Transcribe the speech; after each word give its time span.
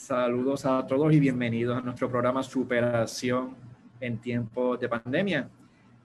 Saludos 0.00 0.64
a 0.64 0.86
todos 0.86 1.12
y 1.12 1.20
bienvenidos 1.20 1.76
a 1.76 1.82
nuestro 1.82 2.08
programa 2.08 2.42
Superación 2.42 3.54
en 4.00 4.18
tiempos 4.18 4.80
de 4.80 4.88
pandemia. 4.88 5.50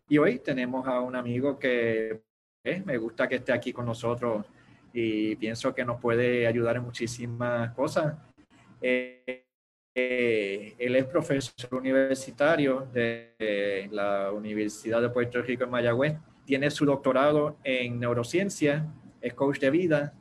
Y 0.10 0.18
hoy 0.18 0.40
tenemos 0.40 0.86
a 0.86 1.00
un 1.00 1.16
amigo 1.16 1.58
que 1.58 2.22
eh, 2.66 2.84
me 2.86 2.98
gusta 2.98 3.26
que 3.26 3.36
esté 3.36 3.54
aquí 3.54 3.72
con 3.72 3.86
nosotros 3.86 4.46
y 4.92 5.38
pienso 5.38 5.74
que 5.74 5.86
nos 5.86 6.02
puede 6.02 6.46
ayudar 6.46 6.76
en 6.76 6.84
muchísimas 6.84 7.74
cosas. 7.74 8.18
Eh, 8.82 9.46
eh, 9.96 10.76
él 10.78 10.96
es 10.98 11.06
profesor 11.06 11.74
universitario 11.76 12.90
de 12.94 13.88
la 13.92 14.30
Universidad 14.34 15.02
de 15.02 15.10
Puerto 15.10 15.42
Rico 15.42 15.64
en 15.64 15.70
Mayagüez. 15.70 16.18
Tiene 16.44 16.70
su 16.70 16.86
doctorado 16.86 17.60
en 17.64 17.98
neurociencia, 17.98 18.94
es 19.22 19.34
coach 19.34 19.60
de 19.60 19.70
vida, 19.72 20.14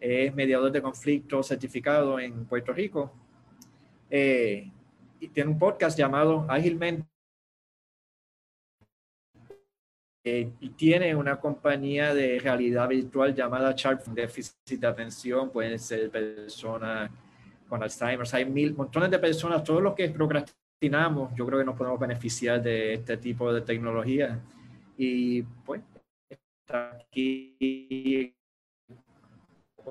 es 0.00 0.34
mediador 0.34 0.70
de 0.72 0.82
conflictos 0.82 1.48
certificado 1.48 2.18
en 2.20 2.44
Puerto 2.46 2.72
Rico. 2.72 3.12
y 4.10 5.28
tiene 5.28 5.50
un 5.50 5.58
podcast 5.58 5.98
llamado 5.98 6.46
Ágilmente 6.48 7.06
Eh, 10.30 10.52
y 10.60 10.68
tiene 10.70 11.14
una 11.14 11.40
compañía 11.40 12.12
de 12.12 12.38
realidad 12.38 12.86
virtual 12.86 13.34
llamada 13.34 13.72
Sharp 13.74 14.04
déficit 14.08 14.78
de 14.78 14.86
atención, 14.86 15.48
pueden 15.50 15.78
ser 15.78 16.10
personas 16.10 17.10
con 17.66 17.82
Alzheimer, 17.82 18.26
hay 18.32 18.44
mil, 18.44 18.74
montones 18.74 19.10
de 19.10 19.18
personas, 19.18 19.64
todos 19.64 19.82
los 19.82 19.94
que 19.94 20.10
procrastinamos, 20.10 21.34
yo 21.34 21.46
creo 21.46 21.60
que 21.60 21.64
nos 21.64 21.76
podemos 21.76 21.98
beneficiar 21.98 22.62
de 22.62 22.94
este 22.94 23.16
tipo 23.16 23.50
de 23.52 23.62
tecnología. 23.62 24.38
Y 24.98 25.42
pues, 25.64 25.80
está 26.28 26.90
aquí 26.96 28.34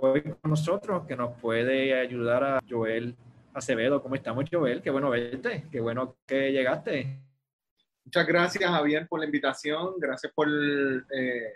hoy 0.01 0.21
con 0.21 0.51
nosotros, 0.51 1.05
que 1.07 1.15
nos 1.15 1.39
puede 1.39 1.99
ayudar 1.99 2.43
a 2.43 2.59
Joel 2.67 3.15
Acevedo. 3.53 4.01
¿Cómo 4.01 4.15
estamos, 4.15 4.45
Joel? 4.51 4.81
Qué 4.81 4.89
bueno 4.89 5.09
verte, 5.09 5.65
qué 5.71 5.79
bueno 5.79 6.17
que 6.25 6.51
llegaste. 6.51 7.21
Muchas 8.05 8.27
gracias, 8.27 8.69
Javier, 8.69 9.07
por 9.07 9.19
la 9.19 9.25
invitación. 9.25 9.95
Gracias 9.97 10.31
por, 10.33 10.47
eh, 10.49 11.53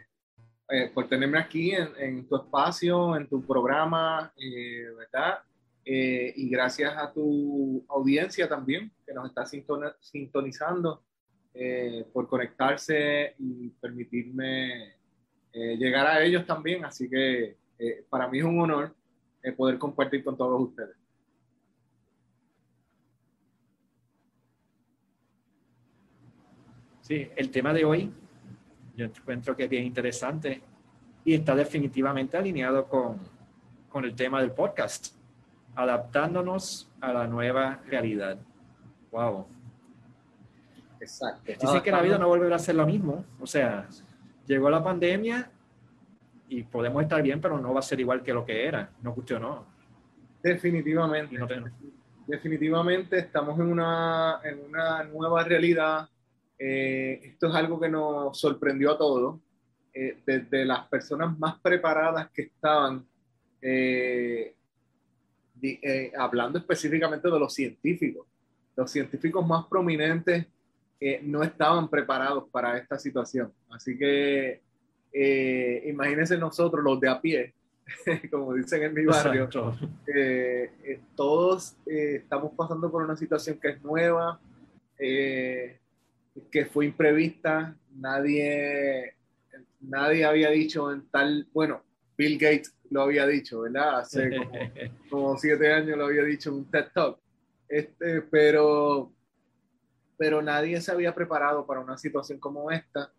eh, 0.69 0.91
por 0.93 1.07
tenerme 1.07 1.39
aquí 1.39 1.71
en, 1.71 2.27
tu 2.27 2.35
espacio, 2.35 3.16
en 3.16 3.27
tu 3.27 3.45
programa, 3.45 4.33
eh, 4.35 4.85
¿verdad? 4.97 5.39
y 5.83 6.47
gracias 6.49 6.95
a 6.95 7.11
tu 7.11 7.83
audiencia 7.89 8.47
también, 8.47 8.91
que 9.05 9.13
nos 9.13 9.27
está 9.27 9.45
sintonizando, 9.99 11.03
por 12.13 12.27
conectarse 12.29 13.33
y 13.39 13.69
permitirme 13.69 14.94
llegar 15.53 16.05
a 16.05 16.23
ellos 16.23 16.45
también. 16.45 16.85
Así 16.85 17.09
que 17.09 17.57
para 18.09 18.27
mí 18.27 18.39
es 18.39 18.43
un 18.43 18.59
honor 18.59 18.93
poder 19.57 19.77
compartir 19.77 20.23
con 20.23 20.37
todos 20.37 20.61
ustedes. 20.61 20.95
Sí, 27.01 27.29
el 27.35 27.49
tema 27.49 27.73
de 27.73 27.83
hoy 27.83 28.13
yo 28.95 29.05
encuentro 29.05 29.55
que 29.55 29.63
es 29.63 29.69
bien 29.69 29.83
interesante 29.83 30.61
y 31.25 31.33
está 31.33 31.55
definitivamente 31.55 32.38
alineado 32.38 32.88
con, 32.88 33.19
con 33.89 34.05
el 34.05 34.16
tema 34.16 34.41
del 34.41 34.51
podcast, 34.51 35.16
adaptándonos 35.75 36.89
a 36.99 37.13
la 37.13 37.27
nueva 37.27 37.81
realidad. 37.88 38.38
Wow. 39.11 39.47
Exacto. 40.99 41.51
Dice 41.59 41.81
que 41.81 41.91
la 41.91 42.01
vida 42.01 42.17
no 42.17 42.27
volverá 42.27 42.55
a 42.55 42.59
ser 42.59 42.75
lo 42.75 42.85
mismo. 42.85 43.25
O 43.39 43.47
sea, 43.47 43.88
llegó 44.45 44.69
la 44.69 44.83
pandemia 44.83 45.49
y 46.52 46.63
podemos 46.63 47.02
estar 47.02 47.21
bien, 47.23 47.39
pero 47.41 47.57
no 47.59 47.73
va 47.73 47.80
a 47.80 47.83
ser 47.83 47.99
igual 47.99 48.21
que 48.21 48.33
lo 48.33 48.45
que 48.45 48.66
era. 48.66 48.89
No 49.02 49.13
guste 49.13 49.35
o 49.35 49.39
no. 49.39 49.66
Definitivamente. 50.44 51.38
Definitivamente 52.27 53.19
estamos 53.19 53.59
en 53.59 53.67
una, 53.67 54.39
en 54.44 54.59
una 54.69 55.03
nueva 55.03 55.44
realidad 55.44 56.07
eh, 56.63 57.19
esto 57.23 57.47
es 57.47 57.55
algo 57.55 57.79
que 57.79 57.89
nos 57.89 58.39
sorprendió 58.39 58.91
a 58.91 58.97
todos, 58.97 59.39
eh, 59.95 60.19
desde 60.23 60.63
las 60.63 60.88
personas 60.89 61.35
más 61.39 61.59
preparadas 61.59 62.29
que 62.29 62.44
estaban, 62.44 63.03
eh, 63.59 64.53
hablando 66.16 66.59
específicamente 66.59 67.31
de 67.31 67.39
los 67.39 67.51
científicos. 67.51 68.28
Los 68.75 68.91
científicos 68.91 69.45
más 69.45 69.66
prominentes 69.66 70.45
no 71.23 71.41
estaban 71.41 71.89
preparados 71.89 72.47
para 72.51 72.78
esta 72.78 73.00
situación. 73.00 73.51
Así 73.72 73.97
que 73.97 74.62
imagínense 75.13 76.38
nosotros, 76.38 76.83
los 76.83 76.99
de 76.99 77.09
a 77.09 77.19
pie, 77.19 77.53
como 78.31 78.53
dicen 78.53 78.83
en 78.83 78.94
mi 78.94 79.05
barrio, 79.05 79.49
todos 81.16 81.75
estamos 81.85 82.53
pasando 82.55 82.89
por 82.91 83.03
una 83.03 83.16
situación 83.16 83.59
que 83.59 83.69
es 83.69 83.83
nueva, 83.83 84.39
que 84.97 86.66
fue 86.71 86.85
imprevista, 86.85 87.75
nadie, 87.95 89.16
nadie 89.81 90.25
había 90.25 90.50
dicho 90.50 90.91
en 90.91 91.07
tal, 91.09 91.47
bueno, 91.53 91.83
Bill 92.17 92.38
Gates 92.38 92.73
lo 92.91 93.01
había 93.01 93.25
dicho, 93.25 93.61
¿verdad? 93.61 94.00
Hace 94.00 94.29
como, 95.09 95.38
siete 95.38 95.73
años 95.73 95.97
lo 95.97 96.05
había 96.05 96.23
dicho 96.23 96.50
en 96.50 96.55
un 96.57 96.66
TED 96.69 96.88
Talk, 96.94 97.17
este, 97.67 98.21
pero, 98.21 99.11
pero 100.17 100.41
nadie 100.41 100.79
se 100.81 100.91
había 100.91 101.16
preparado 101.16 101.66
para 101.66 101.79
una 101.79 101.97
situación 101.97 102.39
como 102.39 102.69
esta. 102.69 103.11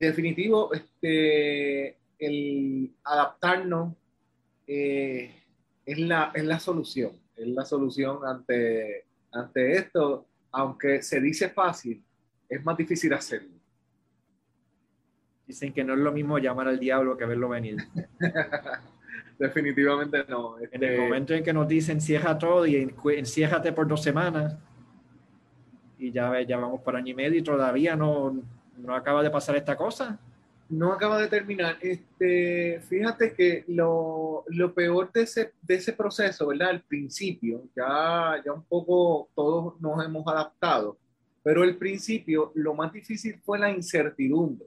Definitivo, 0.00 0.72
este, 0.72 1.98
el 2.18 2.90
adaptarnos 3.04 3.94
eh, 4.66 5.30
es, 5.84 5.98
la, 5.98 6.32
es 6.34 6.44
la 6.44 6.58
solución, 6.58 7.12
es 7.36 7.48
la 7.48 7.66
solución 7.66 8.18
ante, 8.24 9.04
ante 9.30 9.72
esto, 9.72 10.26
aunque 10.52 11.02
se 11.02 11.20
dice 11.20 11.50
fácil, 11.50 12.02
es 12.48 12.64
más 12.64 12.78
difícil 12.78 13.12
hacerlo. 13.12 13.50
Dicen 15.46 15.74
que 15.74 15.84
no 15.84 15.92
es 15.92 15.98
lo 15.98 16.12
mismo 16.12 16.38
llamar 16.38 16.68
al 16.68 16.78
diablo 16.78 17.18
que 17.18 17.26
verlo 17.26 17.50
venir. 17.50 17.76
Definitivamente 19.38 20.24
no. 20.28 20.58
En 20.58 20.82
el 20.82 20.82
este, 20.82 20.98
momento 20.98 21.34
en 21.34 21.44
que 21.44 21.52
nos 21.52 21.68
dicen 21.68 22.00
cierra 22.00 22.38
todo 22.38 22.66
y 22.66 22.90
enciérrate 23.16 23.72
por 23.72 23.86
dos 23.86 24.02
semanas 24.02 24.56
y 25.98 26.10
ya, 26.10 26.40
ya 26.40 26.56
vamos 26.56 26.80
por 26.80 26.96
año 26.96 27.12
y 27.12 27.14
medio 27.14 27.38
y 27.38 27.42
todavía 27.42 27.96
no, 27.96 28.40
no 28.82 28.94
acaba 28.94 29.22
de 29.22 29.30
pasar 29.30 29.56
esta 29.56 29.76
cosa. 29.76 30.18
No 30.68 30.92
acaba 30.92 31.18
de 31.18 31.28
terminar. 31.28 31.78
Este, 31.80 32.80
fíjate 32.88 33.34
que 33.34 33.64
lo, 33.68 34.44
lo 34.48 34.72
peor 34.72 35.10
de 35.12 35.22
ese, 35.22 35.52
de 35.62 35.74
ese 35.74 35.92
proceso, 35.92 36.46
¿verdad? 36.46 36.70
Al 36.70 36.82
principio, 36.82 37.64
ya, 37.74 38.40
ya 38.44 38.52
un 38.52 38.62
poco 38.62 39.28
todos 39.34 39.80
nos 39.80 40.04
hemos 40.04 40.26
adaptado 40.28 40.96
pero 41.42 41.62
al 41.62 41.76
principio 41.76 42.52
lo 42.54 42.74
más 42.74 42.92
difícil 42.92 43.40
fue 43.42 43.58
la 43.58 43.70
incertidumbre. 43.70 44.66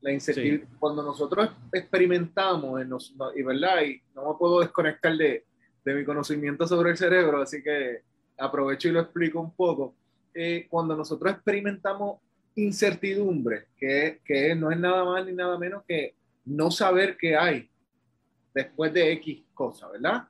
La 0.00 0.12
incertidumbre, 0.12 0.68
cuando 0.78 1.02
nosotros 1.02 1.50
experimentamos, 1.72 2.80
en 2.80 2.88
nos, 2.88 3.14
y 3.36 3.42
verdad, 3.42 3.82
y 3.82 4.00
no 4.14 4.32
me 4.32 4.38
puedo 4.38 4.60
desconectar 4.60 5.16
de, 5.16 5.44
de, 5.84 5.94
mi 5.94 6.04
conocimiento 6.04 6.66
sobre 6.66 6.90
el 6.90 6.96
cerebro, 6.96 7.42
así 7.42 7.62
que 7.62 8.02
aprovecho 8.38 8.88
y 8.88 8.92
lo 8.92 9.00
explico 9.00 9.40
un 9.40 9.52
poco. 9.52 9.94
Eh, 10.34 10.66
cuando 10.70 10.96
nosotros 10.96 11.32
experimentamos 11.32 12.20
incertidumbre, 12.56 13.66
que, 13.76 14.20
que 14.24 14.54
no 14.54 14.70
es 14.70 14.78
nada 14.78 15.04
más 15.04 15.24
ni 15.24 15.32
nada 15.32 15.58
menos 15.58 15.82
que 15.86 16.14
no 16.44 16.70
saber 16.70 17.16
qué 17.16 17.36
hay 17.36 17.70
después 18.54 18.92
de 18.92 19.12
X 19.12 19.42
cosa, 19.54 19.88
¿verdad? 19.88 20.28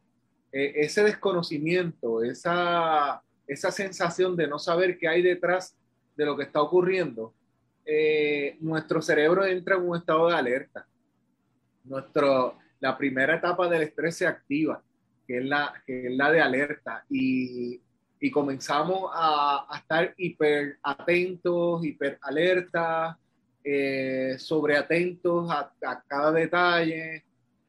Eh, 0.53 0.73
ese 0.77 1.03
desconocimiento, 1.03 2.23
esa, 2.23 3.23
esa 3.47 3.71
sensación 3.71 4.37
de 4.37 4.47
no 4.47 4.59
saber 4.59 4.99
qué 4.99 5.09
hay 5.09 5.23
detrás 5.23 5.77
de 6.17 6.27
lo 6.27 6.37
que 6.37 6.45
está 6.45 6.61
ocurriendo, 6.61 7.35
eh, 7.85 8.57
nuestro 8.61 9.01
cerebro 9.03 9.45
entra 9.45 9.77
en 9.77 9.89
un 9.89 9.97
estado 9.97 10.29
de 10.29 10.37
alerta. 10.37 10.87
Nuestro, 11.85 12.59
la 12.81 12.97
primera 12.97 13.37
etapa 13.37 13.69
del 13.69 13.83
estrés 13.83 14.17
se 14.17 14.27
activa, 14.27 14.83
que 15.27 15.39
es 15.39 15.45
la, 15.45 15.73
que 15.87 16.07
es 16.07 16.13
la 16.17 16.31
de 16.31 16.41
alerta, 16.41 17.05
y, 17.09 17.81
y 18.23 18.31
comenzamos 18.31 19.11
a, 19.13 19.67
estar 19.75 20.15
hiper 20.17 20.79
atentos, 20.83 21.85
hiper 21.85 22.19
alerta, 22.23 23.19
eh, 23.65 24.37
sobre 24.39 24.77
atentos 24.77 25.51
a, 25.51 25.73
cada 26.07 26.31
detalle, 26.31 27.25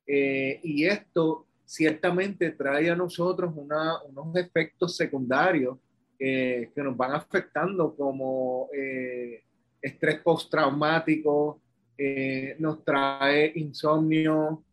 eh, 0.06 0.60
y 0.64 0.86
esto 0.86 1.48
ciertamente 1.66 2.52
trae 2.52 2.92
a 2.92 2.96
nosotros 2.96 3.52
unos 3.56 4.36
efectos 4.36 4.96
secundarios 4.96 5.78
que 6.18 6.72
nos 6.78 6.96
van 6.96 7.14
afectando 7.14 7.94
como 7.96 8.70
eh, 8.74 9.44
estrés 9.82 10.20
postraumático, 10.22 11.60
eh, 11.98 12.56
nos 12.60 12.84
trae 12.86 13.52
insomnio, 13.56 14.64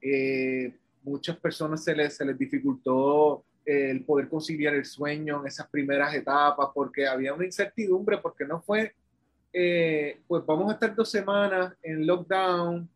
eh, 0.00 0.74
muchas 1.02 1.36
personas 1.38 1.82
se 1.82 1.94
les, 1.94 2.14
se 2.14 2.24
les 2.24 2.38
dificultó 2.38 3.44
el 3.68 4.04
poder 4.04 4.28
conciliar 4.28 4.74
el 4.74 4.84
sueño 4.84 5.40
en 5.40 5.46
esas 5.46 5.68
primeras 5.68 6.14
etapas 6.14 6.68
porque 6.74 7.06
había 7.06 7.34
una 7.34 7.44
incertidumbre, 7.44 8.18
porque 8.18 8.44
no 8.44 8.60
fue, 8.60 8.94
pues 9.52 10.46
vamos 10.46 10.70
a 10.70 10.74
estar 10.74 10.94
dos 10.94 11.10
semanas 11.10 11.74
en 11.82 12.06
lockdown 12.06 12.88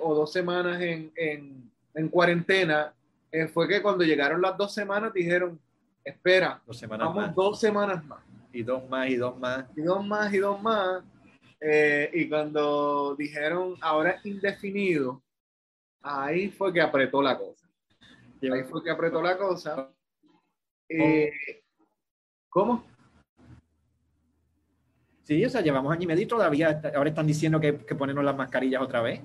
o 0.00 0.14
dos 0.14 0.32
semanas 0.32 0.80
en, 0.80 1.12
en, 1.16 1.70
en 1.94 2.08
cuarentena 2.08 2.92
eh, 3.32 3.46
fue 3.46 3.68
que 3.68 3.80
cuando 3.80 4.04
llegaron 4.04 4.42
las 4.42 4.56
dos 4.56 4.74
semanas 4.74 5.12
dijeron, 5.12 5.58
espera, 6.04 6.60
dos 6.66 6.78
semanas 6.78 7.06
vamos 7.08 7.26
más. 7.26 7.34
dos 7.34 7.60
semanas 7.60 8.04
más. 8.04 8.20
Y 8.52 8.62
dos 8.62 8.88
más, 8.88 9.08
y 9.08 9.16
dos 9.16 9.38
más. 9.38 9.64
Y 9.76 9.82
dos 9.82 10.04
más, 10.04 10.34
y 10.34 10.38
dos 10.38 10.62
más. 10.62 11.04
Eh, 11.60 12.10
y 12.12 12.28
cuando 12.28 13.14
dijeron, 13.16 13.76
ahora 13.80 14.18
indefinido, 14.24 15.22
ahí 16.02 16.48
fue 16.48 16.72
que 16.72 16.80
apretó 16.80 17.22
la 17.22 17.38
cosa. 17.38 17.68
Ahí 18.42 18.64
fue 18.64 18.82
que 18.82 18.90
apretó 18.90 19.20
la 19.20 19.36
cosa. 19.36 19.90
Eh, 20.88 21.30
¿Cómo? 22.48 22.84
Sí, 25.24 25.44
o 25.44 25.48
sea, 25.48 25.60
llevamos 25.60 25.92
año 25.92 26.02
y 26.02 26.06
medio 26.06 26.24
y 26.24 26.26
todavía, 26.26 26.80
ahora 26.94 27.10
están 27.10 27.26
diciendo 27.26 27.60
que, 27.60 27.78
que 27.78 27.94
ponernos 27.94 28.24
las 28.24 28.36
mascarillas 28.36 28.82
otra 28.82 29.00
vez. 29.00 29.20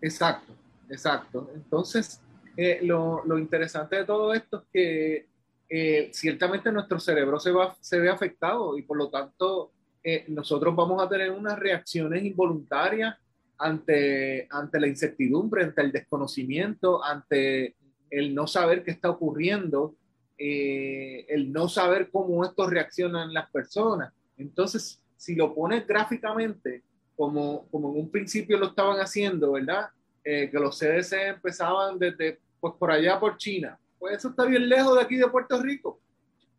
Exacto, 0.00 0.54
exacto. 0.88 1.50
Entonces, 1.54 2.22
eh, 2.56 2.80
lo, 2.82 3.22
lo, 3.24 3.38
interesante 3.38 3.96
de 3.96 4.04
todo 4.04 4.32
esto 4.34 4.58
es 4.58 4.64
que 4.72 5.26
eh, 5.68 6.10
ciertamente 6.12 6.70
nuestro 6.70 6.98
cerebro 6.98 7.38
se, 7.38 7.50
va, 7.50 7.74
se 7.80 7.98
ve 7.98 8.10
afectado 8.10 8.76
y 8.76 8.82
por 8.82 8.98
lo 8.98 9.08
tanto 9.08 9.72
eh, 10.02 10.24
nosotros 10.28 10.74
vamos 10.76 11.02
a 11.02 11.08
tener 11.08 11.30
unas 11.30 11.58
reacciones 11.58 12.22
involuntarias 12.24 13.16
ante, 13.56 14.46
ante 14.50 14.80
la 14.80 14.86
incertidumbre, 14.86 15.64
ante 15.64 15.80
el 15.80 15.92
desconocimiento, 15.92 17.02
ante 17.02 17.76
el 18.12 18.34
no 18.34 18.46
saber 18.46 18.84
qué 18.84 18.90
está 18.90 19.08
ocurriendo, 19.08 19.94
eh, 20.36 21.24
el 21.28 21.50
no 21.50 21.68
saber 21.68 22.10
cómo 22.10 22.44
esto 22.44 22.68
reaccionan 22.68 23.32
las 23.32 23.50
personas. 23.50 24.12
Entonces, 24.36 25.00
si 25.16 25.34
lo 25.34 25.54
pones 25.54 25.86
gráficamente, 25.86 26.82
como, 27.16 27.66
como 27.70 27.90
en 27.90 28.00
un 28.00 28.10
principio 28.10 28.58
lo 28.58 28.66
estaban 28.66 28.98
haciendo, 28.98 29.52
¿verdad? 29.52 29.88
Eh, 30.24 30.48
que 30.50 30.58
los 30.58 30.78
CDC 30.78 31.12
empezaban 31.28 31.98
desde, 31.98 32.38
pues 32.60 32.74
por 32.78 32.90
allá 32.90 33.18
por 33.18 33.38
China, 33.38 33.78
pues 33.98 34.18
eso 34.18 34.28
está 34.28 34.44
bien 34.44 34.68
lejos 34.68 34.96
de 34.96 35.02
aquí 35.02 35.16
de 35.16 35.28
Puerto 35.28 35.60
Rico. 35.62 35.98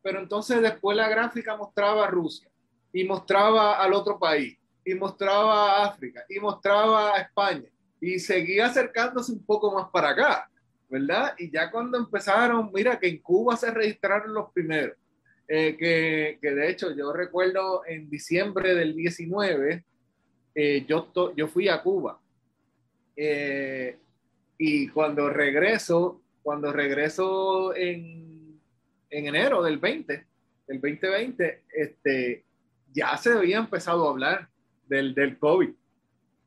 Pero 0.01 0.19
entonces 0.19 0.61
después 0.61 0.97
la 0.97 1.07
gráfica 1.07 1.56
mostraba 1.56 2.06
a 2.06 2.09
Rusia 2.09 2.49
y 2.91 3.03
mostraba 3.03 3.81
al 3.81 3.94
otro 3.94 4.17
país 4.17 4.57
y 4.83 4.95
mostraba 4.95 5.77
a 5.77 5.85
África 5.85 6.25
y 6.27 6.39
mostraba 6.39 7.15
a 7.15 7.21
España 7.21 7.69
y 8.01 8.19
seguía 8.19 8.65
acercándose 8.65 9.31
un 9.31 9.45
poco 9.45 9.73
más 9.73 9.89
para 9.91 10.09
acá, 10.09 10.49
¿verdad? 10.89 11.33
Y 11.38 11.51
ya 11.51 11.71
cuando 11.71 11.97
empezaron, 11.97 12.71
mira 12.74 13.00
que 13.00 13.07
en 13.07 13.18
Cuba 13.19 13.57
se 13.57 13.71
registraron 13.71 14.33
los 14.33 14.51
primeros, 14.51 14.97
eh, 15.47 15.75
que, 15.77 16.38
que, 16.41 16.51
de 16.51 16.69
hecho 16.69 16.95
yo 16.95 17.12
recuerdo 17.12 17.83
en 17.85 18.09
diciembre 18.09 18.75
del 18.75 18.95
19, 18.95 19.83
eh, 20.56 20.85
yo, 20.88 21.06
to, 21.06 21.35
yo 21.35 21.47
fui 21.47 21.68
a 21.68 21.81
Cuba 21.81 22.19
eh, 23.15 23.97
y 24.57 24.88
cuando 24.89 25.30
regreso, 25.30 26.21
cuando 26.41 26.71
regreso 26.71 27.75
en, 27.75 28.59
en 29.09 29.27
enero 29.27 29.63
del 29.63 29.77
20, 29.77 30.25
del 30.68 30.81
2020, 30.81 31.63
este, 31.74 32.44
ya 32.94 33.18
se 33.18 33.33
había 33.33 33.57
empezado 33.57 34.07
a 34.07 34.12
hablar 34.12 34.50
del, 34.88 35.13
del 35.13 35.38
COVID. 35.38 35.69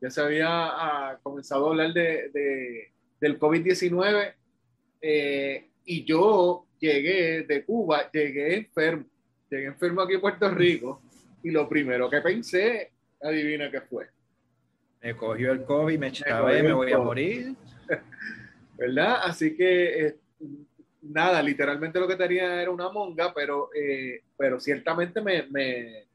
Ya 0.01 0.11
se 0.11 0.21
había 0.21 0.49
ah, 0.49 1.19
comenzado 1.23 1.67
a 1.67 1.71
hablar 1.71 1.93
de, 1.93 2.31
de 2.31 2.93
del 3.21 3.39
COVID-19 3.39 4.35
eh, 5.01 5.69
y 5.85 6.05
yo 6.05 6.67
llegué 6.79 7.43
de 7.43 7.65
Cuba, 7.65 8.11
llegué 8.13 8.57
enfermo, 8.57 9.05
llegué 9.51 9.67
enfermo 9.67 10.03
aquí 10.03 10.15
en 10.15 10.21
Puerto 10.21 10.51
Rico 10.51 11.03
y 11.43 11.51
lo 11.51 11.69
primero 11.69 12.11
que 12.11 12.21
pensé, 12.21 12.93
adivina 13.23 13.71
qué 13.71 13.81
fue. 13.81 14.07
Me 15.03 15.17
cogió 15.17 15.53
el 15.53 15.65
COVID, 15.65 15.99
me 15.99 16.13
chavé, 16.13 16.63
me, 16.63 16.69
me 16.69 16.75
voy 16.75 16.93
a 16.93 16.99
morir. 16.99 17.55
¿Verdad? 18.77 19.21
Así 19.23 19.57
que 19.57 20.07
eh, 20.07 20.17
nada, 21.11 21.43
literalmente 21.43 22.01
lo 22.01 22.09
que 22.09 22.17
tenía 22.17 22.63
era 22.63 22.71
una 22.71 22.91
monga, 22.91 23.33
pero, 23.35 23.71
eh, 23.75 24.23
pero 24.37 24.61
ciertamente 24.61 25.21
me, 25.21 25.45
me, 25.45 26.07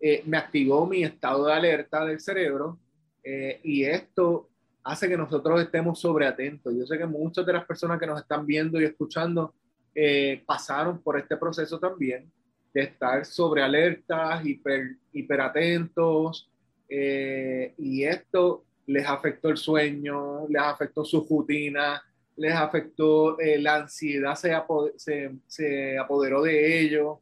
eh, 0.00 0.22
me, 0.26 0.36
activó 0.36 0.86
mi 0.86 1.04
estado 1.04 1.46
de 1.46 1.52
alerta 1.52 2.04
del 2.04 2.20
cerebro 2.20 2.78
eh, 3.22 3.60
y 3.62 3.84
esto 3.84 4.48
hace 4.84 5.08
que 5.08 5.16
nosotros 5.16 5.60
estemos 5.60 5.98
sobreatentos. 5.98 6.74
Yo 6.76 6.86
sé 6.86 6.98
que 6.98 7.06
muchas 7.06 7.44
de 7.44 7.52
las 7.52 7.64
personas 7.64 7.98
que 7.98 8.06
nos 8.06 8.20
están 8.20 8.46
viendo 8.46 8.80
y 8.80 8.84
escuchando 8.84 9.54
eh, 9.94 10.42
pasaron 10.46 11.00
por 11.00 11.18
este 11.18 11.36
proceso 11.36 11.78
también 11.78 12.30
de 12.72 12.82
estar 12.82 13.24
sobre 13.24 13.62
alertas, 13.62 14.44
hiper, 14.44 14.96
hiperatentos, 15.12 16.50
y 16.88 18.04
esto 18.04 18.64
les 18.86 19.06
afectó 19.06 19.48
el 19.48 19.56
sueño, 19.56 20.46
les 20.48 20.62
afectó 20.62 21.04
su 21.04 21.26
rutina, 21.28 22.02
les 22.36 22.54
afectó 22.54 23.38
eh, 23.38 23.58
la 23.58 23.76
ansiedad, 23.76 24.34
se, 24.34 24.52
se, 24.96 25.30
se, 25.46 25.98
apoderó 25.98 26.42
de 26.42 26.80
ellos 26.80 27.18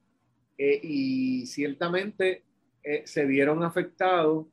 eh, 0.56 0.80
y 0.82 1.46
ciertamente 1.46 2.42
eh, 2.82 3.02
se 3.04 3.24
vieron 3.26 3.62
afectados. 3.62 4.46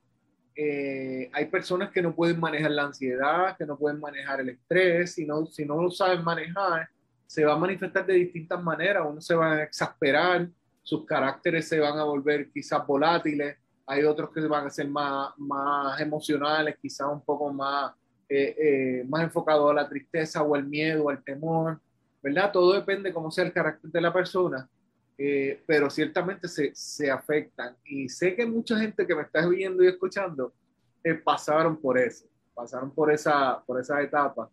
Hay 1.32 1.46
personas 1.46 1.90
que 1.90 2.02
no 2.02 2.14
pueden 2.14 2.38
manejar 2.38 2.70
la 2.70 2.84
ansiedad, 2.84 3.56
que 3.56 3.64
no 3.66 3.78
pueden 3.78 4.00
manejar 4.00 4.40
el 4.40 4.50
estrés, 4.50 5.14
si 5.14 5.24
no, 5.24 5.46
si 5.46 5.64
no 5.64 5.80
lo 5.80 5.90
saben 5.90 6.22
manejar, 6.24 6.88
se 7.26 7.44
va 7.44 7.54
a 7.54 7.58
manifestar 7.58 8.04
de 8.04 8.14
distintas 8.14 8.62
maneras, 8.62 9.06
uno 9.08 9.20
se 9.20 9.34
va 9.34 9.52
a 9.52 9.62
exasperar, 9.62 10.48
sus 10.82 11.06
caracteres 11.06 11.68
se 11.68 11.78
van 11.78 11.96
a 11.98 12.04
volver 12.04 12.50
quizás 12.50 12.84
volátiles, 12.86 13.56
hay 13.86 14.04
otros 14.04 14.30
que 14.30 14.40
van 14.40 14.66
a 14.66 14.70
ser 14.70 14.88
más, 14.88 15.32
más 15.38 16.00
emocionales, 16.00 16.76
quizás 16.80 17.08
un 17.10 17.24
poco 17.24 17.52
más, 17.52 17.92
eh, 18.28 18.56
eh, 18.58 19.04
más 19.08 19.22
enfocado 19.22 19.70
a 19.70 19.74
la 19.74 19.88
tristeza 19.88 20.42
o 20.42 20.56
el 20.56 20.64
miedo 20.64 21.10
el 21.10 21.22
temor, 21.22 21.80
¿verdad? 22.22 22.52
Todo 22.52 22.72
depende 22.72 23.12
cómo 23.12 23.30
sea 23.30 23.44
el 23.44 23.52
carácter 23.52 23.90
de 23.90 24.00
la 24.00 24.12
persona, 24.12 24.68
eh, 25.22 25.62
pero 25.66 25.90
ciertamente 25.90 26.48
se, 26.48 26.74
se, 26.74 27.10
afectan. 27.10 27.76
Y 27.84 28.08
sé 28.08 28.34
que 28.34 28.46
mucha 28.46 28.78
gente 28.78 29.06
que 29.06 29.14
me 29.14 29.22
está 29.22 29.46
viendo 29.46 29.84
y 29.84 29.88
escuchando 29.88 30.54
eh, 31.04 31.14
pasaron 31.14 31.80
por 31.80 31.98
eso, 31.98 32.26
pasaron 32.54 32.90
por 32.90 33.12
esa, 33.12 33.62
por 33.64 33.80
esa 33.80 34.00
etapa. 34.00 34.50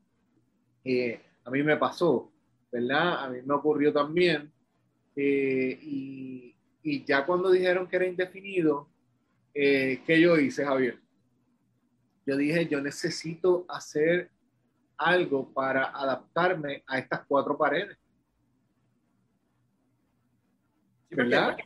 a 1.45 1.49
mí 1.51 1.63
me 1.63 1.77
pasó, 1.77 2.31
¿verdad? 2.71 3.25
A 3.25 3.29
mí 3.29 3.39
me 3.45 3.53
ocurrió 3.53 3.93
también. 3.93 4.51
y, 5.15 6.55
y 6.83 7.03
ya 7.03 7.25
cuando 7.25 7.51
dijeron 7.51 7.87
que 7.87 7.95
era 7.97 8.05
indefinido, 8.05 8.87
eh, 9.59 10.01
¿qué 10.05 10.21
yo 10.21 10.37
hice, 10.37 10.63
Javier? 10.63 10.99
Yo 12.27 12.37
dije, 12.37 12.67
yo 12.67 12.79
necesito 12.79 13.65
hacer 13.67 14.29
algo 14.95 15.51
para 15.51 15.85
adaptarme 15.85 16.83
a 16.85 16.99
estas 16.99 17.25
cuatro 17.27 17.57
paredes. 17.57 17.97
¿Verdad? 21.09 21.57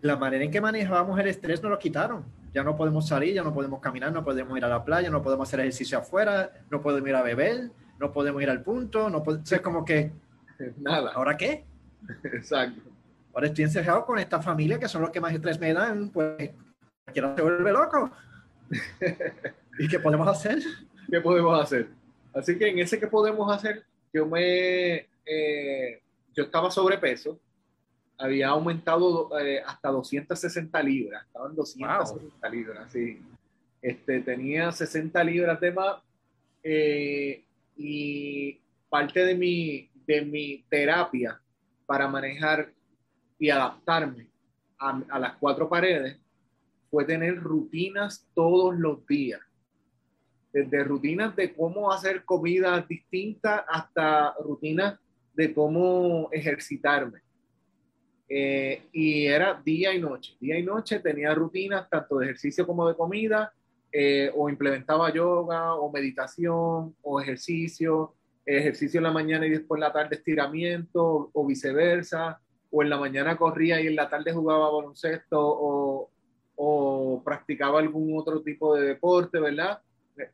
La 0.00 0.16
manera 0.16 0.44
en 0.44 0.50
que 0.50 0.60
manejábamos 0.60 1.18
el 1.18 1.28
estrés 1.28 1.62
nos 1.62 1.70
lo 1.70 1.78
quitaron. 1.78 2.24
Ya 2.52 2.62
no 2.62 2.76
podemos 2.76 3.08
salir, 3.08 3.34
ya 3.34 3.42
no 3.42 3.52
podemos 3.52 3.80
caminar, 3.80 4.12
no 4.12 4.24
podemos 4.24 4.56
ir 4.56 4.64
a 4.64 4.68
la 4.68 4.84
playa, 4.84 5.10
no 5.10 5.22
podemos 5.22 5.48
hacer 5.48 5.60
ejercicio 5.60 5.98
afuera, 5.98 6.52
no 6.70 6.80
podemos 6.82 7.08
ir 7.08 7.16
a 7.16 7.22
beber, 7.22 7.70
no 7.98 8.12
podemos 8.12 8.42
ir 8.42 8.50
al 8.50 8.62
punto, 8.62 9.10
no 9.10 9.22
podemos... 9.22 9.50
Es 9.50 9.60
como 9.60 9.84
que... 9.84 10.12
Nada. 10.76 11.12
¿Ahora 11.12 11.36
qué? 11.36 11.64
Exacto. 12.24 12.82
Ahora 13.34 13.48
estoy 13.48 13.64
encerrado 13.64 14.04
con 14.04 14.18
esta 14.18 14.40
familia 14.40 14.78
que 14.78 14.88
son 14.88 15.02
los 15.02 15.10
que 15.10 15.20
más 15.20 15.32
estrés 15.32 15.58
me 15.58 15.72
dan, 15.72 16.10
pues 16.10 16.50
cualquiera 17.04 17.34
se 17.34 17.42
vuelve 17.42 17.72
loco. 17.72 18.10
¿Y 19.78 19.88
qué 19.88 19.98
podemos 19.98 20.28
hacer? 20.28 20.58
¿Qué 21.10 21.20
podemos 21.20 21.60
hacer? 21.60 21.88
Así 22.32 22.56
que 22.56 22.68
en 22.68 22.78
ese 22.78 23.00
que 23.00 23.08
podemos 23.08 23.52
hacer, 23.52 23.84
yo 24.12 24.26
me, 24.26 25.08
eh, 25.26 26.02
yo 26.32 26.44
estaba 26.44 26.70
sobrepeso, 26.70 27.40
había 28.18 28.48
aumentado 28.48 29.38
eh, 29.38 29.62
hasta 29.64 29.90
260 29.90 30.82
libras, 30.82 31.24
estaban 31.26 31.54
260 31.54 32.48
wow. 32.48 32.54
libras, 32.54 32.92
sí. 32.92 33.20
Este, 33.82 34.20
tenía 34.20 34.72
60 34.72 35.22
libras 35.24 35.60
de 35.60 35.72
más 35.72 35.96
eh, 36.62 37.44
y 37.76 38.58
parte 38.88 39.24
de 39.24 39.34
mi, 39.34 39.90
de 40.06 40.22
mi 40.22 40.64
terapia 40.70 41.40
para 41.84 42.08
manejar 42.08 42.72
y 43.38 43.50
adaptarme 43.50 44.28
a, 44.78 45.02
a 45.10 45.18
las 45.18 45.34
cuatro 45.36 45.68
paredes 45.68 46.18
fue 46.90 47.04
tener 47.04 47.36
rutinas 47.36 48.26
todos 48.34 48.74
los 48.78 49.04
días. 49.06 49.40
Desde 50.52 50.84
rutinas 50.84 51.34
de 51.34 51.52
cómo 51.52 51.92
hacer 51.92 52.24
comida 52.24 52.80
distinta 52.88 53.66
hasta 53.68 54.32
rutinas 54.42 54.98
de 55.34 55.52
cómo 55.52 56.28
ejercitarme. 56.30 57.23
Eh, 58.36 58.88
y 58.90 59.26
era 59.26 59.62
día 59.64 59.94
y 59.94 60.00
noche. 60.00 60.36
Día 60.40 60.58
y 60.58 60.64
noche 60.64 60.98
tenía 60.98 61.32
rutinas 61.36 61.88
tanto 61.88 62.18
de 62.18 62.24
ejercicio 62.24 62.66
como 62.66 62.88
de 62.88 62.96
comida, 62.96 63.52
eh, 63.92 64.28
o 64.34 64.48
implementaba 64.48 65.12
yoga, 65.12 65.76
o 65.76 65.92
meditación, 65.92 66.96
o 67.00 67.20
ejercicio, 67.20 68.12
ejercicio 68.44 68.98
en 68.98 69.04
la 69.04 69.12
mañana 69.12 69.46
y 69.46 69.50
después 69.50 69.78
en 69.78 69.82
la 69.82 69.92
tarde 69.92 70.16
estiramiento, 70.16 71.30
o 71.32 71.46
viceversa, 71.46 72.40
o 72.72 72.82
en 72.82 72.90
la 72.90 72.98
mañana 72.98 73.36
corría 73.36 73.80
y 73.80 73.86
en 73.86 73.94
la 73.94 74.10
tarde 74.10 74.32
jugaba 74.32 74.68
baloncesto, 74.68 75.38
o, 75.38 76.10
o 76.56 77.22
practicaba 77.24 77.78
algún 77.78 78.18
otro 78.18 78.42
tipo 78.42 78.74
de 78.74 78.84
deporte, 78.84 79.38
¿verdad? 79.38 79.80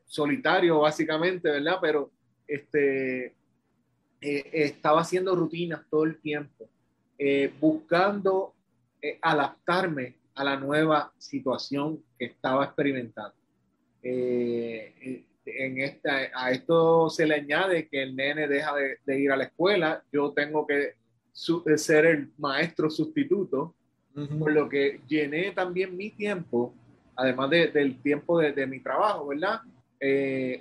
Solitario 0.07 0.79
básicamente, 0.79 1.51
¿verdad? 1.51 1.77
Pero 1.79 2.09
este, 2.47 3.35
eh, 4.21 4.49
estaba 4.53 5.01
haciendo 5.01 5.35
rutinas 5.35 5.81
todo 5.87 6.05
el 6.05 6.19
tiempo, 6.19 6.67
eh, 7.23 7.53
buscando 7.59 8.55
eh, 8.99 9.19
adaptarme 9.21 10.15
a 10.33 10.43
la 10.43 10.55
nueva 10.57 11.13
situación 11.19 12.03
que 12.17 12.25
estaba 12.25 12.65
experimentando. 12.65 13.35
en 14.01 15.79
esta, 15.79 16.31
a 16.33 16.51
esto 16.51 17.11
se 17.11 17.27
le 17.27 17.35
añade 17.35 17.87
que 17.87 18.01
el 18.01 18.15
nene 18.15 18.47
deja 18.47 18.73
de, 19.05 19.19
ir 19.19 19.31
a 19.31 19.37
la 19.37 19.43
escuela, 19.43 20.03
yo 20.11 20.31
tengo 20.31 20.65
que 20.65 20.95
ser 21.31 22.05
el 22.05 22.31
maestro 22.39 22.89
sustituto, 22.89 23.75
por 24.39 24.51
lo 24.51 24.67
que 24.67 25.01
llené 25.07 25.51
también 25.51 25.95
mi 25.95 26.09
tiempo, 26.09 26.73
además 27.15 27.51
del 27.51 28.01
tiempo 28.01 28.39
de, 28.39 28.51
de, 28.51 28.65
mi 28.65 28.79
trabajo, 28.79 29.27
¿verdad? 29.27 29.61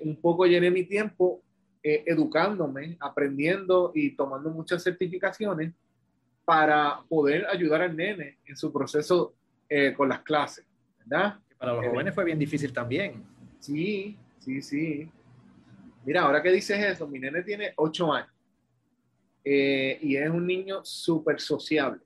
un 0.03 0.17
poco 0.17 0.45
llené 0.45 0.71
mi 0.71 0.85
tiempo 0.85 1.43
eh, 1.83 2.05
educándome, 2.05 2.99
aprendiendo 3.01 3.91
y 3.95 4.11
tomando 4.11 4.51
muchas 4.51 4.83
certificaciones 4.83 5.73
para 6.51 7.01
poder 7.09 7.47
ayudar 7.47 7.83
al 7.83 7.97
nene 7.97 8.39
en 8.45 8.57
su 8.57 8.73
proceso 8.73 9.37
eh, 9.69 9.95
con 9.97 10.09
las 10.09 10.23
clases, 10.23 10.67
¿verdad? 10.99 11.39
Para 11.57 11.75
los 11.75 11.87
jóvenes 11.87 12.13
fue 12.13 12.25
bien 12.25 12.41
difícil 12.41 12.73
también. 12.73 13.25
Sí, 13.61 14.19
sí, 14.41 14.61
sí. 14.61 15.09
Mira, 16.05 16.23
ahora 16.23 16.43
que 16.43 16.51
dices 16.51 16.77
eso, 16.77 17.07
mi 17.07 17.21
nene 17.21 17.45
tiene 17.45 17.73
ocho 17.77 18.13
años 18.13 18.33
eh, 19.45 19.97
y 20.03 20.17
es 20.17 20.29
un 20.29 20.45
niño 20.45 20.85
súper 20.85 21.41
sociable. 21.41 22.01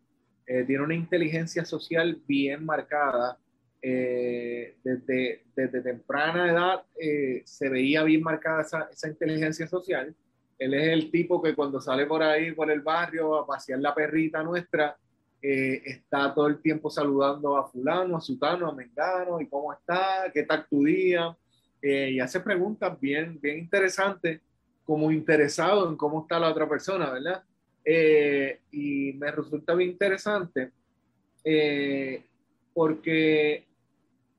tiene 0.44 0.82
una 0.82 0.94
inteligencia 0.94 1.64
social 1.64 2.20
bien 2.26 2.66
marcada 2.66 3.38
eh, 3.80 4.76
desde, 4.84 5.44
desde, 5.56 5.80
temprana 5.80 6.50
edad 6.52 6.82
eh, 7.00 7.40
se 7.46 7.70
veía 7.70 8.02
bien 8.02 8.22
marcada 8.22 8.60
esa, 8.60 8.88
esa, 8.92 9.08
inteligencia 9.08 9.66
social. 9.66 10.14
Él 10.58 10.74
es 10.74 10.88
el 10.88 11.10
tipo 11.10 11.42
que 11.42 11.54
cuando 11.54 11.80
sale 11.80 12.06
por 12.06 12.22
ahí, 12.22 12.52
por 12.52 12.70
el 12.70 12.80
barrio, 12.80 13.36
a 13.36 13.46
pasear 13.46 13.80
la 13.80 13.94
perrita 13.94 14.42
nuestra, 14.42 14.96
eh, 15.42 15.82
está 15.84 16.32
todo 16.32 16.46
el 16.46 16.60
tiempo 16.60 16.88
saludando 16.88 17.56
a 17.56 17.68
fulano, 17.68 18.16
a 18.16 18.20
sutano, 18.20 18.68
a 18.68 18.74
mengano, 18.74 19.40
y 19.40 19.48
cómo 19.48 19.72
está, 19.72 20.30
qué 20.32 20.44
tal 20.44 20.66
tu 20.68 20.84
día, 20.84 21.36
y 21.82 22.18
hace 22.18 22.40
preguntas 22.40 22.98
bien, 22.98 23.38
bien 23.42 23.58
interesantes, 23.58 24.40
como 24.86 25.10
interesado 25.10 25.86
en 25.86 25.96
cómo 25.96 26.22
está 26.22 26.40
la 26.40 26.50
otra 26.50 26.66
persona, 26.66 27.10
¿verdad? 27.10 27.42
y 28.70 29.12
me 29.12 29.30
resulta 29.30 29.74
bien 29.74 29.90
interesante 29.90 30.72
porque 32.74 33.64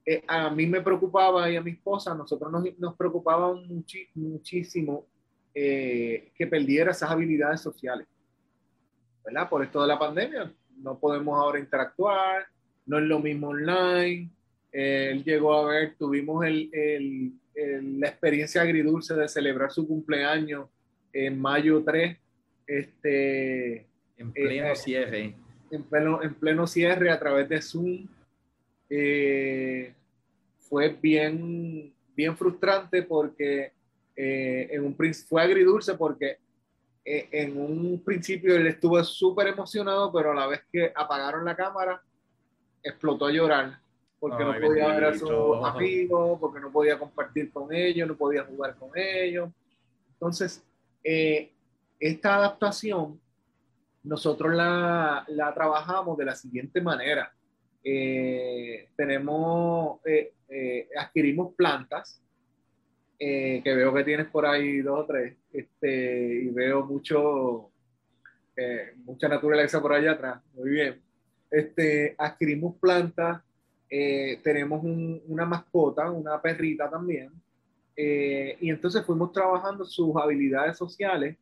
eh, 0.06 0.24
a 0.28 0.50
mí 0.52 0.68
me 0.68 0.82
preocupaba 0.82 1.50
y 1.50 1.56
a 1.56 1.62
mi 1.62 1.72
esposa, 1.72 2.14
nosotros 2.14 2.52
nos, 2.52 2.64
nos 2.78 2.96
preocupaba 2.96 3.56
muchísimo 4.14 5.06
eh, 5.56 6.32
que 6.36 6.48
perdiera 6.48 6.92
esas 6.92 7.10
habilidades 7.10 7.62
sociales, 7.62 8.06
¿verdad? 9.24 9.50
Por 9.50 9.64
esto 9.64 9.82
de 9.82 9.88
la 9.88 9.98
pandemia, 9.98 10.54
no 10.78 11.00
podemos 11.00 11.40
ahora 11.40 11.60
interactuar, 11.60 12.46
no 12.86 13.00
es 13.00 13.06
lo 13.06 13.20
mismo 13.20 13.48
online. 13.48 14.30
él 14.72 15.24
llegó 15.24 15.54
a 15.54 15.66
ver, 15.66 15.96
tuvimos 15.98 16.46
el, 16.46 16.70
el, 16.74 18.00
la 18.00 18.10
experiencia 18.10 18.62
agridulce 18.62 19.16
de 19.16 19.28
celebrar 19.28 19.72
su 19.72 19.88
cumpleaños 19.88 20.68
en 21.14 21.40
mayo 21.40 21.82
3, 21.84 22.18
este, 22.68 23.88
en 24.18 24.34
pleno 24.34 24.68
eh, 24.68 24.76
cierre. 24.76 25.36
En 25.72 25.84
pleno, 25.84 26.22
en 26.22 26.34
pleno 26.34 26.68
cierre 26.68 27.10
a 27.10 27.20
través 27.20 27.48
de 27.50 27.62
Zoom 27.62 28.08
eh, 28.90 29.94
fue 30.60 30.90
bien, 30.90 31.94
bien 32.16 32.38
frustrante 32.38 33.04
porque 33.04 33.72
eh, 34.16 34.68
en 34.72 34.86
un, 34.86 34.96
fue 35.28 35.42
agridulce 35.42 35.96
porque 35.96 36.40
eh, 37.04 37.28
en 37.32 37.60
un 37.60 38.02
principio 38.04 38.56
él 38.56 38.68
estuvo 38.68 39.04
súper 39.04 39.48
emocionado, 39.48 40.12
pero 40.12 40.32
a 40.32 40.36
la 40.36 40.48
vez 40.48 40.62
que 40.72 40.92
apagaron 40.96 41.46
la 41.46 41.56
cámara, 41.56 42.02
explotó 42.82 43.26
a 43.26 43.32
llorar 43.32 43.80
porque 44.20 44.44
no 44.44 44.60
podía 44.60 44.88
ver 44.88 45.06
a 45.06 45.14
sus 45.14 45.30
amigos, 45.64 46.40
porque 46.40 46.60
no 46.60 46.72
podía 46.72 46.98
compartir 46.98 47.52
con 47.52 47.72
ellos, 47.74 48.08
no 48.08 48.16
podía 48.16 48.44
jugar 48.44 48.76
con 48.76 48.90
ellos. 48.96 49.50
Entonces, 50.14 50.64
esta 51.04 52.36
adaptación 52.36 53.20
nosotros 54.06 54.54
la, 54.54 55.26
la, 55.28 55.54
trabajamos 55.54 56.18
de 56.18 56.26
la 56.26 56.36
siguiente 56.36 56.82
manera. 56.82 57.34
Eh, 57.84 58.90
tenemos, 58.96 60.00
eh, 60.06 60.34
eh, 60.48 60.90
adquirimos 60.98 61.54
plantas, 61.56 62.22
que 63.18 63.62
veo 63.66 63.94
que 63.94 64.04
tienes 64.04 64.28
por 64.28 64.46
ahí 64.46 64.82
dos 64.82 65.02
o 65.02 65.06
tres, 65.06 65.36
este, 65.52 66.44
y 66.44 66.50
veo 66.50 66.86
mucho, 66.86 67.72
mucha 69.06 69.28
naturaleza 69.28 69.82
por 69.82 69.94
allá 69.94 70.12
atrás, 70.12 70.42
muy 70.54 70.70
bien. 70.70 71.02
Este, 71.50 72.16
adquirimos 72.18 72.76
plantas, 72.76 73.42
tenemos 73.88 74.82
una 74.84 75.46
mascota, 75.46 76.12
una 76.12 76.42
perrita 76.42 76.90
también, 76.90 77.32
y 77.96 78.70
entonces 78.70 79.06
fuimos 79.06 79.32
trabajando 79.32 79.86
sus 79.86 80.16
habilidades 80.18 80.78
sociales, 80.78 81.38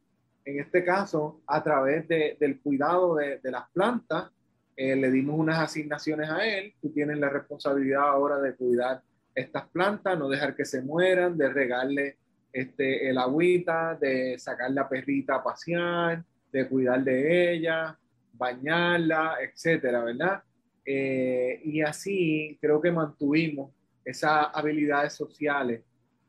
en 0.46 0.60
este 0.60 0.84
caso, 0.84 1.42
a 1.48 1.64
través 1.64 2.08
de, 2.08 2.38
del 2.40 2.60
cuidado 2.60 3.16
de, 3.16 3.40
de 3.40 3.52
las 3.52 3.70
plantas, 3.70 4.30
eh, 4.76 4.96
le 4.96 5.12
dimos 5.12 5.40
unas 5.40 5.60
asignaciones 5.60 6.30
a 6.30 6.46
él, 6.46 6.74
tú 6.82 6.90
tienes 6.90 7.20
la 7.20 7.30
responsabilidad 7.30 8.10
ahora 8.10 8.40
de 8.40 8.56
cuidar 8.56 9.04
estas 9.36 9.68
plantas, 9.70 10.18
no 10.18 10.30
dejar 10.30 10.56
que 10.56 10.66
se 10.66 10.82
mueran, 10.82 11.38
de 11.38 11.50
regarle 11.50 12.18
este, 12.52 13.10
el 13.10 13.18
agüita, 13.18 13.96
de 13.96 14.38
sacar 14.38 14.72
la 14.72 14.88
perrita 14.88 15.36
a 15.36 15.44
pasear, 15.44 16.24
de 16.52 16.68
cuidar 16.68 17.04
de 17.04 17.54
ella, 17.54 17.98
bañarla, 18.34 19.38
etcétera, 19.42 20.04
¿verdad? 20.04 20.44
Eh, 20.86 21.62
y 21.64 21.82
así 21.82 22.58
creo 22.62 22.82
que 22.82 22.92
mantuvimos 22.92 23.72
esas 24.04 24.48
habilidades 24.54 25.14
sociales 25.14 25.82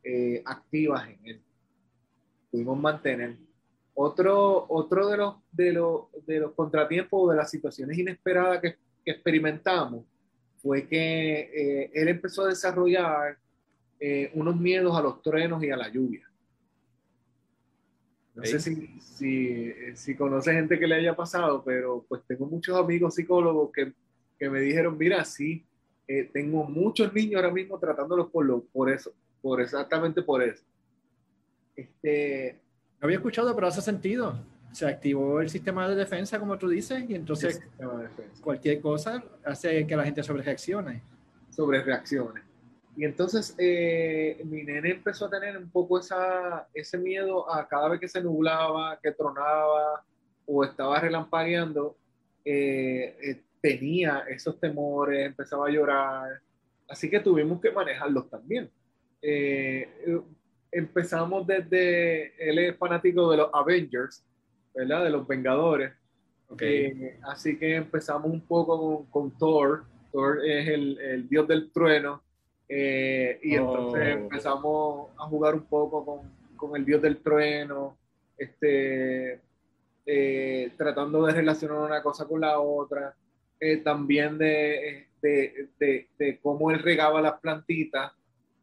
eh, 0.03 0.41
activas 0.45 1.07
en 1.09 1.19
él. 1.25 1.41
Pudimos 2.49 2.79
mantener. 2.79 3.37
Otro, 3.93 4.65
otro 4.69 5.07
de, 5.07 5.17
los, 5.17 5.35
de, 5.51 5.73
los, 5.73 6.25
de 6.25 6.39
los 6.39 6.53
contratiempos 6.53 7.21
o 7.23 7.29
de 7.31 7.37
las 7.37 7.49
situaciones 7.49 7.97
inesperadas 7.97 8.61
que, 8.61 8.77
experimentamos 9.05 10.03
fue 10.65 10.87
que 10.87 11.41
eh, 11.41 11.91
él 11.93 12.07
empezó 12.07 12.43
a 12.43 12.47
desarrollar 12.47 13.37
eh, 13.99 14.31
unos 14.33 14.59
miedos 14.59 14.97
a 14.97 15.01
los 15.03 15.21
truenos 15.21 15.63
y 15.63 15.69
a 15.69 15.77
la 15.77 15.89
lluvia. 15.89 16.27
No 18.33 18.43
sé 18.43 18.59
si, 18.59 18.99
si, 18.99 19.71
si 19.93 20.15
conoce 20.15 20.53
gente 20.53 20.79
que 20.79 20.87
le 20.87 20.95
haya 20.95 21.15
pasado, 21.15 21.63
pero 21.63 22.03
pues 22.09 22.23
tengo 22.27 22.47
muchos 22.47 22.75
amigos 22.75 23.13
psicólogos 23.13 23.71
que, 23.71 23.93
que 24.39 24.49
me 24.49 24.59
dijeron, 24.59 24.97
mira, 24.97 25.23
sí, 25.23 25.63
eh, 26.07 26.31
tengo 26.33 26.63
muchos 26.63 27.13
niños 27.13 27.35
ahora 27.35 27.53
mismo 27.53 27.77
tratándolos 27.77 28.31
por, 28.31 28.43
lo, 28.43 28.63
por 28.63 28.89
eso, 28.89 29.13
por 29.43 29.61
exactamente 29.61 30.23
por 30.23 30.41
eso. 30.41 30.63
Este, 31.75 32.59
había 32.99 33.17
escuchado, 33.17 33.53
pero 33.53 33.67
hace 33.67 33.83
sentido. 33.83 34.35
Se 34.75 34.85
activó 34.85 35.39
el 35.39 35.49
sistema 35.49 35.87
de 35.87 35.95
defensa, 35.95 36.37
como 36.37 36.57
tú 36.57 36.67
dices, 36.67 37.09
y 37.09 37.15
entonces 37.15 37.61
cualquier 38.41 38.81
cosa 38.81 39.23
hace 39.45 39.87
que 39.87 39.95
la 39.95 40.03
gente 40.03 40.21
sobre 40.21 40.43
reaccione. 40.43 41.01
Sobre 41.49 41.81
reaccione. 41.81 42.41
Y 42.97 43.05
entonces 43.05 43.55
eh, 43.57 44.41
mi 44.43 44.63
nene 44.63 44.91
empezó 44.91 45.27
a 45.27 45.29
tener 45.29 45.55
un 45.57 45.69
poco 45.69 45.97
esa, 45.97 46.67
ese 46.73 46.97
miedo 46.97 47.49
a 47.49 47.65
cada 47.69 47.87
vez 47.87 48.01
que 48.01 48.09
se 48.09 48.21
nublaba, 48.21 48.99
que 49.01 49.13
tronaba 49.13 50.03
o 50.45 50.65
estaba 50.65 50.99
relampagueando, 50.99 51.95
eh, 52.43 53.15
eh, 53.23 53.43
tenía 53.61 54.25
esos 54.27 54.59
temores, 54.59 55.25
empezaba 55.25 55.67
a 55.67 55.71
llorar. 55.71 56.41
Así 56.89 57.09
que 57.09 57.21
tuvimos 57.21 57.61
que 57.61 57.71
manejarlos 57.71 58.29
también 58.29 58.69
empezamos 60.69 61.47
desde, 61.47 62.35
él 62.37 62.59
es 62.59 62.77
fanático 62.77 63.31
de 63.31 63.37
los 63.37 63.49
Avengers, 63.53 64.25
¿verdad? 64.75 65.03
De 65.03 65.09
los 65.09 65.27
Vengadores. 65.27 65.93
Okay. 66.49 66.85
Eh, 66.85 67.19
así 67.23 67.57
que 67.57 67.75
empezamos 67.75 68.29
un 68.31 68.41
poco 68.41 69.05
con, 69.09 69.31
Thor. 69.37 69.85
Thor 70.11 70.45
es 70.45 70.67
el, 70.67 70.99
el 70.99 71.29
dios 71.29 71.47
del 71.47 71.71
trueno. 71.71 72.21
Eh, 72.67 73.39
y 73.43 73.55
entonces 73.55 74.01
oh. 74.01 74.19
empezamos 74.19 75.09
a 75.17 75.25
jugar 75.25 75.55
un 75.55 75.65
poco 75.65 76.05
con, 76.05 76.31
con 76.55 76.75
el 76.75 76.85
dios 76.85 77.01
del 77.01 77.17
trueno, 77.17 77.97
este, 78.37 79.39
eh, 80.05 80.71
tratando 80.77 81.25
de 81.25 81.33
relacionar 81.33 81.77
una 81.77 82.01
cosa 82.01 82.25
con 82.25 82.41
la 82.41 82.59
otra. 82.59 83.15
también 83.83 84.37
de, 84.37 85.07
de, 85.21 85.69
de, 85.79 86.07
de, 86.17 86.39
cómo 86.39 86.71
él 86.71 86.79
regaba 86.79 87.21
las 87.21 87.39
plantitas 87.39 88.11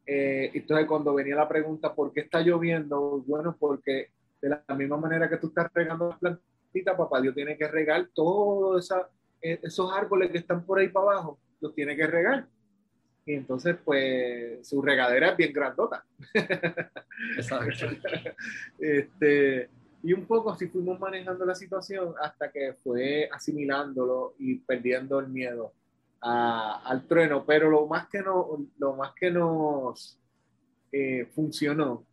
entonces, 0.04 0.87
cuando 0.87 1.14
venía 1.14 1.37
la 1.37 1.49
pregunta, 1.49 1.95
¿por 1.95 2.12
qué 2.12 2.21
está 2.21 2.40
lloviendo? 2.40 3.23
Bueno, 3.26 3.57
porque 3.59 4.09
de 4.42 4.49
la 4.49 4.75
misma 4.75 4.96
manera 4.96 5.28
que 5.28 5.37
tú 5.37 5.46
estás 5.46 5.72
regando 5.72 6.08
las 6.08 6.18
plantitas, 6.18 6.96
papá 6.96 7.20
Dios 7.20 7.34
tiene 7.34 7.56
que 7.56 7.68
regar 7.68 8.08
todos 8.12 8.90
eh, 9.40 9.61
esos 9.62 9.92
árboles 9.92 10.30
que 10.30 10.38
están 10.38 10.66
por 10.66 10.80
ahí 10.80 10.88
para 10.88 11.12
abajo, 11.12 11.38
los 11.61 11.75
tiene 11.75 11.94
que 11.96 12.06
regar. 12.06 12.46
Y 13.25 13.34
entonces, 13.34 13.76
pues, 13.84 14.66
su 14.66 14.82
regadera 14.82 15.30
es 15.30 15.37
bien 15.37 15.52
grandota. 15.52 16.04
Exacto. 17.37 17.87
este, 18.80 19.70
Y 20.02 20.12
un 20.12 20.26
poco 20.26 20.50
así 20.50 20.66
fuimos 20.66 20.99
manejando 20.99 21.44
la 21.44 21.54
situación 21.54 22.14
hasta 22.20 22.50
que 22.50 22.75
fue 22.82 23.28
asimilándolo 23.30 24.34
y 24.40 24.56
perdiendo 24.56 25.20
el 25.20 25.28
miedo 25.28 25.72
al 26.20 27.06
trueno. 27.06 27.44
Pero 27.46 27.70
lo 27.70 27.87
más 27.87 28.08
que, 28.08 28.22
no, 28.22 28.66
lo 28.78 28.96
más 28.96 29.12
que 29.14 29.30
nos 29.30 30.18
eh, 30.90 31.28
funcionó 31.32 32.04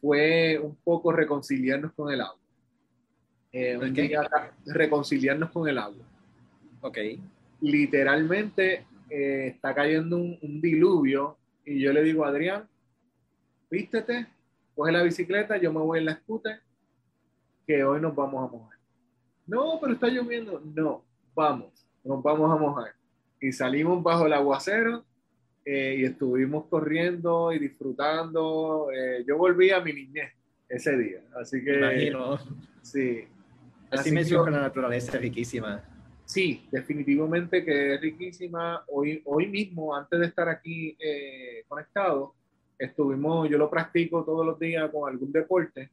fue 0.00 0.58
un 0.58 0.76
poco 0.76 1.12
reconciliarnos 1.12 1.92
con 1.92 2.12
el 2.12 2.20
agua. 2.20 2.38
Eh, 3.52 3.78
reconciliarnos 4.66 5.50
con 5.50 5.68
el 5.68 5.78
agua. 5.78 6.04
Ok. 6.80 6.98
Literalmente 7.60 8.86
eh, 9.10 9.48
está 9.54 9.74
cayendo 9.74 10.16
un, 10.16 10.38
un, 10.40 10.60
diluvio 10.60 11.36
y 11.64 11.80
yo 11.80 11.92
le 11.92 12.02
digo 12.02 12.24
a 12.24 12.28
Adrián, 12.28 12.68
vístete, 13.70 14.26
coge 14.74 14.92
la 14.92 15.02
bicicleta, 15.02 15.56
yo 15.56 15.72
me 15.72 15.80
voy 15.80 15.98
en 15.98 16.04
la 16.06 16.16
scooter, 16.16 16.60
que 17.66 17.82
hoy 17.82 18.00
nos 18.00 18.14
vamos 18.14 18.48
a 18.48 18.52
mojar. 18.52 18.78
No, 19.46 19.78
pero 19.80 19.94
está 19.94 20.08
lloviendo. 20.08 20.60
No, 20.74 21.02
vamos, 21.34 21.86
nos 22.04 22.22
vamos 22.22 22.50
a 22.50 22.56
mojar. 22.56 22.94
Y 23.40 23.50
salimos 23.52 24.02
bajo 24.02 24.26
el 24.26 24.32
aguacero 24.34 25.04
eh, 25.70 25.96
y 25.98 26.04
estuvimos 26.06 26.64
corriendo 26.64 27.52
y 27.52 27.58
disfrutando. 27.58 28.88
Eh, 28.90 29.22
yo 29.26 29.36
volví 29.36 29.70
a 29.70 29.82
mi 29.82 29.92
niñez 29.92 30.32
ese 30.66 30.96
día, 30.96 31.20
así 31.38 31.62
que... 31.62 31.76
Imagino. 31.76 32.38
Sí. 32.80 33.24
Así, 33.90 34.10
me 34.10 34.24
que 34.24 34.32
la 34.32 34.62
naturaleza 34.62 35.18
riquísima. 35.18 35.84
Sí, 36.24 36.66
definitivamente 36.72 37.66
que 37.66 37.96
es 37.96 38.00
riquísima. 38.00 38.82
Hoy, 38.88 39.20
hoy 39.26 39.46
mismo, 39.46 39.94
antes 39.94 40.18
de 40.18 40.24
estar 40.24 40.48
aquí 40.48 40.96
eh, 40.98 41.64
conectado, 41.68 42.34
estuvimos, 42.78 43.50
yo 43.50 43.58
lo 43.58 43.68
practico 43.68 44.24
todos 44.24 44.46
los 44.46 44.58
días 44.58 44.90
con 44.90 45.06
algún 45.06 45.30
deporte. 45.30 45.90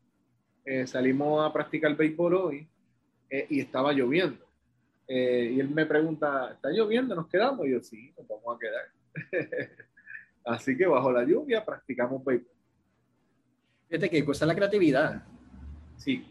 salimos 0.86 1.46
a 1.46 1.52
practicar 1.52 1.98
béisbol 1.98 2.34
hoy 2.36 2.68
y 3.50 3.60
estaba 3.60 3.92
lloviendo. 3.92 4.46
y 5.06 5.60
él 5.60 5.70
me 5.70 5.86
pregunta, 5.86 6.54
¿está 6.54 6.70
lloviendo? 6.70 7.14
¿Nos 7.14 7.28
quedamos? 7.28 7.68
Y 7.68 7.72
yo, 7.72 7.82
sí, 7.82 8.14
nos 8.18 8.26
vamos 8.26 8.56
a 8.56 8.60
quedar. 8.60 8.95
Así 10.46 10.78
que 10.78 10.86
bajo 10.86 11.12
la 11.12 11.24
lluvia 11.24 11.66
practicamos 11.66 12.24
béisbol. 12.24 12.52
Fíjate 13.90 14.10
que 14.10 14.26
cosa 14.26 14.46
la 14.46 14.56
creatividad. 14.56 15.24
Sí. 15.98 16.26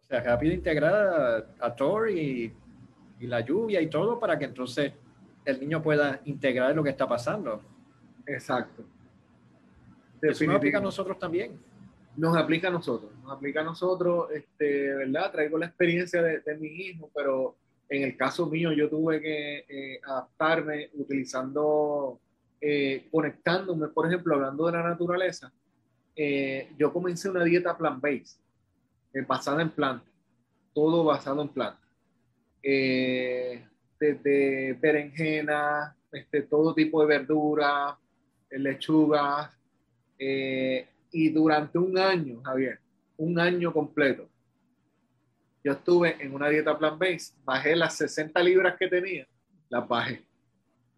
O 0.00 0.04
sea, 0.04 0.20
rápido 0.20 0.52
integrar 0.52 1.46
a, 1.60 1.74
Thor 1.74 2.10
y, 2.10 2.52
la 3.20 3.40
lluvia 3.40 3.80
y 3.80 3.88
todo 3.88 4.18
para 4.18 4.36
que 4.38 4.46
entonces 4.46 4.92
el 5.44 5.60
niño 5.60 5.80
pueda 5.80 6.20
integrar 6.24 6.74
lo 6.74 6.82
que 6.82 6.90
está 6.90 7.08
pasando. 7.08 7.62
Exacto. 8.26 8.84
Eso 10.20 10.44
nos 10.44 10.56
aplica 10.56 10.78
a 10.78 10.80
nosotros 10.80 11.18
también. 11.18 11.58
Nos 12.16 12.36
aplica 12.36 12.68
a 12.68 12.70
nosotros, 12.70 13.10
nos 13.22 13.32
aplica 13.32 13.60
a 13.60 13.64
nosotros, 13.64 14.30
este, 14.32 14.94
¿verdad? 14.94 15.32
Traigo 15.32 15.56
la 15.56 15.66
experiencia 15.66 16.20
de, 16.20 16.40
de 16.40 16.56
mi 16.56 16.68
hijo, 16.68 17.10
pero 17.14 17.56
en 17.92 18.04
el 18.04 18.16
caso 18.16 18.46
mío, 18.46 18.72
yo 18.72 18.88
tuve 18.88 19.20
que 19.20 19.66
eh, 19.68 20.00
adaptarme 20.02 20.88
utilizando, 20.94 22.18
eh, 22.58 23.06
conectándome, 23.10 23.88
por 23.88 24.06
ejemplo, 24.06 24.34
hablando 24.34 24.64
de 24.64 24.72
la 24.72 24.82
naturaleza. 24.82 25.52
Eh, 26.16 26.70
yo 26.78 26.90
comencé 26.90 27.28
una 27.28 27.44
dieta 27.44 27.76
plant-based, 27.76 28.40
basada 29.28 29.60
en 29.60 29.68
plantas, 29.68 30.08
todo 30.72 31.04
basado 31.04 31.42
en 31.42 31.48
plantas. 31.48 31.82
desde 34.00 34.72
berenjena, 34.80 35.94
este, 36.10 36.42
todo 36.42 36.74
tipo 36.74 37.02
de 37.02 37.06
verduras, 37.06 37.94
lechugas, 38.50 39.50
y 40.18 41.28
durante 41.30 41.78
un 41.78 41.98
año, 41.98 42.40
Javier, 42.42 42.78
un 43.18 43.38
año 43.38 43.72
completo, 43.72 44.28
yo 45.64 45.72
estuve 45.72 46.16
en 46.20 46.34
una 46.34 46.48
dieta 46.48 46.76
plant-based, 46.76 47.36
bajé 47.44 47.76
las 47.76 47.96
60 47.96 48.42
libras 48.42 48.76
que 48.76 48.88
tenía, 48.88 49.26
las 49.68 49.86
bajé. 49.86 50.22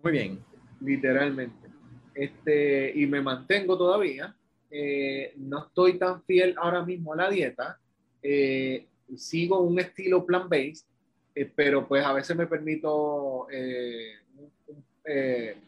Muy 0.02 0.12
bien. 0.12 0.38
Literalmente. 0.80 1.69
Este, 2.15 2.93
y 2.95 3.06
me 3.06 3.21
mantengo 3.21 3.76
todavía. 3.76 4.34
Eh, 4.71 5.32
no 5.36 5.67
estoy 5.67 5.99
tan 5.99 6.23
fiel 6.25 6.54
ahora 6.58 6.84
mismo 6.84 7.12
a 7.12 7.17
la 7.17 7.30
dieta. 7.30 7.78
Eh, 8.23 8.86
sigo 9.17 9.60
un 9.60 9.78
estilo 9.78 10.25
plant-based, 10.25 10.86
eh, 11.34 11.50
pero 11.54 11.86
pues 11.86 12.04
a 12.04 12.12
veces 12.12 12.36
me 12.36 12.47
permito 12.47 13.47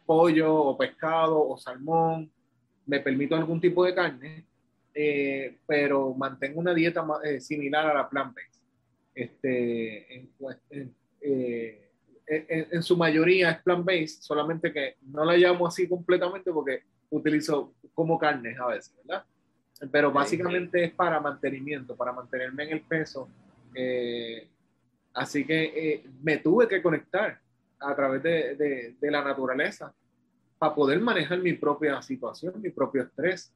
pollo 0.07 0.55
o 0.55 0.79
pescado 0.79 1.49
o 1.49 1.59
salmón. 1.59 2.31
Me 2.87 3.01
permito 3.01 3.37
algún 3.37 3.61
tipo 3.61 3.85
de 3.85 3.95
carne, 3.95 4.45
pero 5.67 6.15
mantengo 6.15 6.61
una 6.61 6.73
dieta 6.73 7.05
similar 7.41 7.87
a 7.87 7.95
la 7.95 8.09
plant-based 8.09 8.56
este, 9.17 10.29
pues, 10.39 10.59
eh, 11.23 11.91
en, 12.27 12.67
en, 12.71 12.83
su 12.83 12.97
mayoría 12.97 13.51
es 13.51 13.63
plant-based, 13.63 14.21
solamente 14.21 14.73
que 14.73 14.97
no 15.01 15.25
la 15.25 15.37
llamo 15.37 15.67
así 15.67 15.89
completamente 15.89 16.53
porque 16.53 16.83
utilizo 17.09 17.75
como 17.95 18.19
carnes 18.19 18.59
a 18.61 18.67
veces, 18.67 18.95
¿verdad? 19.05 19.25
Pero 19.91 20.13
básicamente 20.13 20.85
es 20.85 20.93
para 20.93 21.19
mantenimiento, 21.19 21.97
para 21.97 22.13
mantenerme 22.13 22.65
en 22.65 22.71
el 22.73 22.81
peso. 22.83 23.29
Eh, 23.75 24.49
así 25.15 25.47
que 25.47 25.65
eh, 25.65 26.05
me 26.23 26.39
tuve 26.39 26.69
que 26.69 26.83
conectar 26.83 27.39
a 27.79 27.95
través 27.95 28.23
de, 28.23 28.55
de, 28.57 28.97
de, 29.01 29.11
la 29.11 29.23
naturaleza 29.23 29.95
para 30.59 30.75
poder 30.75 31.01
manejar 31.01 31.39
mi 31.39 31.55
propia 31.55 32.01
situación, 32.03 32.55
mi 32.61 32.71
propio 32.71 33.03
estrés. 33.03 33.53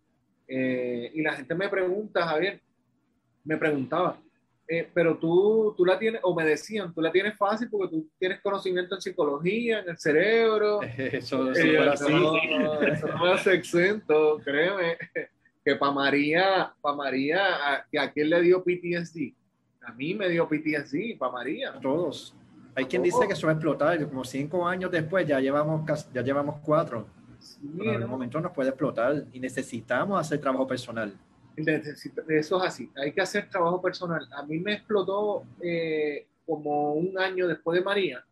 y 0.46 1.22
la 1.22 1.34
gente 1.34 1.54
me 1.54 1.68
pregunta, 1.68 2.26
Javier, 2.26 2.60
me 3.44 3.56
preguntaba, 3.56 4.18
eh, 4.72 4.88
pero 4.94 5.18
tú, 5.18 5.74
tú 5.76 5.84
la 5.84 5.98
tienes, 5.98 6.20
o 6.22 6.32
me 6.32 6.44
decían, 6.44 6.94
tú 6.94 7.00
la 7.00 7.10
tienes 7.10 7.36
fácil 7.36 7.68
porque 7.68 7.88
tú 7.88 8.08
tienes 8.20 8.40
conocimiento 8.40 8.94
en 8.94 9.00
psicología, 9.00 9.80
en 9.80 9.88
el 9.88 9.98
cerebro. 9.98 10.80
Eso, 10.96 11.50
eso, 11.50 11.60
eh, 11.60 11.88
así. 11.88 12.12
No, 12.12 12.80
eso 12.80 13.08
no 13.08 13.24
me 13.24 13.32
hace 13.32 13.54
exento, 13.54 14.40
créeme. 14.44 14.96
Que 15.62 15.76
para 15.76 15.92
María, 15.92 16.72
para 16.80 16.96
María, 16.96 17.38
¿a, 17.54 17.86
¿a 18.00 18.12
quién 18.12 18.30
le 18.30 18.40
dio 18.40 18.64
PTSD? 18.64 19.34
A 19.82 19.92
mí 19.92 20.14
me 20.14 20.26
dio 20.30 20.48
PTSD, 20.48 21.18
para 21.18 21.32
María. 21.32 21.72
A 21.72 21.80
todos. 21.80 22.34
Hay 22.74 22.86
quien 22.86 23.02
dice 23.02 23.26
que 23.26 23.34
eso 23.34 23.46
va 23.46 23.52
a 23.52 23.56
explotar, 23.56 24.08
como 24.08 24.24
cinco 24.24 24.66
años 24.66 24.90
después 24.90 25.26
ya 25.26 25.38
llevamos, 25.38 25.82
ya 26.14 26.22
llevamos 26.22 26.60
cuatro. 26.64 27.08
en 27.78 27.90
algún 27.90 28.08
momento 28.08 28.40
nos 28.40 28.52
puede 28.52 28.70
explotar 28.70 29.26
y 29.34 29.38
necesitamos 29.38 30.18
hacer 30.18 30.40
trabajo 30.40 30.66
personal. 30.66 31.12
Eso 31.56 32.58
es 32.58 32.62
así, 32.62 32.90
hay 32.96 33.12
que 33.12 33.20
hacer 33.20 33.48
trabajo 33.48 33.80
personal. 33.82 34.26
A 34.32 34.42
mí 34.44 34.58
me 34.58 34.74
explotó 34.74 35.44
eh, 35.62 36.26
como 36.46 36.94
un 36.94 37.18
año 37.18 37.46
después 37.46 37.78
de 37.78 37.84
María, 37.84 38.24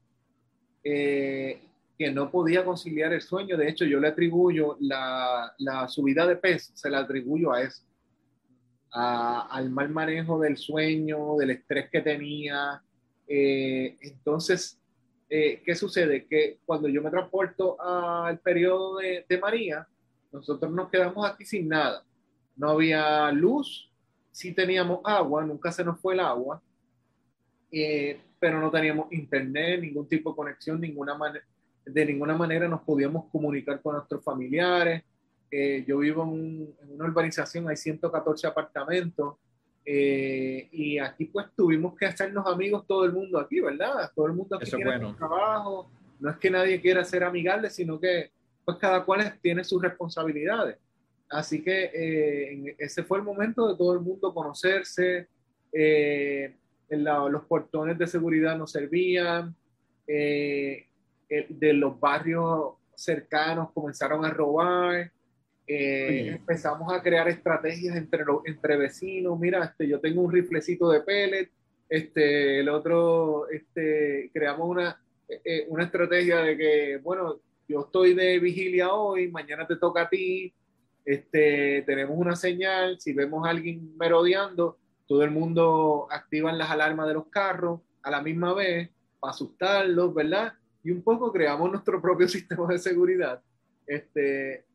eh, 0.83 1.61
que 1.99 2.11
no 2.11 2.31
podía 2.31 2.65
conciliar 2.65 3.13
el 3.13 3.21
sueño. 3.21 3.57
De 3.57 3.69
hecho, 3.69 3.85
yo 3.85 4.01
le 4.01 4.09
atribuyo 4.09 4.77
la, 4.81 5.53
la 5.59 5.89
subida 5.89 6.27
de 6.27 6.37
peso, 6.37 6.73
se 6.75 6.91
la 6.91 7.01
atribuyo 7.01 7.53
a 7.53 7.63
eso, 7.63 7.83
al 8.91 9.71
mal 9.71 9.91
manejo 9.91 10.39
del 10.39 10.57
sueño, 10.57 11.37
del 11.37 11.51
estrés 11.51 11.91
que 11.91 12.01
tenía. 12.01 12.83
Eh, 13.27 13.97
entonces, 14.01 14.79
¿qué 15.29 15.75
sucede? 15.75 16.27
Que 16.27 16.61
cuando 16.65 16.89
yo 16.89 17.03
me 17.03 17.11
transporto 17.11 17.81
al 17.81 18.39
periodo 18.39 18.99
de, 18.99 19.27
de 19.29 19.39
María, 19.39 19.87
nosotros 20.33 20.73
nos 20.73 20.89
quedamos 20.89 21.29
aquí 21.29 21.45
sin 21.45 21.69
nada 21.69 22.03
no 22.59 22.71
había 22.71 23.31
luz, 23.33 23.91
sí 24.31 24.53
teníamos 24.53 25.01
agua, 25.05 25.45
nunca 25.45 25.73
se 25.73 25.85
nos 25.85 25.99
fue 26.01 26.15
el 26.15 26.21
agua, 26.21 26.61
eh, 27.71 28.21
pero 28.39 28.61
no 28.61 28.71
teníamos 28.71 29.11
internet, 29.13 29.81
ningún 29.81 30.09
tipo 30.09 30.31
de 30.31 30.37
conexión, 30.37 30.81
ninguna 30.81 31.17
de 31.85 32.05
ninguna 32.05 32.37
manera 32.37 32.69
nos 32.69 32.83
podíamos 32.83 33.27
comunicar 33.33 33.81
con 33.81 33.95
nuestros 33.95 34.23
familiares. 34.23 35.03
Eh, 35.51 35.85
yo 35.89 35.99
vivo 35.99 36.23
en, 36.25 36.75
una 36.91 37.07
urbanización, 37.07 37.69
hay 37.69 37.77
114 37.77 38.47
apartamentos, 38.47 39.37
eh, 39.85 40.69
y 40.71 40.99
aquí 40.99 41.25
pues 41.25 41.47
tuvimos 41.57 41.97
que 41.97 42.05
hacernos 42.05 42.47
amigos 42.47 42.87
todo 42.87 43.07
el 43.07 43.13
mundo 43.13 43.39
aquí, 43.39 43.61
¿verdad? 43.61 44.11
Todo 44.15 44.27
el 44.27 44.35
mundo 44.35 44.57
aquí 44.57 44.71
tiene 44.71 45.15
trabajo, 45.15 45.91
no 46.21 46.31
es 46.31 46.37
que 46.37 46.51
nadie 46.51 46.81
quiera 46.81 47.05
ser 47.05 47.25
amigable, 47.25 47.71
sino 47.71 47.99
que 47.99 48.31
pues 48.65 48.77
cada 48.77 49.05
cual 49.05 49.39
tiene 49.41 49.65
sus 49.65 49.81
responsabilidades. 49.81 50.77
Así 51.31 51.63
que 51.63 51.91
eh, 51.93 52.77
ese 52.79 53.03
fue 53.03 53.19
el 53.19 53.25
momento 53.25 53.69
de 53.69 53.77
todo 53.77 53.93
el 53.93 54.01
mundo 54.01 54.33
conocerse. 54.33 55.29
Eh, 55.73 56.55
los 56.91 57.45
portones 57.45 57.99
de 57.99 58.07
seguridad 58.07 58.57
nos 58.57 58.73
servían. 58.73 59.55
Eh, 60.07 60.87
de 61.29 61.73
los 61.75 62.01
barrios 62.01 62.75
cercanos 62.95 63.71
comenzaron 63.73 64.25
a 64.25 64.31
robar. 64.31 65.13
empezamos 65.67 66.91
a 66.91 67.03
crear 67.03 67.29
estrategias 67.29 67.95
entre, 67.97 68.25
entre 68.47 68.77
vecinos. 68.79 69.39
Mira, 69.39 69.65
este, 69.65 69.87
yo 69.87 70.01
tengo 70.01 70.23
un 70.23 70.33
riflecito 70.33 70.91
de 70.91 71.01
pellet. 71.01 71.51
Este, 71.91 72.61
el 72.61 72.69
otro, 72.71 73.49
este, 73.51 74.31
creamos 74.33 74.67
una, 74.69 74.99
una 75.69 75.85
estrategia 75.85 76.39
de 76.39 76.57
que, 76.57 76.97
bueno, 77.03 77.41
yo 77.69 77.81
estoy 77.81 78.15
de 78.15 78.39
vigilia 78.39 78.95
hoy, 78.95 79.29
mañana 79.31 79.67
te 79.67 79.77
toca 79.77 80.03
a 80.03 80.09
ti, 80.09 80.55
este, 81.09 81.85
tenemos 81.87 82.19
una 82.19 82.37
señal, 82.37 83.01
si 83.01 83.15
vemos 83.15 83.47
a 83.47 83.51
alguien 83.51 83.97
merodeando, 83.97 84.77
todo 85.07 85.23
el 85.23 85.31
mundo 85.31 86.07
activa 86.11 86.53
las 86.53 86.71
alarmas 86.71 87.09
de 87.09 87.15
los 87.15 87.29
carros 87.29 87.81
a 88.03 88.11
la 88.11 88.21
misma 88.21 88.53
vez 88.53 88.91
para 89.19 89.31
asustarlos, 89.31 90.13
¿verdad? 90.13 90.53
Y 90.85 90.91
un 90.91 91.01
poco 91.01 91.33
creamos 91.33 91.71
nuestro 91.71 91.99
propio 92.03 92.29
sistema 92.29 92.67
de 92.69 92.79
seguridad. 92.79 93.41
Este, 93.87 94.67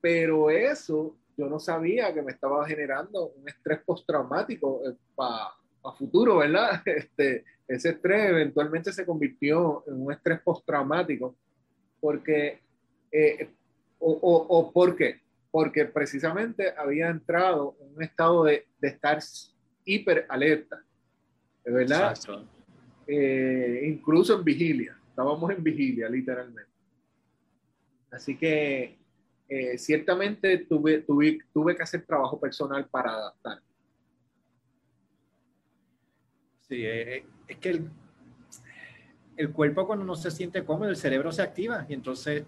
pero 0.00 0.48
eso 0.48 1.16
yo 1.36 1.48
no 1.48 1.58
sabía 1.58 2.14
que 2.14 2.22
me 2.22 2.30
estaba 2.30 2.64
generando 2.68 3.32
un 3.32 3.48
estrés 3.48 3.80
postraumático 3.84 4.82
eh, 4.88 4.94
para 5.16 5.50
futuro, 5.98 6.36
¿verdad? 6.36 6.82
Este, 6.86 7.44
ese 7.66 7.88
estrés 7.90 8.30
eventualmente 8.30 8.92
se 8.92 9.04
convirtió 9.04 9.82
en 9.88 10.02
un 10.02 10.12
estrés 10.12 10.40
postraumático 10.40 11.34
porque, 12.00 12.60
eh, 13.10 13.50
o, 13.98 14.12
o, 14.12 14.58
o 14.58 14.72
¿por 14.72 14.94
qué? 14.94 15.20
Porque 15.50 15.84
precisamente 15.84 16.72
había 16.76 17.08
entrado 17.08 17.76
en 17.80 17.96
un 17.96 18.02
estado 18.02 18.44
de, 18.44 18.66
de 18.78 18.88
estar 18.88 19.18
hiper 19.84 20.26
alerta, 20.28 20.82
¿verdad? 21.64 22.16
Eh, 23.06 23.82
incluso 23.86 24.38
en 24.38 24.44
vigilia, 24.44 24.96
estábamos 25.08 25.50
en 25.50 25.62
vigilia 25.62 26.08
literalmente. 26.08 26.70
Así 28.10 28.36
que 28.36 28.98
eh, 29.48 29.78
ciertamente 29.78 30.58
tuve, 30.58 31.00
tuve, 31.00 31.38
tuve 31.52 31.76
que 31.76 31.82
hacer 31.82 32.06
trabajo 32.06 32.38
personal 32.38 32.86
para 32.88 33.12
adaptar. 33.12 33.60
Sí, 36.60 36.84
eh, 36.84 37.26
es 37.48 37.58
que 37.58 37.70
el, 37.70 37.90
el 39.36 39.52
cuerpo 39.52 39.86
cuando 39.86 40.04
no 40.04 40.14
se 40.14 40.30
siente 40.30 40.64
cómodo, 40.64 40.88
el 40.90 40.96
cerebro 40.96 41.32
se 41.32 41.42
activa 41.42 41.84
y 41.88 41.94
entonces 41.94 42.44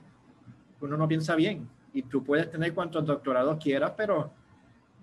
uno 0.80 0.96
no 0.96 1.08
piensa 1.08 1.34
bien. 1.34 1.68
Y 1.92 2.02
tú 2.02 2.22
puedes 2.22 2.50
tener 2.50 2.72
cuantos 2.74 3.04
doctorados 3.04 3.62
quieras, 3.62 3.92
pero 3.96 4.32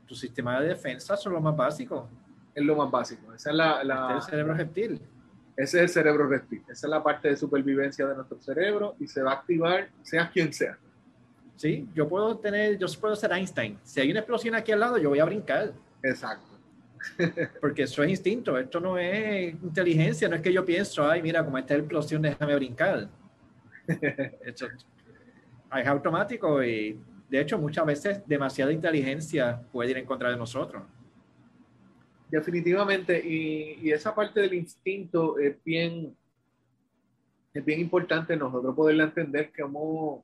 tu 0.06 0.16
sistema 0.16 0.60
de 0.60 0.70
defensa 0.70 1.16
son 1.16 1.34
lo 1.34 1.42
más 1.42 1.56
básico. 1.56 2.10
Es 2.54 2.64
lo 2.64 2.76
más 2.76 2.90
básico. 2.90 3.34
Esa 3.34 3.52
es 3.52 3.56
la, 3.56 3.84
la 3.84 3.96
este 3.96 4.18
es 4.18 4.24
el 4.26 4.30
cerebro 4.32 4.54
reptil. 4.56 5.02
Ese 5.56 5.78
es 5.78 5.84
el 5.84 5.90
cerebro 5.90 6.28
reptil. 6.28 6.64
Esa 6.70 6.88
es 6.88 6.90
la 6.90 7.04
parte 7.04 7.30
de 7.30 7.38
supervivencia 7.38 8.08
de 8.08 8.16
nuestro 8.16 8.40
cerebro 8.42 8.96
y 9.00 9.08
se 9.08 9.22
va 9.22 9.32
a 9.32 9.36
activar, 9.36 9.90
sea 10.02 10.30
quien 10.30 10.52
sea. 10.52 10.78
Sí, 11.56 11.90
yo 11.94 12.08
puedo 12.08 12.38
tener, 12.38 12.78
yo 12.78 12.88
puedo 13.00 13.16
ser 13.16 13.34
Einstein. 13.34 13.78
Si 13.84 14.00
hay 14.00 14.10
una 14.10 14.22
explosión 14.22 14.56
aquí 14.56 14.72
al 14.72 14.80
lado, 14.80 14.98
yo 14.98 15.10
voy 15.10 15.20
a 15.20 15.26
brincar. 15.26 15.74
Exacto. 16.02 16.48
Porque 17.62 17.84
eso 17.84 18.02
es 18.04 18.10
instinto, 18.10 18.58
esto 18.58 18.80
no 18.80 18.98
es 18.98 19.54
inteligencia, 19.62 20.30
no 20.30 20.38
es 20.38 20.42
que 20.42 20.54
yo 20.54 20.66
pienso, 20.66 21.10
ay, 21.10 21.22
mira, 21.22 21.44
como 21.44 21.58
está 21.58 21.74
la 21.74 21.82
explosión, 21.82 22.22
déjame 22.22 22.56
brincar. 22.56 23.10
Esto 24.46 24.68
es 25.78 25.88
automático 25.88 26.64
y 26.64 27.00
de 27.30 27.42
hecho 27.42 27.58
muchas 27.58 27.86
veces 27.86 28.22
demasiada 28.26 28.72
inteligencia 28.72 29.62
puede 29.72 29.92
ir 29.92 29.98
en 29.98 30.06
contra 30.06 30.32
de 30.32 30.38
nosotros. 30.38 30.84
Definitivamente, 32.30 33.20
y, 33.20 33.80
y 33.82 33.92
esa 33.92 34.14
parte 34.14 34.40
del 34.42 34.54
instinto 34.54 35.40
es 35.40 35.56
bien, 35.64 36.16
es 37.54 37.66
bien 37.66 37.80
importante 37.80 38.36
nosotros 38.36 38.76
poderla 38.76 39.06
entender 39.06 39.52
como 39.60 40.24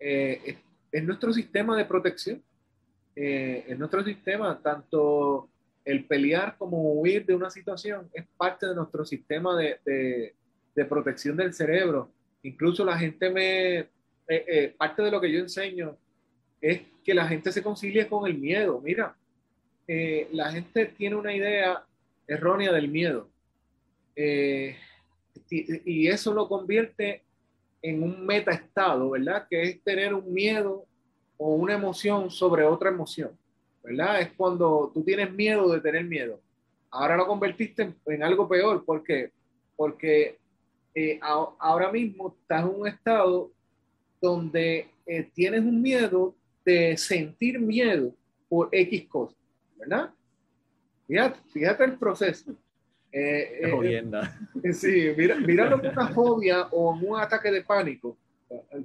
eh, 0.00 0.40
es, 0.46 0.56
es, 0.90 1.04
nuestro 1.04 1.32
sistema 1.32 1.76
de 1.76 1.84
protección. 1.84 2.42
Eh, 3.14 3.66
es 3.68 3.78
nuestro 3.78 4.02
sistema, 4.02 4.58
tanto 4.62 5.50
el 5.84 6.06
pelear 6.06 6.56
como 6.56 6.94
huir 6.94 7.26
de 7.26 7.34
una 7.34 7.50
situación 7.50 8.08
es 8.14 8.24
parte 8.36 8.66
de 8.66 8.74
nuestro 8.74 9.04
sistema 9.04 9.56
de, 9.56 9.78
de, 9.84 10.34
de 10.74 10.84
protección 10.86 11.36
del 11.36 11.52
cerebro. 11.52 12.10
Incluso 12.42 12.84
la 12.84 12.96
gente 12.98 13.30
me, 13.30 13.88
eh, 14.28 14.44
eh, 14.46 14.74
parte 14.76 15.02
de 15.02 15.10
lo 15.10 15.20
que 15.20 15.32
yo 15.32 15.40
enseño 15.40 15.96
es 16.60 16.80
que 17.04 17.14
la 17.14 17.26
gente 17.26 17.50
se 17.50 17.62
concilie 17.62 18.06
con 18.06 18.26
el 18.26 18.38
miedo. 18.38 18.80
Mira, 18.80 19.16
eh, 19.86 20.28
la 20.32 20.50
gente 20.52 20.86
tiene 20.86 21.16
una 21.16 21.34
idea 21.34 21.84
errónea 22.26 22.72
del 22.72 22.88
miedo 22.88 23.28
y, 24.14 26.06
eso 26.06 26.32
lo 26.32 26.48
convierte 26.48 27.22
en 27.80 28.02
un 28.02 28.24
metaestado, 28.24 29.10
¿verdad? 29.10 29.46
Que 29.50 29.62
es 29.62 29.82
tener 29.82 30.14
un 30.14 30.32
miedo 30.32 30.86
o 31.36 31.54
una 31.54 31.74
emoción 31.74 32.30
sobre 32.30 32.64
otra 32.64 32.90
emoción, 32.90 33.36
¿verdad? 33.82 34.20
Es 34.20 34.32
cuando 34.32 34.90
tú 34.94 35.02
tienes 35.02 35.32
miedo 35.32 35.68
de 35.72 35.80
tener 35.80 36.04
miedo. 36.04 36.40
Ahora 36.90 37.16
lo 37.16 37.26
convertiste 37.26 37.92
en, 38.06 38.22
algo 38.22 38.48
peor, 38.48 38.84
¿por? 38.84 39.02
Porque 39.74 40.38
ahora 41.58 41.90
mismo 41.90 42.36
estás 42.40 42.62
en 42.62 42.80
un 42.80 42.86
estado 42.86 43.50
donde 44.22 44.86
eh, 45.04 45.28
tienes 45.34 45.60
un 45.60 45.82
miedo 45.82 46.34
de 46.64 46.96
sentir 46.96 47.58
miedo 47.58 48.14
por 48.48 48.68
X 48.70 49.08
cosas, 49.08 49.36
¿verdad? 49.76 50.10
Fíjate, 51.08 51.40
fíjate 51.52 51.84
el 51.84 51.98
proceso. 51.98 52.52
Eh, 53.10 53.60
eh, 53.60 54.72
sí, 54.72 55.08
mira, 55.16 55.36
mira 55.36 55.68
lo 55.68 55.82
que 55.82 55.88
una 55.88 56.08
fobia 56.08 56.68
o 56.70 56.92
un 56.92 57.20
ataque 57.20 57.50
de 57.50 57.62
pánico. 57.62 58.16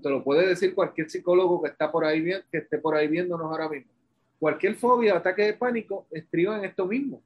Te 0.01 0.09
lo 0.09 0.23
puede 0.23 0.47
decir 0.47 0.73
cualquier 0.73 1.09
psicólogo 1.09 1.61
que 1.61 1.69
está 1.69 1.91
por 1.91 2.03
ahí 2.03 2.23
que 2.51 2.57
esté 2.57 2.77
por 2.79 2.95
ahí 2.95 3.07
viéndonos 3.07 3.51
ahora 3.51 3.69
mismo. 3.69 3.91
Cualquier 4.39 4.75
fobia 4.75 5.13
o 5.13 5.17
ataque 5.17 5.43
de 5.43 5.53
pánico 5.53 6.07
estriba 6.11 6.57
en 6.57 6.65
esto 6.65 6.85
mismo, 6.85 7.21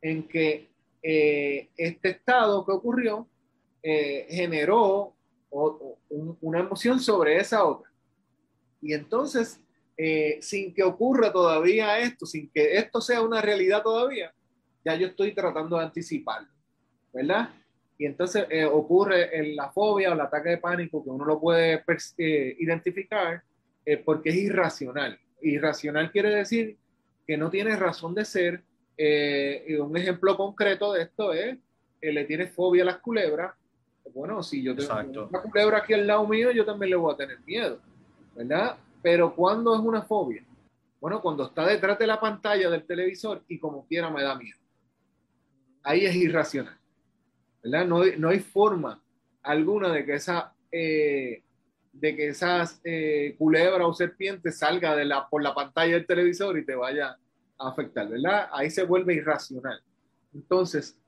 en 0.00 0.22
que 0.28 0.68
eh, 1.02 1.68
este 1.76 2.10
estado 2.10 2.64
que 2.64 2.72
ocurrió 2.72 3.26
eh, 3.82 4.26
generó 4.28 5.14
una 5.50 6.60
emoción 6.60 7.00
sobre 7.00 7.38
esa 7.38 7.64
otra. 7.64 7.90
Y 8.80 8.92
entonces, 8.92 9.60
eh, 9.96 10.38
sin 10.40 10.72
que 10.74 10.82
ocurra 10.82 11.32
todavía 11.32 11.98
esto, 11.98 12.26
sin 12.26 12.50
que 12.50 12.76
esto 12.76 13.00
sea 13.00 13.22
una 13.22 13.40
realidad 13.40 13.82
todavía, 13.82 14.32
ya 14.84 14.94
yo 14.94 15.08
estoy 15.08 15.34
tratando 15.34 15.76
de 15.76 15.84
anticiparlo, 15.84 16.48
¿verdad? 17.12 17.50
Y 17.98 18.06
entonces 18.06 18.46
eh, 18.48 18.64
ocurre 18.64 19.36
en 19.36 19.56
la 19.56 19.70
fobia 19.70 20.10
o 20.10 20.14
el 20.14 20.20
ataque 20.20 20.50
de 20.50 20.58
pánico 20.58 21.02
que 21.02 21.10
uno 21.10 21.24
lo 21.24 21.40
puede 21.40 21.82
eh, 22.16 22.56
identificar 22.60 23.42
porque 24.04 24.28
es 24.28 24.36
irracional. 24.36 25.18
Irracional 25.40 26.12
quiere 26.12 26.28
decir 26.28 26.76
que 27.26 27.36
no 27.36 27.50
tiene 27.50 27.74
razón 27.74 28.14
de 28.14 28.24
ser. 28.24 28.62
Eh, 28.96 29.78
un 29.80 29.96
ejemplo 29.96 30.36
concreto 30.36 30.92
de 30.92 31.02
esto 31.02 31.32
es, 31.32 31.56
le 32.00 32.24
tiene 32.24 32.46
fobia 32.46 32.82
a 32.82 32.86
las 32.86 32.98
culebras. 32.98 33.54
Bueno, 34.14 34.42
si 34.42 34.62
yo 34.62 34.74
tengo 34.74 34.90
Exacto. 34.90 35.28
una 35.28 35.42
culebra 35.42 35.78
aquí 35.78 35.94
al 35.94 36.06
lado 36.06 36.26
mío, 36.26 36.50
yo 36.50 36.64
también 36.64 36.90
le 36.90 36.96
voy 36.96 37.12
a 37.12 37.16
tener 37.16 37.40
miedo, 37.40 37.78
¿verdad? 38.34 38.76
Pero 39.02 39.34
¿cuándo 39.34 39.74
es 39.74 39.80
una 39.80 40.02
fobia? 40.02 40.44
Bueno, 41.00 41.20
cuando 41.20 41.44
está 41.44 41.66
detrás 41.66 41.98
de 41.98 42.06
la 42.06 42.20
pantalla 42.20 42.68
del 42.70 42.84
televisor 42.84 43.42
y 43.48 43.58
como 43.58 43.86
quiera 43.86 44.10
me 44.10 44.22
da 44.22 44.34
miedo 44.34 44.58
ahí 45.88 46.04
es 46.04 46.14
irracional. 46.14 46.76
¿verdad? 47.62 47.86
No, 47.86 48.04
no 48.04 48.28
hay 48.28 48.40
forma 48.40 49.02
alguna 49.42 49.92
de 49.92 50.04
que 50.04 50.14
esa, 50.14 50.52
eh, 50.70 51.42
de 51.92 52.16
que 52.16 52.28
esas 52.28 52.80
eh, 52.84 53.34
culebra 53.38 53.86
o 53.86 53.94
serpiente 53.94 54.52
salga 54.52 54.94
de 54.94 55.06
la, 55.06 55.28
por 55.28 55.42
la 55.42 55.54
pantalla 55.54 55.94
del 55.94 56.06
televisor 56.06 56.58
y 56.58 56.64
te 56.64 56.74
vaya 56.74 57.18
a 57.58 57.68
afectar, 57.68 58.08
¿verdad? 58.08 58.48
Ahí 58.52 58.70
se 58.70 58.84
vuelve 58.84 59.14
irracional. 59.14 59.80
Entonces, 60.34 60.98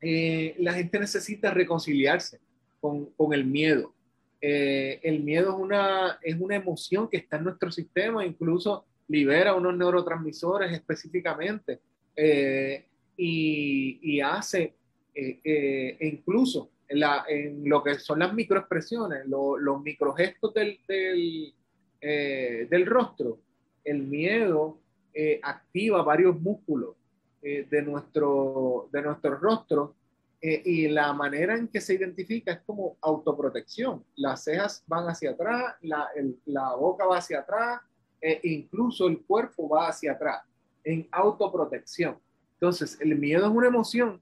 eh, 0.00 0.54
la 0.58 0.74
gente 0.74 0.98
necesita 0.98 1.50
reconciliarse 1.50 2.40
con, 2.80 3.06
con 3.16 3.32
el 3.32 3.44
miedo. 3.44 3.92
Eh, 4.40 5.00
el 5.02 5.22
miedo 5.22 5.50
es 5.50 5.56
una, 5.58 6.18
es 6.22 6.36
una 6.38 6.56
emoción 6.56 7.08
que 7.08 7.16
está 7.16 7.38
en 7.38 7.44
nuestro 7.44 7.70
sistema, 7.72 8.24
incluso 8.24 8.84
libera 9.08 9.54
unos 9.54 9.76
neurotransmisores 9.76 10.72
específicamente. 10.72 11.80
Eh, 12.14 12.84
y, 13.16 13.98
y 14.00 14.20
hace 14.20 14.74
eh, 15.14 15.40
eh, 15.42 15.96
incluso 16.00 16.70
la, 16.88 17.24
en, 17.28 17.68
lo 17.68 17.82
que 17.82 17.98
son 17.98 18.20
las 18.20 18.32
microexpresiones, 18.32 19.26
lo, 19.26 19.58
los 19.58 19.82
microgestos 19.82 20.54
del, 20.54 20.78
del, 20.86 21.52
eh, 22.00 22.66
del, 22.70 22.86
rostro, 22.86 23.40
el 23.84 24.04
miedo 24.04 24.78
eh, 25.12 25.40
activa 25.42 26.02
varios 26.02 26.40
músculos 26.40 26.94
eh, 27.42 27.66
de, 27.68 27.82
nuestro, 27.82 28.88
de 28.92 29.02
nuestro 29.02 29.36
rostro 29.36 29.94
y 30.40 30.86
la 30.86 31.12
manera 31.12 31.56
en 31.56 31.66
que 31.66 31.80
se 31.80 31.94
identifica 31.94 32.52
es 32.52 32.60
como 32.60 32.96
autoprotección. 33.00 34.04
Las 34.14 34.44
cejas 34.44 34.84
van 34.86 35.08
hacia 35.08 35.32
atrás, 35.32 35.74
la, 35.82 36.08
la 36.46 36.76
boca 36.76 37.06
va 37.06 37.18
hacia 37.18 37.40
atrás, 37.40 37.80
e 38.20 38.38
incluso 38.44 39.08
el 39.08 39.20
cuerpo 39.22 39.68
va 39.68 39.88
hacia 39.88 40.12
atrás, 40.12 40.44
en 40.84 41.08
autoprotección. 41.10 42.18
Entonces, 42.54 42.96
el 43.00 43.16
miedo 43.16 43.46
es 43.46 43.52
una 43.52 43.66
emoción 43.66 44.20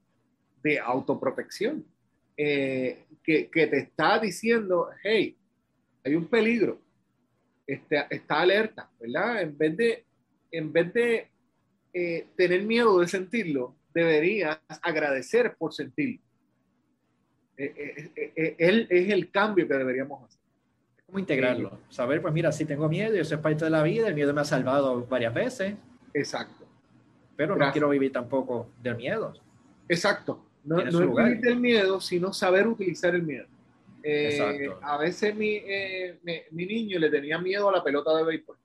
de 0.62 0.78
autoprotección 0.78 1.84
eh, 2.36 3.06
que, 3.22 3.48
que, 3.48 3.66
te 3.66 3.78
está 3.78 4.18
diciendo, 4.18 4.90
hey, 5.02 5.36
hay 6.04 6.14
un 6.14 6.26
peligro, 6.26 6.78
este, 7.66 8.04
está 8.10 8.40
alerta, 8.40 8.90
¿verdad? 9.00 9.40
En 9.40 9.56
vez 9.56 9.76
de, 9.76 10.04
en 10.50 10.72
vez 10.72 10.92
de 10.92 11.30
eh, 11.98 12.26
tener 12.36 12.62
miedo 12.62 13.00
de 13.00 13.08
sentirlo, 13.08 13.74
deberías 13.94 14.58
agradecer 14.82 15.56
por 15.56 15.72
sentirlo. 15.72 16.20
Eh, 17.56 18.12
eh, 18.14 18.56
él 18.58 18.86
es 18.90 19.10
el 19.10 19.30
cambio 19.30 19.66
que 19.66 19.74
deberíamos 19.74 20.24
hacer. 20.24 20.40
Es 20.98 21.04
como 21.04 21.18
integrarlo, 21.18 21.78
saber, 21.88 22.20
pues 22.20 22.34
mira, 22.34 22.52
si 22.52 22.64
tengo 22.64 22.88
miedo, 22.88 23.14
eso 23.14 23.34
es 23.34 23.40
parte 23.40 23.64
de 23.64 23.70
la 23.70 23.82
vida, 23.82 24.08
el 24.08 24.14
miedo 24.14 24.34
me 24.34 24.42
ha 24.42 24.44
salvado 24.44 25.06
varias 25.06 25.32
veces. 25.32 25.74
Exacto 26.12 26.66
pero 27.36 27.54
no 27.54 27.70
quiero 27.70 27.90
vivir 27.90 28.12
tampoco 28.12 28.70
del 28.82 28.96
miedo. 28.96 29.34
Exacto. 29.88 30.44
No, 30.64 30.76
no 30.76 30.82
es 30.82 30.98
vivir 30.98 31.40
del 31.40 31.60
miedo, 31.60 32.00
sino 32.00 32.32
saber 32.32 32.66
utilizar 32.66 33.14
el 33.14 33.22
miedo. 33.22 33.46
Eh, 34.02 34.70
a 34.82 34.96
veces 34.98 35.34
mi, 35.34 35.56
eh, 35.64 36.18
mi, 36.50 36.66
niño 36.66 36.98
le 36.98 37.10
tenía 37.10 37.38
miedo 37.38 37.68
a 37.68 37.72
la 37.72 37.84
pelota 37.84 38.16
de 38.16 38.24
béisbol. 38.24 38.56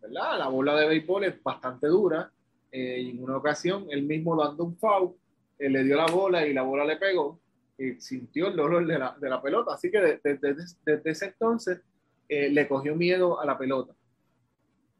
¿verdad? 0.00 0.38
La 0.38 0.48
bola 0.48 0.76
de 0.76 0.86
béisbol 0.86 1.24
es 1.24 1.42
bastante 1.42 1.86
dura. 1.88 2.30
Eh, 2.70 3.10
en 3.10 3.22
una 3.22 3.36
ocasión, 3.36 3.86
él 3.90 4.02
mismo 4.02 4.36
dando 4.36 4.64
un 4.64 4.76
foul, 4.76 5.14
le 5.58 5.84
dio 5.84 5.96
la 5.96 6.06
bola 6.06 6.46
y 6.46 6.52
la 6.52 6.62
bola 6.62 6.84
le 6.84 6.96
pegó. 6.96 7.40
Y 7.78 8.00
sintió 8.00 8.48
el 8.48 8.56
dolor 8.56 8.86
de 8.86 8.98
la, 8.98 9.16
de 9.18 9.28
la 9.28 9.40
pelota. 9.40 9.74
Así 9.74 9.90
que 9.90 10.20
desde 10.22 11.10
ese 11.10 11.26
entonces 11.26 11.80
le 12.28 12.68
cogió 12.68 12.94
miedo 12.94 13.40
a 13.40 13.46
la 13.46 13.56
pelota. 13.56 13.94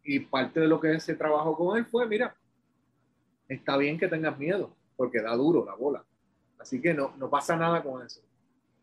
Y 0.04 0.20
parte 0.20 0.60
de 0.60 0.68
lo 0.68 0.80
que 0.80 1.00
se 1.00 1.14
trabajó 1.14 1.56
con 1.56 1.76
él 1.76 1.84
fue, 1.86 2.06
mira, 2.06 2.36
está 3.48 3.76
bien 3.76 3.98
que 3.98 4.08
tengas 4.08 4.38
miedo, 4.38 4.74
porque 4.96 5.20
da 5.20 5.34
duro 5.34 5.64
la 5.64 5.74
bola. 5.74 6.04
Así 6.58 6.80
que 6.80 6.94
no, 6.94 7.14
no 7.16 7.28
pasa 7.28 7.56
nada 7.56 7.82
con 7.82 8.04
eso. 8.04 8.20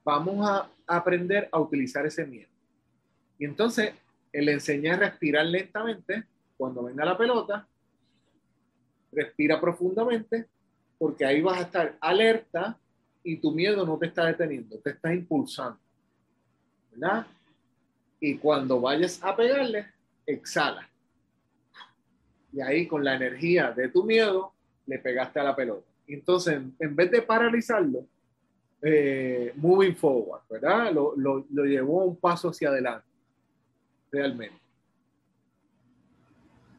Vamos 0.03 0.47
a 0.47 0.69
aprender 0.85 1.47
a 1.51 1.59
utilizar 1.59 2.05
ese 2.05 2.25
miedo. 2.25 2.49
Y 3.39 3.45
entonces, 3.45 3.93
le 4.31 4.51
enseña 4.51 4.95
a 4.95 4.97
respirar 4.97 5.45
lentamente 5.45 6.25
cuando 6.57 6.83
venga 6.83 7.05
la 7.05 7.17
pelota. 7.17 7.67
Respira 9.15 9.59
profundamente, 9.59 10.47
porque 10.97 11.25
ahí 11.25 11.41
vas 11.41 11.59
a 11.59 11.63
estar 11.63 11.97
alerta 11.99 12.77
y 13.23 13.37
tu 13.37 13.51
miedo 13.51 13.85
no 13.85 13.97
te 13.97 14.07
está 14.07 14.25
deteniendo, 14.25 14.77
te 14.79 14.91
está 14.91 15.13
impulsando. 15.13 15.79
¿Verdad? 16.91 17.25
Y 18.19 18.37
cuando 18.37 18.79
vayas 18.79 19.21
a 19.23 19.35
pegarle, 19.35 19.87
exhala. 20.25 20.89
Y 22.51 22.61
ahí 22.61 22.87
con 22.87 23.03
la 23.03 23.15
energía 23.15 23.71
de 23.71 23.89
tu 23.89 24.03
miedo, 24.03 24.53
le 24.85 24.99
pegaste 24.99 25.39
a 25.39 25.43
la 25.43 25.55
pelota. 25.55 25.87
Entonces, 26.07 26.61
en 26.79 26.95
vez 26.95 27.09
de 27.11 27.21
paralizarlo, 27.21 28.05
eh, 28.81 29.53
moving 29.55 29.95
forward, 29.95 30.41
¿verdad? 30.49 30.91
Lo, 30.91 31.15
lo, 31.15 31.45
lo, 31.51 31.63
llevó 31.63 32.03
un 32.03 32.17
paso 32.17 32.49
hacia 32.49 32.67
adelante, 32.67 33.07
realmente. 34.11 34.62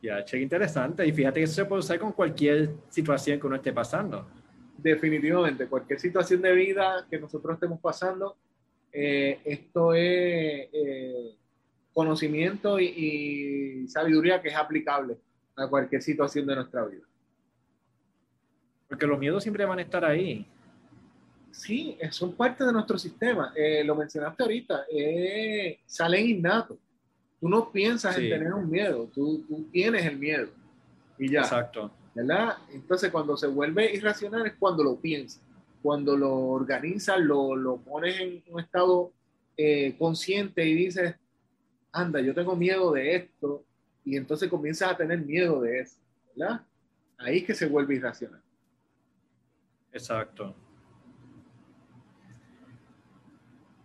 Ya, 0.05 0.23
che, 0.23 0.39
interesante. 0.39 1.07
Y 1.07 1.13
fíjate 1.13 1.41
que 1.41 1.45
eso 1.45 1.55
se 1.55 1.65
puede 1.65 1.81
usar 1.81 1.99
con 1.99 2.13
cualquier 2.13 2.75
situación 2.91 3.41
que 3.41 3.47
uno 3.47 3.57
esté 3.57 3.73
pasando. 3.73 4.29
Definitivamente, 4.77 5.67
cualquier 5.67 5.99
situación 5.99 6.43
de 6.43 6.53
vida 6.53 7.07
que 7.09 7.19
nosotros 7.19 7.55
estemos 7.55 7.81
pasando, 7.81 8.37
eh, 8.93 9.41
esto 9.47 9.95
es 9.95 10.69
eh, 10.75 11.37
conocimiento 11.95 12.79
y, 12.79 12.85
y 12.85 13.89
sabiduría 13.89 14.43
que 14.43 14.49
es 14.49 14.57
aplicable 14.57 15.17
a 15.57 15.69
cualquier 15.69 16.03
situación 16.03 16.47
de 16.49 16.57
nuestra 16.57 16.85
vida. 16.85 17.05
Porque 18.87 19.07
los 19.07 19.19
miedos 19.19 19.43
siempre 19.43 19.65
van 19.65 19.79
a 19.79 19.83
estar 19.83 20.05
ahí. 20.05 20.47
Sí, 21.51 21.97
son 22.11 22.37
parte 22.37 22.63
de 22.63 22.73
nuestro 22.75 22.99
sistema. 22.99 23.55
Eh, 23.57 23.83
lo 23.83 23.95
mencionaste 23.95 24.43
ahorita, 24.43 24.85
eh, 24.93 25.81
salen 25.87 26.29
innatos. 26.29 26.77
Tú 27.45 27.51
no 27.51 27.71
piensas 27.71 28.17
en 28.17 28.31
tener 28.31 28.55
un 28.55 28.71
miedo, 28.71 29.07
tú, 29.13 29.45
tú, 29.47 29.69
tienes 29.71 30.07
el 30.07 30.19
miedo. 30.19 30.49
Y 31.19 31.31
ya. 31.31 31.41
Exacto. 31.41 31.91
¿Verdad? 32.15 32.57
Entonces, 32.73 33.13
cuando 33.13 33.37
se 33.37 33.47
vuelve 33.49 33.95
irracional 33.95 34.47
es 34.47 34.55
cuando 34.55 34.83
lo 34.83 34.99
piensas, 34.99 35.43
cuando 35.83 36.17
lo 36.17 36.35
organizas, 36.35 37.21
lo, 37.21 37.55
lo 37.55 37.77
pones 37.77 38.19
en 38.19 38.43
un 38.49 38.61
estado 38.61 39.13
eh, 39.59 39.95
consciente 39.99 40.65
y 40.67 40.73
dices, 40.73 41.17
anda, 41.93 42.19
yo 42.23 42.33
tengo 42.33 42.57
miedo 42.57 42.91
de 42.93 43.15
esto, 43.15 43.63
y 44.07 44.17
entonces 44.17 44.49
comienzas 44.49 44.93
a 44.93 44.97
tener 44.97 45.21
miedo 45.21 45.61
de 45.61 45.81
eso, 45.81 45.99
¿verdad? 46.35 46.63
Ahí 47.19 47.41
es 47.41 47.45
que 47.45 47.55
se 47.55 47.67
vuelve 47.67 47.97
irracional. 47.97 48.41
Exacto. 49.93 50.55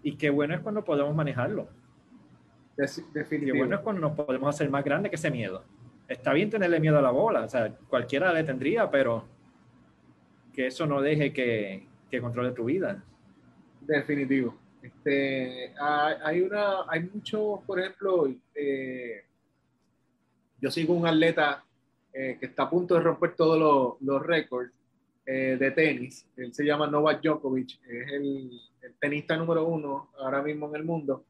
Y 0.02 0.16
qué 0.16 0.30
bueno 0.30 0.56
es 0.56 0.62
cuando 0.62 0.82
podemos 0.86 1.14
manejarlo. 1.14 1.78
Definitivamente. 2.80 3.46
Qué 3.46 3.58
bueno 3.58 3.76
es 3.76 3.82
cuando 3.82 4.02
nos 4.02 4.12
podemos 4.14 4.56
hacer 4.56 4.70
más 4.70 4.84
grande 4.84 5.10
que 5.10 5.16
ese 5.16 5.32
miedo. 5.32 5.64
Está 6.08 6.34
bien 6.34 6.50
tenerle 6.50 6.80
miedo 6.80 6.98
a 6.98 7.02
la 7.02 7.12
bola, 7.12 7.42
o 7.42 7.50
sea, 7.50 7.72
cualquiera 7.88 8.34
le 8.34 8.44
tendría, 8.44 8.90
pero 8.90 9.26
que 10.54 10.68
eso 10.68 10.86
no 10.86 11.02
deje 11.02 11.32
que, 11.32 11.86
que 12.10 12.22
controle 12.22 12.52
tu 12.52 12.66
vida. 12.66 13.04
Definitivo. 13.82 14.56
Este, 14.82 15.74
hay, 15.78 16.42
una, 16.42 16.90
hay 16.90 17.02
mucho, 17.14 17.62
por 17.66 17.80
ejemplo, 17.80 18.34
eh, 18.56 19.24
yo 20.62 20.72
sigo 20.72 20.94
un 20.94 21.06
atleta 21.06 21.64
eh, 22.14 22.38
que 22.40 22.48
está 22.48 22.64
a 22.64 22.70
punto 22.70 22.96
de 22.96 23.02
romper 23.02 23.36
todos 23.36 23.60
los, 23.60 24.02
los 24.02 24.26
récords 24.26 24.72
eh, 25.26 25.58
de 25.60 25.72
tenis. 25.72 26.26
Él 26.38 26.54
se 26.54 26.66
llama 26.66 26.88
Novak 26.88 27.22
Djokovic, 27.22 27.80
es 27.88 28.12
el, 28.14 28.50
tenista 29.00 29.38
número 29.38 29.66
uno 29.66 30.10
ahora 30.18 30.42
mismo 30.42 30.68
en 30.70 30.76
el 30.76 30.84
mundo. 30.84 31.26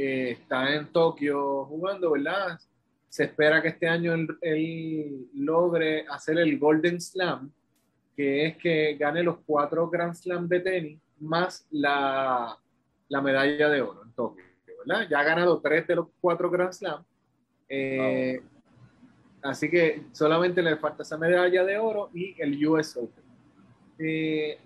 Eh, 0.00 0.30
está 0.30 0.72
en 0.76 0.86
Tokio 0.92 1.64
jugando, 1.64 2.12
¿verdad? 2.12 2.56
Se 3.08 3.24
espera 3.24 3.60
que 3.60 3.68
este 3.68 3.88
año 3.88 4.14
él, 4.40 5.28
logre 5.34 6.06
hacer 6.08 6.38
el 6.38 6.56
Golden 6.56 7.00
Slam, 7.00 7.50
que 8.16 8.46
es 8.46 8.56
que 8.58 8.94
gane 8.94 9.24
los 9.24 9.38
cuatro 9.44 9.90
Grand 9.90 10.14
Slam 10.14 10.46
de 10.46 10.60
tenis 10.60 11.00
más 11.18 11.66
la, 11.72 12.56
la 13.08 13.20
medalla 13.20 13.68
de 13.68 13.82
oro 13.82 14.04
en 14.04 14.12
Tokio, 14.12 14.44
¿verdad? 14.86 15.08
Ya 15.10 15.18
ha 15.18 15.24
ganado 15.24 15.60
tres 15.60 15.84
de 15.88 15.96
los 15.96 16.06
cuatro 16.20 16.48
Grand 16.48 16.72
Slam. 16.72 17.02
Eh, 17.68 18.40
así 19.42 19.68
que 19.68 20.04
solamente 20.12 20.62
le 20.62 20.76
falta 20.76 21.02
esa 21.02 21.18
medalla 21.18 21.64
de 21.64 21.76
oro 21.76 22.10
y 22.14 22.40
el 22.40 22.64
US 22.68 22.96
Open. 22.96 23.24
Eh, 23.98 24.58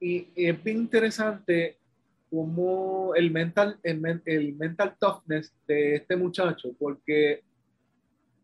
y 0.00 0.28
es 0.34 0.64
bien 0.64 0.78
interesante 0.78 1.78
como 2.34 3.14
el 3.14 3.30
mental, 3.30 3.78
el, 3.82 4.54
mental 4.54 4.96
toughness 4.98 5.52
de 5.66 5.96
este 5.96 6.16
muchacho, 6.16 6.74
porque 6.78 7.42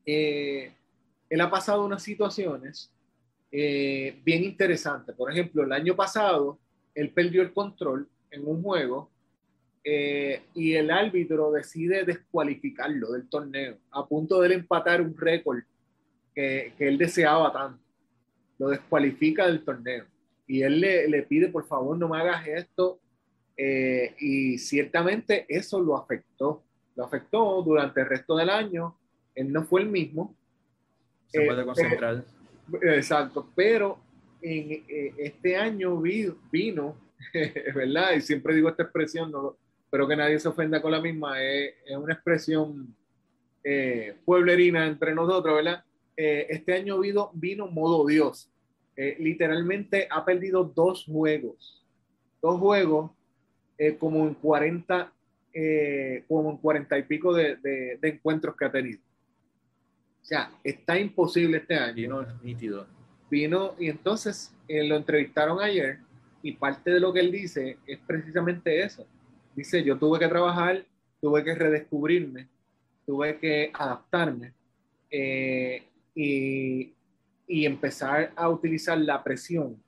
eh, 0.06 0.72
él 1.28 1.40
ha 1.40 1.50
pasado 1.50 1.84
unas 1.84 2.02
situaciones 2.02 2.92
eh, 3.50 4.20
bien 4.24 4.44
interesantes. 4.44 5.14
Por 5.16 5.32
ejemplo, 5.32 5.64
el 5.64 5.72
año 5.72 5.96
pasado, 5.96 6.58
él 6.94 7.10
perdió 7.10 7.42
el 7.42 7.52
control 7.52 8.08
en 8.30 8.46
un 8.46 8.62
juego 8.62 9.10
y 9.82 10.74
el 10.74 10.90
árbitro 10.90 11.50
decide 11.50 12.04
descualificarlo 12.04 13.12
del 13.12 13.28
torneo, 13.28 13.78
a 13.90 14.06
punto 14.06 14.40
de 14.42 14.54
empatar 14.54 15.00
un 15.00 15.16
récord 15.16 15.62
que, 16.34 16.74
que 16.76 16.86
él 16.86 16.98
deseaba 16.98 17.50
tanto. 17.50 17.82
Lo 18.58 18.68
descualifica 18.68 19.46
del 19.46 19.64
torneo 19.64 20.04
y 20.50 20.64
él 20.64 20.80
le, 20.80 21.22
pide, 21.22 21.46
por 21.46 21.64
favor, 21.64 21.96
no 21.96 22.08
me 22.08 22.18
hagas 22.18 22.44
esto. 22.48 22.98
Eh, 23.62 24.14
y 24.18 24.56
ciertamente 24.56 25.44
eso 25.46 25.82
lo 25.82 25.94
afectó, 25.94 26.62
lo 26.96 27.04
afectó 27.04 27.62
durante 27.62 28.00
el 28.00 28.06
resto 28.06 28.34
del 28.34 28.48
año. 28.48 28.96
Él 29.34 29.52
no 29.52 29.64
fue 29.64 29.82
el 29.82 29.88
mismo. 29.88 30.34
Se 31.26 31.42
puede 31.44 31.60
eh, 31.60 31.64
concentrar. 31.66 32.24
exacto, 32.80 33.50
pero 33.54 34.00
en 34.40 34.84
eh, 34.88 35.14
este 35.18 35.56
año 35.56 36.00
vino, 36.00 36.96
¿verdad? 37.74 38.12
Y 38.16 38.22
siempre 38.22 38.54
digo 38.54 38.70
esta 38.70 38.84
expresión, 38.84 39.30
no, 39.30 39.56
pero 39.90 40.08
que 40.08 40.16
nadie 40.16 40.38
se 40.38 40.48
ofenda 40.48 40.80
con 40.80 40.92
la 40.92 41.00
misma, 41.02 41.42
es, 41.42 41.74
una 41.96 42.14
expresión 42.14 42.96
pueblerina 44.24 44.86
entre 44.86 45.14
nosotros, 45.14 45.54
¿verdad? 45.56 45.84
este 46.16 46.72
año 46.72 46.98
vino, 46.98 47.30
vino 47.34 47.66
modo 47.66 48.06
Dios. 48.06 48.50
Eh, 48.96 49.16
literalmente 49.18 50.06
ha 50.10 50.24
perdido 50.24 50.64
dos 50.64 51.04
juegos, 51.04 51.86
dos 52.42 52.58
juegos 52.58 53.10
eh, 53.80 53.96
como 53.96 54.28
en 54.28 54.34
40, 54.34 55.12
eh, 55.54 56.24
como 56.28 56.50
en 56.50 56.56
40 56.58 56.98
y 56.98 57.02
pico 57.04 57.32
de, 57.32 57.56
de, 57.56 57.98
encuentros 58.02 58.54
que 58.56 58.64
ha 58.66 58.70
tenido. 58.70 59.00
O 60.22 60.24
sea, 60.24 60.52
está 60.62 60.98
imposible 60.98 61.58
este 61.58 61.74
año. 61.74 61.94
Vino 61.94 62.26
nítido. 62.42 62.86
Vino 63.30 63.74
y 63.78 63.88
entonces 63.88 64.54
lo 64.68 64.96
entrevistaron 64.96 65.60
ayer 65.60 65.98
y 66.42 66.52
parte 66.52 66.90
de 66.90 67.00
lo 67.00 67.12
que 67.12 67.20
él 67.20 67.32
dice 67.32 67.78
es 67.86 67.98
precisamente 68.06 68.82
eso. 68.82 69.06
Dice, 69.56 69.82
yo 69.82 69.98
tuve 69.98 70.18
que 70.18 70.28
trabajar, 70.28 70.84
tuve 71.20 71.42
que 71.42 71.54
redescubrirme, 71.54 72.48
tuve 73.06 73.38
que 73.38 73.70
adaptarme 73.72 74.52
y 76.14 76.92
y 77.50 77.66
empezar 77.66 78.32
a 78.36 78.48
utilizar 78.48 78.96
la 78.96 79.24
presión 79.24 79.82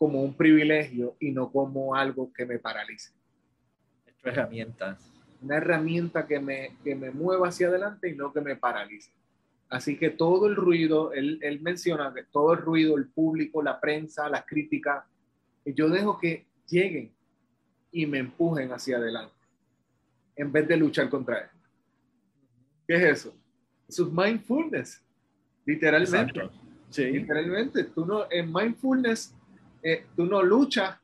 como 0.00 0.22
un 0.22 0.32
privilegio 0.32 1.14
y 1.20 1.30
no 1.30 1.52
como 1.52 1.94
algo 1.94 2.32
que 2.32 2.46
me 2.46 2.58
paralice. 2.58 3.12
Esto 4.06 4.30
es 4.30 4.34
herramienta. 4.38 4.96
Una 5.42 5.58
herramienta 5.58 6.26
que 6.26 6.40
me, 6.40 6.78
que 6.82 6.94
me 6.94 7.10
mueva 7.10 7.48
hacia 7.48 7.68
adelante 7.68 8.08
y 8.08 8.14
no 8.14 8.32
que 8.32 8.40
me 8.40 8.56
paralice. 8.56 9.12
Así 9.68 9.98
que 9.98 10.08
todo 10.08 10.46
el 10.46 10.56
ruido, 10.56 11.12
él, 11.12 11.38
él 11.42 11.60
menciona 11.60 12.14
que 12.14 12.22
todo 12.22 12.54
el 12.54 12.60
ruido, 12.60 12.96
el 12.96 13.08
público, 13.08 13.62
la 13.62 13.78
prensa, 13.78 14.30
las 14.30 14.46
críticas, 14.46 15.04
yo 15.66 15.90
dejo 15.90 16.18
que 16.18 16.46
lleguen 16.66 17.12
y 17.92 18.06
me 18.06 18.20
empujen 18.20 18.72
hacia 18.72 18.96
adelante 18.96 19.34
en 20.34 20.50
vez 20.50 20.66
de 20.66 20.78
luchar 20.78 21.10
contra 21.10 21.40
él. 21.40 21.48
¿Qué 22.88 22.94
es 22.96 23.02
eso? 23.18 23.34
Eso 23.86 24.06
es 24.06 24.10
mindfulness. 24.10 25.04
Literalmente. 25.66 26.48
Sí. 26.88 27.04
Literalmente, 27.04 27.84
tú 27.84 28.06
no, 28.06 28.24
en 28.30 28.50
mindfulness, 28.50 29.34
eh, 29.82 30.06
tú 30.16 30.26
no 30.26 30.42
luchas 30.42 30.98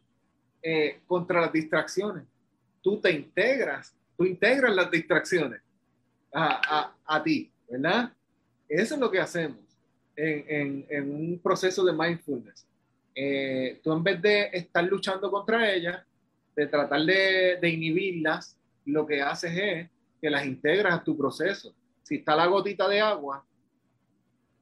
eh, 0.63 1.01
contra 1.07 1.41
las 1.41 1.53
distracciones, 1.53 2.25
tú 2.83 3.01
te 3.01 3.11
integras, 3.13 3.95
tú 4.17 4.25
integras 4.25 4.75
las 4.75 4.91
distracciones 4.91 5.61
a, 6.33 6.95
a, 7.07 7.17
a 7.17 7.23
ti, 7.23 7.51
¿verdad? 7.69 8.13
Eso 8.69 8.95
es 8.95 9.01
lo 9.01 9.11
que 9.11 9.21
hacemos 9.21 9.59
en, 10.17 10.45
en, 10.49 10.87
en 10.89 11.15
un 11.15 11.39
proceso 11.39 11.85
de 11.85 11.93
mindfulness. 11.93 12.67
Eh, 13.15 13.81
tú 13.83 13.93
en 13.93 14.03
vez 14.03 14.21
de 14.21 14.51
estar 14.53 14.85
luchando 14.85 15.31
contra 15.31 15.73
ellas, 15.73 16.03
de 16.55 16.67
tratar 16.67 17.03
de, 17.03 17.59
de, 17.61 17.69
inhibirlas, 17.69 18.59
lo 18.85 19.07
que 19.07 19.23
haces 19.23 19.53
es 19.55 19.91
que 20.21 20.31
las 20.31 20.45
integras 20.45 20.95
a 20.95 21.05
tu 21.05 21.17
proceso. 21.17 21.75
Si 22.03 22.17
está 22.17 22.35
la 22.35 22.47
gotita 22.47 22.89
de 22.89 23.01
agua 23.01 23.45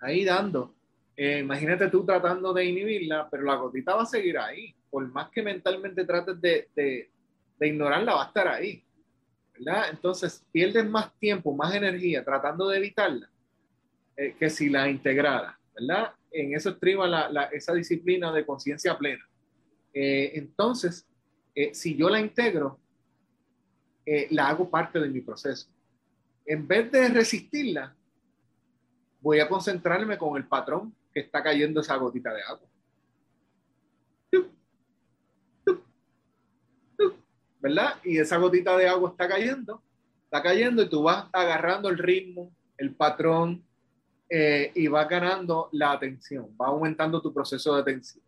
ahí 0.00 0.24
dando, 0.24 0.73
eh, 1.16 1.38
imagínate 1.40 1.88
tú 1.88 2.04
tratando 2.04 2.52
de 2.52 2.64
inhibirla, 2.64 3.28
pero 3.30 3.44
la 3.44 3.56
gotita 3.56 3.94
va 3.94 4.02
a 4.02 4.06
seguir 4.06 4.38
ahí. 4.38 4.74
Por 4.90 5.06
más 5.08 5.30
que 5.30 5.42
mentalmente 5.42 6.04
trates 6.04 6.40
de, 6.40 6.68
de, 6.74 7.10
de 7.58 7.66
ignorarla, 7.68 8.14
va 8.14 8.24
a 8.24 8.26
estar 8.26 8.48
ahí. 8.48 8.84
¿verdad? 9.58 9.90
Entonces 9.90 10.44
pierdes 10.50 10.88
más 10.88 11.12
tiempo, 11.18 11.54
más 11.54 11.74
energía 11.74 12.24
tratando 12.24 12.68
de 12.68 12.78
evitarla 12.78 13.30
eh, 14.16 14.34
que 14.38 14.50
si 14.50 14.68
la 14.68 14.88
integrara, 14.88 15.58
¿verdad? 15.74 16.12
En 16.30 16.54
eso 16.54 16.70
estriba 16.70 17.06
la, 17.06 17.28
la, 17.28 17.44
esa 17.44 17.72
disciplina 17.72 18.32
de 18.32 18.44
conciencia 18.44 18.98
plena. 18.98 19.24
Eh, 19.92 20.32
entonces, 20.34 21.06
eh, 21.54 21.72
si 21.72 21.96
yo 21.96 22.10
la 22.10 22.18
integro, 22.18 22.80
eh, 24.04 24.26
la 24.30 24.48
hago 24.48 24.68
parte 24.68 24.98
de 24.98 25.08
mi 25.08 25.20
proceso. 25.20 25.68
En 26.44 26.66
vez 26.66 26.90
de 26.90 27.08
resistirla, 27.08 27.94
voy 29.20 29.38
a 29.38 29.48
concentrarme 29.48 30.18
con 30.18 30.36
el 30.36 30.46
patrón 30.46 30.94
que 31.14 31.20
está 31.20 31.42
cayendo 31.42 31.80
esa 31.80 31.96
gotita 31.96 32.34
de 32.34 32.42
agua. 32.42 32.68
¿Verdad? 37.60 37.94
Y 38.02 38.18
esa 38.18 38.36
gotita 38.36 38.76
de 38.76 38.88
agua 38.88 39.10
está 39.10 39.26
cayendo, 39.26 39.82
está 40.24 40.42
cayendo 40.42 40.82
y 40.82 40.88
tú 40.90 41.04
vas 41.04 41.26
agarrando 41.32 41.88
el 41.88 41.96
ritmo, 41.96 42.52
el 42.76 42.94
patrón, 42.94 43.64
eh, 44.28 44.72
y 44.74 44.88
vas 44.88 45.08
ganando 45.08 45.68
la 45.72 45.92
atención, 45.92 46.48
va 46.60 46.66
aumentando 46.66 47.22
tu 47.22 47.32
proceso 47.32 47.74
de 47.74 47.80
atención. 47.80 48.22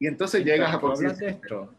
Y 0.00 0.06
entonces 0.06 0.44
llegas 0.44 0.74
a 0.74 0.80
conciencia. 0.80 1.28
esto, 1.28 1.72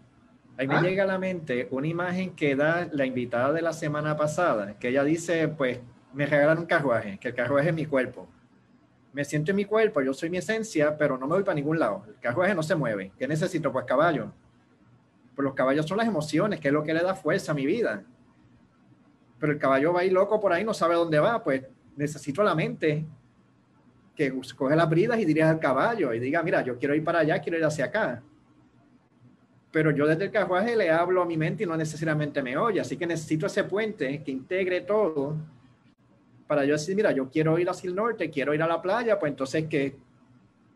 ahí 0.58 0.68
me 0.68 0.76
¿Ah? 0.76 0.82
llega 0.82 1.04
a 1.04 1.08
la 1.08 1.18
mente 1.18 1.68
una 1.72 1.88
imagen 1.88 2.36
que 2.36 2.56
da 2.56 2.88
la 2.92 3.06
invitada 3.06 3.52
de 3.52 3.62
la 3.62 3.74
semana 3.74 4.16
pasada, 4.16 4.78
que 4.78 4.90
ella 4.90 5.04
dice, 5.04 5.48
pues, 5.48 5.80
me 6.14 6.26
regalan 6.26 6.60
un 6.60 6.66
carruaje, 6.66 7.18
que 7.20 7.30
el 7.30 7.36
carruaje 7.36 7.70
es 7.70 7.76
mi 7.76 7.86
cuerpo. 7.86 8.30
Me 9.14 9.26
siento 9.26 9.52
en 9.52 9.58
mi 9.58 9.66
cuerpo, 9.66 10.02
yo 10.02 10.14
soy 10.14 10.30
mi 10.30 10.38
esencia, 10.38 10.98
pero 10.98 11.18
no 11.18 11.28
me 11.28 11.36
voy 11.36 11.44
para 11.44 11.56
ningún 11.56 11.80
lado. 11.80 12.04
El 12.08 12.20
carruaje 12.20 12.54
no 12.54 12.64
se 12.64 12.76
mueve. 12.76 13.12
¿Qué 13.18 13.28
necesito? 13.28 13.72
Pues 13.72 13.86
caballo 13.86 14.32
pues 15.40 15.46
los 15.46 15.54
caballos 15.54 15.86
son 15.86 15.98
las 15.98 16.06
emociones, 16.06 16.60
que 16.60 16.68
es 16.68 16.74
lo 16.74 16.84
que 16.84 16.94
le 16.94 17.02
da 17.02 17.16
fuerza 17.16 17.54
a 17.54 17.56
mi 17.56 17.66
vida. 17.66 18.04
Pero 19.40 19.54
el 19.54 19.58
caballo 19.58 19.94
va 19.94 20.02
ahí 20.02 20.10
loco 20.10 20.38
por 20.38 20.52
ahí, 20.52 20.66
no 20.66 20.74
sabe 20.74 20.96
dónde 20.96 21.18
va, 21.18 21.42
pues 21.42 21.64
necesito 21.96 22.44
la 22.44 22.54
mente 22.54 23.06
que 24.18 24.34
coge 24.58 24.76
las 24.76 24.90
bridas 24.90 25.18
y 25.18 25.24
dirija 25.24 25.50
al 25.50 25.62
caballo 25.62 26.14
y 26.14 26.20
diga, 26.20 26.44
mira, 26.44 26.62
yo 26.62 26.78
quiero 26.78 26.94
ir 26.94 27.06
para 27.06 27.20
allá, 27.20 27.40
quiero 27.40 27.58
ir 27.58 27.64
hacia 27.64 27.86
acá. 27.86 28.22
Pero 29.72 29.92
yo 29.92 30.06
desde 30.06 30.26
el 30.26 30.32
carruaje 30.32 30.76
le 30.76 30.90
hablo 30.90 31.22
a 31.22 31.26
mi 31.26 31.38
mente 31.38 31.64
y 31.64 31.66
no 31.66 31.78
necesariamente 31.78 32.44
me 32.44 32.58
oye, 32.58 32.82
así 32.82 32.98
que 32.98 33.08
necesito 33.08 33.46
ese 33.46 33.64
puente 33.64 34.22
que 34.22 34.32
integre 34.32 34.82
todo 34.82 35.38
para 36.50 36.66
yo 36.66 36.74
decir, 36.74 36.96
mira, 36.96 37.12
yo 37.12 37.30
quiero 37.30 37.60
ir 37.60 37.70
hacia 37.70 37.88
el 37.88 37.96
norte, 37.96 38.32
quiero 38.32 38.56
ir 38.56 38.64
a 38.64 38.68
la 38.68 38.82
playa, 38.82 39.20
pues 39.20 39.30
entonces 39.30 39.68
que 39.68 39.96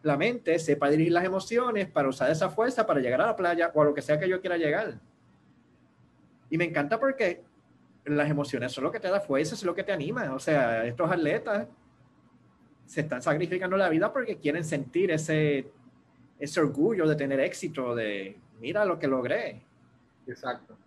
la 0.04 0.16
mente 0.16 0.60
sepa 0.60 0.88
dirigir 0.88 1.12
las 1.12 1.26
emociones 1.26 1.90
para 1.90 2.08
usar 2.10 2.30
esa 2.30 2.48
fuerza 2.48 2.86
para 2.86 3.00
llegar 3.00 3.20
a 3.22 3.26
la 3.26 3.36
playa 3.36 3.72
o 3.74 3.82
a 3.82 3.86
lo 3.86 3.92
que 3.92 4.04
sea 4.04 4.20
que 4.20 4.30
yo 4.30 4.40
quiera 4.40 4.56
llegar. 4.56 5.00
Y 6.52 6.60
me 6.60 6.66
encanta 6.66 7.00
porque 7.00 7.42
las 8.06 8.30
emociones 8.30 8.72
son 8.72 8.84
lo 8.84 8.92
que 8.92 9.00
te 9.00 9.08
da 9.08 9.20
fuerza, 9.20 9.56
es 9.56 9.64
lo 9.64 9.74
que 9.74 9.84
te 9.84 9.92
anima. 9.92 10.32
O 10.36 10.40
sea, 10.40 10.86
estos 10.86 11.10
atletas 11.10 11.68
se 12.86 13.02
están 13.02 13.24
sacrificando 13.24 13.76
la 13.76 13.90
vida 13.90 14.14
porque 14.14 14.38
quieren 14.38 14.64
sentir 14.64 15.10
ese, 15.10 15.72
ese 16.38 16.60
orgullo 16.60 17.08
de 17.08 17.16
tener 17.16 17.40
éxito, 17.40 17.96
de 17.96 18.38
mira 18.60 18.86
lo 18.86 19.00
que 19.00 19.08
logré. 19.08 19.64
Exacto. 20.28 20.78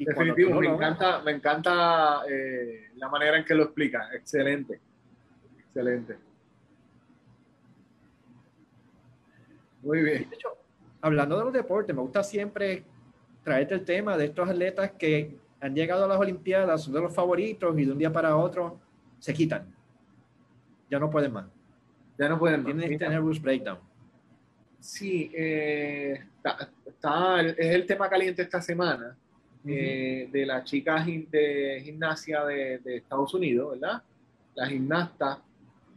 Y 0.00 0.06
Definitivo, 0.06 0.58
me, 0.58 0.66
encanta, 0.66 1.20
me 1.20 1.32
encanta 1.32 2.22
eh, 2.26 2.88
la 2.96 3.10
manera 3.10 3.36
en 3.36 3.44
que 3.44 3.54
lo 3.54 3.64
explica. 3.64 4.08
Excelente. 4.14 4.80
Excelente. 5.58 6.16
Muy 9.82 10.02
bien. 10.02 10.30
De 10.30 10.36
hecho, 10.36 10.56
hablando 11.02 11.36
de 11.36 11.44
los 11.44 11.52
deportes, 11.52 11.94
me 11.94 12.00
gusta 12.00 12.22
siempre 12.22 12.82
traerte 13.44 13.74
el 13.74 13.84
tema 13.84 14.16
de 14.16 14.24
estos 14.24 14.48
atletas 14.48 14.92
que 14.92 15.36
han 15.60 15.74
llegado 15.74 16.06
a 16.06 16.08
las 16.08 16.18
Olimpiadas, 16.18 16.82
son 16.82 16.94
de 16.94 17.00
los 17.02 17.14
favoritos 17.14 17.78
y 17.78 17.84
de 17.84 17.92
un 17.92 17.98
día 17.98 18.10
para 18.10 18.34
otro 18.38 18.80
se 19.18 19.34
quitan. 19.34 19.70
Ya 20.90 20.98
no 20.98 21.10
pueden 21.10 21.34
más. 21.34 21.44
Ya 22.16 22.26
no 22.26 22.38
pueden 22.38 22.62
más. 22.62 22.72
Tienen 22.72 22.90
este 22.90 23.06
nervous 23.06 23.38
breakdown. 23.38 23.80
Sí, 24.78 25.30
eh, 25.34 26.24
está, 26.86 27.42
es 27.42 27.74
el 27.74 27.84
tema 27.84 28.08
caliente 28.08 28.40
esta 28.40 28.62
semana 28.62 29.14
eh, 29.66 30.26
de 30.32 30.46
la 30.46 30.64
chica 30.64 31.04
de 31.04 31.82
gimnasia 31.84 32.46
de, 32.46 32.78
de, 32.78 32.96
Estados 32.96 33.34
Unidos, 33.34 33.72
¿verdad? 33.72 34.02
La 34.54 34.66
gimnasta. 34.66 35.42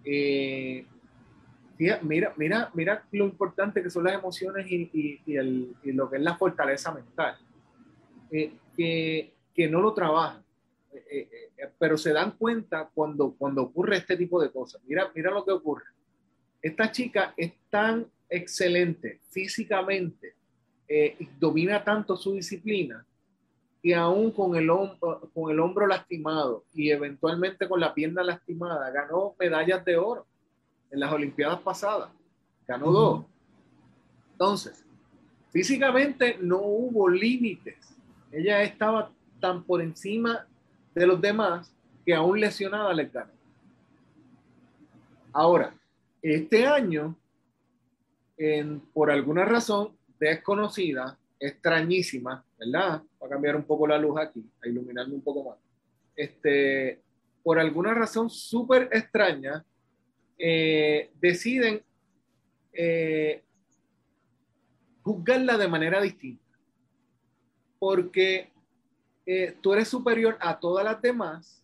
Eh, 0.04 0.86
mira, 2.02 2.34
mira, 2.36 2.70
mira 2.74 3.06
lo 3.14 3.24
importante 3.24 3.82
que 3.82 3.90
son 3.90 4.04
las 4.04 4.16
emociones 4.16 4.70
y, 4.70 4.92
y, 4.94 5.22
y 5.82 5.92
lo 5.94 6.10
que 6.10 6.18
es 6.18 6.22
la 6.22 6.36
fortaleza 6.36 6.94
mental. 6.94 7.38
Eh, 8.32 8.54
que, 8.76 9.70
no 9.70 9.82
lo 9.82 9.94
trabajan, 9.94 10.44
pero 11.80 11.98
se 11.98 12.12
dan 12.12 12.32
cuenta 12.32 12.90
cuando, 12.94 13.34
cuando 13.38 13.62
ocurre 13.62 13.98
este 13.98 14.18
tipo 14.18 14.42
de 14.42 14.52
cosas. 14.52 14.82
Mira, 14.86 15.10
mira 15.16 15.32
lo 15.32 15.46
que 15.46 15.52
ocurre. 15.52 15.86
Esta 16.62 16.92
chica 16.92 17.34
es 17.38 17.54
tan 17.70 18.08
excelente 18.28 19.22
físicamente, 19.30 20.36
domina 21.40 21.84
tanto 21.84 22.18
su 22.18 22.34
disciplina, 22.34 23.06
y 23.86 23.92
aún 23.92 24.32
con 24.32 24.56
el, 24.56 24.70
hombro, 24.70 25.30
con 25.34 25.52
el 25.52 25.60
hombro 25.60 25.86
lastimado 25.86 26.64
y 26.74 26.90
eventualmente 26.90 27.68
con 27.68 27.82
la 27.82 27.94
pierna 27.94 28.24
lastimada, 28.24 28.90
ganó 28.92 29.36
medallas 29.38 29.84
de 29.84 29.98
oro 29.98 30.26
en 30.90 31.02
las 31.02 31.12
Olimpiadas 31.12 31.60
pasadas. 31.60 32.10
Ganó 32.66 32.92
dos. 32.92 33.26
Entonces, 34.32 34.86
físicamente 35.52 36.38
no 36.40 36.62
hubo 36.62 37.10
límites. 37.10 37.76
Ella 38.32 38.64
estaba 38.64 39.12
tan 39.42 39.64
por 39.64 39.82
encima 39.82 40.48
de 40.96 41.06
los 41.06 41.20
demás 41.20 41.70
que 42.06 42.16
aún 42.16 42.40
lesionada 42.40 42.94
les 42.94 43.12
ganó. 43.12 43.34
Ahora, 45.34 45.74
este 46.22 46.66
año, 46.66 47.18
en, 48.38 48.80
por 48.94 49.12
alguna 49.12 49.44
razón 49.44 49.90
desconocida, 50.20 51.18
extrañísima, 51.44 52.44
¿verdad? 52.58 53.04
Va 53.22 53.28
a 53.28 53.30
cambiar 53.30 53.56
un 53.56 53.64
poco 53.64 53.86
la 53.86 53.98
luz 53.98 54.18
aquí, 54.20 54.44
a 54.64 54.68
iluminarme 54.68 55.16
un 55.16 55.22
poco 55.22 55.50
más. 55.50 55.58
Este, 56.16 57.02
por 57.44 57.60
alguna 57.60 57.94
razón 57.94 58.30
súper 58.30 58.90
extraña, 58.92 59.66
eh, 60.38 61.12
deciden 61.20 61.84
eh, 62.72 63.44
juzgarla 65.02 65.58
de 65.58 65.68
manera 65.68 66.02
distinta. 66.02 66.44
Porque 67.78 68.52
eh, 69.26 69.58
tú 69.62 69.74
eres 69.74 69.90
superior 69.90 70.38
a 70.40 70.58
todas 70.58 70.86
las 70.86 71.02
demás, 71.02 71.62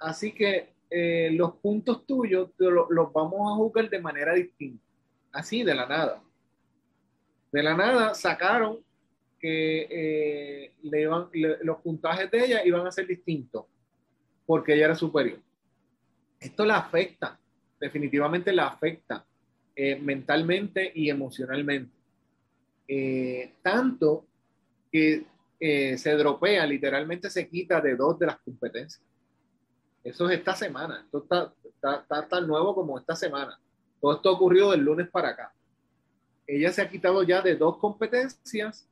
así 0.00 0.32
que 0.32 0.72
eh, 0.90 1.30
los 1.32 1.54
puntos 1.56 2.04
tuyos 2.04 2.50
los 2.58 3.12
vamos 3.12 3.52
a 3.52 3.54
juzgar 3.54 3.88
de 3.88 4.00
manera 4.00 4.34
distinta. 4.34 4.84
Así, 5.30 5.62
de 5.62 5.74
la 5.76 5.86
nada. 5.86 6.20
De 7.52 7.62
la 7.62 7.76
nada 7.76 8.14
sacaron 8.14 8.78
que 9.42 9.88
eh, 9.90 10.72
le 10.82 11.02
iban, 11.02 11.28
le, 11.32 11.58
los 11.64 11.82
puntajes 11.82 12.30
de 12.30 12.44
ella 12.44 12.64
iban 12.64 12.86
a 12.86 12.92
ser 12.92 13.06
distintos 13.06 13.66
porque 14.46 14.74
ella 14.74 14.86
era 14.86 14.94
superior. 14.94 15.40
Esto 16.40 16.64
la 16.64 16.78
afecta 16.78 17.38
definitivamente 17.82 18.52
la 18.52 18.68
afecta 18.68 19.24
eh, 19.74 19.96
mentalmente 19.96 20.92
y 20.94 21.10
emocionalmente. 21.10 21.92
Eh, 22.86 23.54
tanto 23.60 24.24
que 24.90 25.26
eh, 25.58 25.98
se 25.98 26.12
dropea, 26.12 26.64
literalmente 26.64 27.28
se 27.28 27.48
quita 27.48 27.80
de 27.80 27.96
dos 27.96 28.20
de 28.20 28.26
las 28.26 28.38
competencias. 28.38 29.02
Eso 30.04 30.30
es 30.30 30.38
esta 30.38 30.54
semana. 30.54 31.02
Esto 31.04 31.18
está, 31.18 31.52
está, 31.98 32.28
tan 32.28 32.46
nuevo 32.46 32.72
como 32.72 32.96
esta 32.98 33.16
semana. 33.16 33.58
Todo 34.00 34.14
esto 34.14 34.30
ocurrió 34.30 34.70
del 34.70 34.82
lunes 34.82 35.08
para 35.10 35.30
acá. 35.30 35.52
Ella 36.46 36.70
se 36.72 36.82
ha 36.82 36.88
quitado 36.88 37.24
ya 37.24 37.42
de 37.42 37.56
dos 37.56 37.78
competencias 37.78 38.88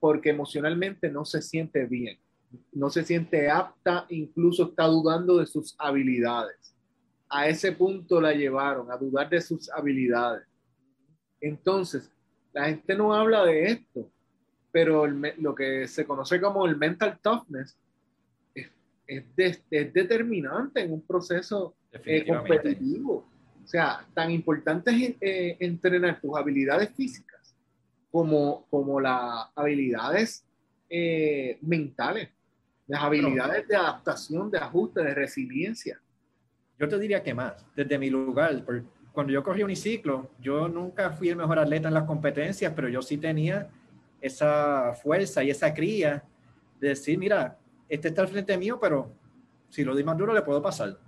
porque 0.00 0.30
emocionalmente 0.30 1.10
no 1.10 1.24
se 1.24 1.42
siente 1.42 1.86
bien, 1.86 2.18
no 2.72 2.90
se 2.90 3.04
siente 3.04 3.50
apta, 3.50 4.06
incluso 4.08 4.70
está 4.70 4.84
dudando 4.86 5.38
de 5.38 5.46
sus 5.46 5.76
habilidades 5.78 6.72
a 7.32 7.48
ese 7.48 7.72
punto 7.72 8.20
la 8.20 8.34
llevaron, 8.34 8.92
a 8.92 8.96
dudar 8.96 9.30
de 9.30 9.40
sus 9.40 9.70
habilidades. 9.70 10.46
Entonces, 11.40 12.12
la 12.52 12.66
gente 12.66 12.94
no 12.94 13.14
habla 13.14 13.44
de 13.46 13.64
esto, 13.64 14.12
pero 14.70 15.06
lo 15.06 15.54
que 15.54 15.88
se 15.88 16.04
conoce 16.04 16.40
como 16.40 16.66
el 16.66 16.76
mental 16.76 17.18
toughness 17.22 17.78
es, 19.06 19.62
determinante 19.70 20.82
en 20.82 20.92
un 20.92 21.00
proceso 21.06 21.74
eh, 22.04 22.26
competitivo. 22.26 23.26
O 23.64 23.66
sea, 23.66 24.06
tan 24.12 24.30
importante 24.30 24.90
es 24.90 25.16
eh, 25.20 25.56
entrenar 25.58 26.20
tus 26.20 26.36
habilidades 26.36 26.90
físicas 26.94 27.31
como, 28.12 28.66
como 28.70 29.00
las 29.00 29.48
habilidades 29.56 30.44
eh, 30.88 31.58
mentales, 31.62 32.28
las 32.86 33.02
habilidades 33.02 33.66
de 33.66 33.74
adaptación, 33.74 34.50
de 34.50 34.58
ajuste, 34.58 35.02
de 35.02 35.14
resiliencia. 35.14 35.98
Yo 36.78 36.86
te 36.86 36.98
diría 36.98 37.22
que 37.22 37.32
más, 37.32 37.64
desde 37.74 37.98
mi 37.98 38.10
lugar, 38.10 38.62
cuando 39.12 39.32
yo 39.32 39.42
corrí 39.42 39.62
uniciclo, 39.62 40.30
yo 40.38 40.68
nunca 40.68 41.10
fui 41.12 41.30
el 41.30 41.36
mejor 41.36 41.58
atleta 41.58 41.88
en 41.88 41.94
las 41.94 42.04
competencias, 42.04 42.72
pero 42.76 42.88
yo 42.90 43.00
sí 43.00 43.16
tenía 43.16 43.70
esa 44.20 44.92
fuerza 45.02 45.42
y 45.42 45.50
esa 45.50 45.72
cría 45.72 46.22
de 46.78 46.88
decir, 46.88 47.18
mira, 47.18 47.56
este 47.88 48.08
está 48.08 48.22
al 48.22 48.28
frente 48.28 48.58
mío, 48.58 48.78
pero 48.78 49.10
si 49.70 49.84
lo 49.84 49.94
doy 49.94 50.04
más 50.04 50.18
duro 50.18 50.34
le 50.34 50.42
puedo 50.42 50.60
pasar. 50.60 50.98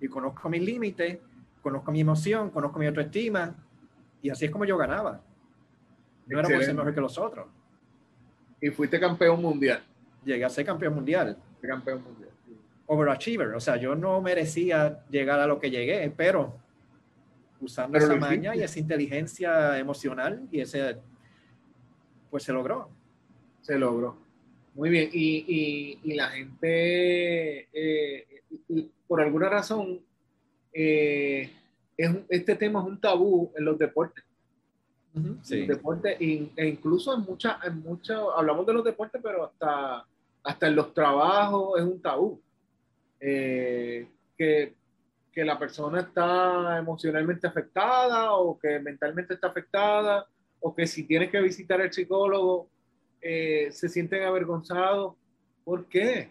Y 0.00 0.06
conozco 0.06 0.48
mis 0.48 0.62
límites, 0.62 1.18
conozco 1.60 1.90
mi 1.90 2.00
emoción, 2.00 2.50
conozco 2.50 2.78
mi 2.78 2.86
autoestima, 2.86 3.56
y 4.22 4.30
así 4.30 4.44
es 4.44 4.50
como 4.52 4.64
yo 4.64 4.76
ganaba. 4.76 5.20
No 6.26 6.38
era 6.38 6.48
por 6.48 6.64
ser 6.64 6.74
mejor 6.74 6.94
que 6.94 7.00
los 7.00 7.18
otros. 7.18 7.48
Y 8.60 8.70
fuiste 8.70 9.00
campeón 9.00 9.42
mundial. 9.42 9.82
Llegué 10.24 10.44
a 10.44 10.48
ser 10.48 10.64
campeón 10.64 10.94
mundial. 10.94 11.36
Campeón 11.60 12.02
mundial. 12.02 12.30
Overachiever, 12.86 13.48
o 13.54 13.60
sea, 13.60 13.76
yo 13.76 13.94
no 13.94 14.20
merecía 14.20 15.04
llegar 15.08 15.40
a 15.40 15.46
lo 15.46 15.58
que 15.58 15.70
llegué, 15.70 16.12
pero 16.14 16.54
usando 17.60 17.96
esa 17.96 18.16
maña 18.16 18.54
y 18.54 18.62
esa 18.62 18.78
inteligencia 18.78 19.78
emocional 19.78 20.46
y 20.50 20.60
ese, 20.60 20.98
pues 22.30 22.42
se 22.42 22.52
logró. 22.52 22.90
Se 23.62 23.78
logró. 23.78 24.16
Muy 24.74 24.90
bien. 24.90 25.10
Y, 25.12 25.98
y, 26.02 26.14
la 26.14 26.28
gente, 26.28 27.68
eh, 27.72 28.42
por 29.06 29.20
alguna 29.20 29.48
razón, 29.48 30.00
eh, 30.72 31.50
es, 31.96 32.10
este 32.28 32.56
tema 32.56 32.80
es 32.80 32.86
un 32.86 33.00
tabú 33.00 33.52
en 33.56 33.64
los 33.64 33.78
deportes. 33.78 34.24
Sí. 35.42 35.66
deportes 35.66 36.16
e 36.20 36.66
incluso 36.66 37.14
en 37.14 37.20
muchas, 37.20 37.62
en 37.64 37.80
muchas, 37.80 38.20
hablamos 38.36 38.66
de 38.66 38.72
los 38.72 38.84
deportes, 38.84 39.20
pero 39.22 39.44
hasta, 39.44 40.06
hasta 40.42 40.66
en 40.66 40.76
los 40.76 40.94
trabajos 40.94 41.78
es 41.78 41.84
un 41.84 42.00
tabú. 42.00 42.40
Eh, 43.20 44.08
que 44.36 44.74
que 45.32 45.44
la 45.44 45.58
persona 45.58 46.00
está 46.00 46.78
emocionalmente 46.78 47.46
afectada 47.46 48.32
o 48.34 48.58
que 48.58 48.78
mentalmente 48.78 49.34
está 49.34 49.48
afectada 49.48 50.26
o 50.60 50.74
que 50.74 50.86
si 50.86 51.04
tienes 51.04 51.30
que 51.30 51.40
visitar 51.40 51.80
al 51.80 51.92
psicólogo 51.92 52.68
eh, 53.20 53.68
se 53.72 53.88
sienten 53.88 54.24
avergonzados. 54.24 55.14
¿Por 55.64 55.86
qué? 55.86 56.30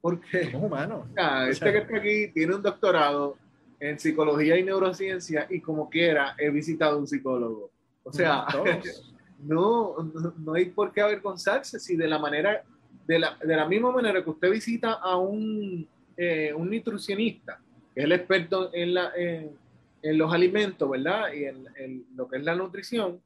Porque 0.00 0.50
somos 0.50 0.66
humanos. 0.66 1.06
este 1.48 1.72
que 1.72 1.78
está 1.78 1.96
aquí 1.96 2.28
tiene 2.28 2.54
un 2.54 2.62
doctorado 2.62 3.36
en 3.80 3.98
psicología 3.98 4.58
y 4.58 4.62
neurociencia 4.62 5.46
y 5.48 5.60
como 5.60 5.88
quiera 5.88 6.34
he 6.38 6.50
visitado 6.50 6.98
un 6.98 7.06
psicólogo. 7.06 7.70
O 8.08 8.12
sea, 8.12 8.46
no, 9.38 9.96
no, 10.38 10.54
hay 10.54 10.66
por 10.66 10.92
qué 10.92 11.00
avergonzarse 11.00 11.78
si 11.78 11.96
de 11.96 12.08
la 12.08 12.18
manera, 12.18 12.62
de 13.06 13.18
la, 13.18 13.36
de 13.36 13.56
la 13.56 13.68
misma 13.68 13.92
manera 13.92 14.22
que 14.24 14.30
usted 14.30 14.50
visita 14.50 14.94
a 14.94 15.16
un, 15.16 15.86
eh, 16.16 16.52
un 16.54 16.70
nutricionista, 16.70 17.60
es 17.94 18.04
el 18.04 18.12
experto 18.12 18.70
en, 18.72 18.94
la, 18.94 19.12
en, 19.14 19.56
los 20.02 20.32
alimentos, 20.32 20.88
¿verdad? 20.88 21.32
Y 21.32 21.44
en, 21.44 22.06
lo 22.16 22.28
que 22.28 22.38
es 22.38 22.44
la 22.44 22.54
nutrición, 22.54 23.20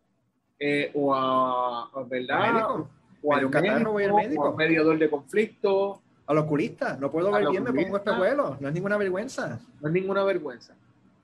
eh, 0.59 0.91
o 0.95 1.14
a, 1.14 1.91
¿verdad? 2.09 2.85
O 3.22 3.35
al 3.35 3.49
médico, 3.49 3.95
médico, 3.95 4.43
o 4.43 4.51
al 4.51 4.57
mediador 4.57 4.99
de 4.99 5.09
conflicto. 5.09 6.03
Al 6.26 6.39
oculista, 6.39 6.97
no 6.97 7.11
puedo 7.11 7.30
ver 7.30 7.49
bien, 7.49 7.62
me 7.62 7.72
pongo 7.72 7.99
espejuelos, 7.99 8.61
no 8.61 8.68
es 8.68 8.74
ninguna 8.74 8.97
vergüenza. 8.97 9.61
No 9.80 9.89
es 9.89 9.95
ninguna 9.95 10.24
vergüenza. 10.24 10.74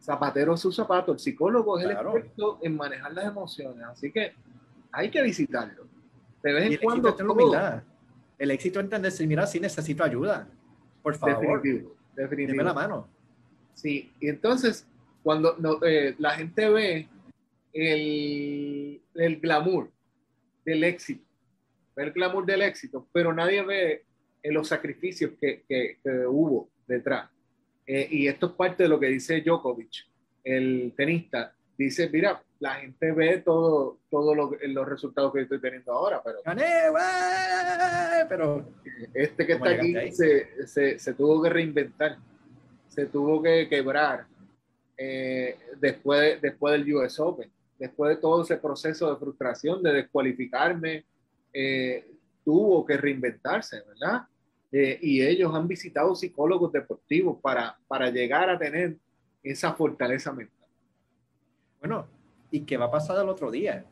Zapatero 0.01 0.57
su 0.57 0.73
zapato, 0.73 1.13
el 1.13 1.19
psicólogo 1.19 1.79
es 1.79 1.85
el 1.85 1.91
experto 1.93 2.59
en 2.63 2.77
manejar 2.77 3.13
las 3.13 3.27
emociones, 3.27 3.85
así 3.85 4.13
que 4.13 4.33
hay 4.93 5.11
que 5.11 5.23
visitarlo. 5.23 5.87
De 6.43 6.53
vez 6.53 6.71
en 6.73 6.79
cuando. 6.79 7.15
Humildad. 7.15 7.83
El 8.39 8.53
éxito 8.53 8.81
es 8.81 9.03
decir, 9.03 9.27
mira, 9.27 9.47
si 9.47 9.59
necesito 9.59 10.05
ayuda, 10.05 10.49
por 11.03 11.17
favor. 11.17 11.61
Definitivo, 11.61 11.97
definitivo. 12.15 12.53
Dime 12.53 12.65
la 12.65 12.73
mano. 12.73 13.09
Sí, 13.75 14.13
y 14.21 14.29
entonces 14.29 14.87
cuando 15.23 15.57
eh, 15.85 16.15
la 16.19 16.31
gente 16.31 16.69
ve 16.71 17.09
el, 17.73 19.01
el, 19.15 19.41
glamour 19.41 19.91
del 20.65 20.85
éxito, 20.85 21.25
ve 21.95 22.05
el 22.05 22.13
glamour 22.13 22.47
del 22.47 22.63
éxito, 22.63 23.07
pero 23.13 23.33
nadie 23.33 23.63
ve 23.63 24.05
los 24.45 24.69
sacrificios 24.69 25.33
que, 25.41 25.65
que, 25.69 25.99
hubo 26.27 26.71
detrás. 26.87 27.29
Eh, 27.89 28.07
y 28.11 28.29
esto 28.29 28.47
es 28.47 28.53
parte 28.53 28.85
de 28.85 28.89
lo 28.89 29.01
que 29.01 29.07
dice 29.07 29.41
Djokovic, 29.41 30.07
el 30.45 30.93
tenista. 30.97 31.53
Dice, 31.77 32.09
mira, 32.11 32.41
la 32.61 32.75
gente 32.75 33.13
ve 33.13 33.39
todo, 33.39 33.99
todo 34.11 34.35
los 34.35 34.89
resultados 34.89 35.33
que 35.33 35.43
estoy 35.43 35.61
teniendo 35.61 35.93
ahora, 35.93 36.23
pero... 36.23 36.39
Pero... 38.29 38.69
Este 39.15 39.47
que 39.47 39.53
está 39.55 39.71
aquí 39.71 40.13
se, 40.13 40.67
se, 40.67 40.99
se 40.99 41.15
tuvo 41.15 41.43
que 41.43 41.49
reinventar 41.49 42.19
se 42.99 43.07
tuvo 43.07 43.41
que 43.41 43.69
quebrar 43.69 44.27
eh, 44.97 45.57
después, 45.79 46.43
después 46.43 46.73
del 46.73 46.95
US 46.97 47.21
Open, 47.21 47.49
después 47.79 48.17
de 48.17 48.21
todo 48.21 48.43
ese 48.43 48.57
proceso 48.57 49.09
de 49.09 49.21
frustración, 49.21 49.85
de 49.85 49.93
descualificarme, 49.93 51.05
eh, 51.53 52.11
tuvo 52.45 52.85
que 52.85 52.97
reinventarse, 52.97 53.83
¿verdad? 53.87 54.23
Eh, 54.71 54.99
y 55.01 55.23
ellos 55.23 55.55
han 55.55 55.67
visitado 55.67 56.15
psicólogos 56.15 56.73
deportivos 56.73 57.39
para, 57.41 57.79
para 57.87 58.11
llegar 58.11 58.51
a 58.51 58.59
tener 58.59 58.97
esa 59.43 59.73
fortaleza 59.73 60.33
mental. 60.33 60.69
Bueno, 61.81 62.07
¿y 62.51 62.61
qué 62.61 62.77
va 62.77 62.87
a 62.87 62.91
pasar 62.91 63.19
el 63.23 63.29
otro 63.29 63.51
día? 63.51 63.85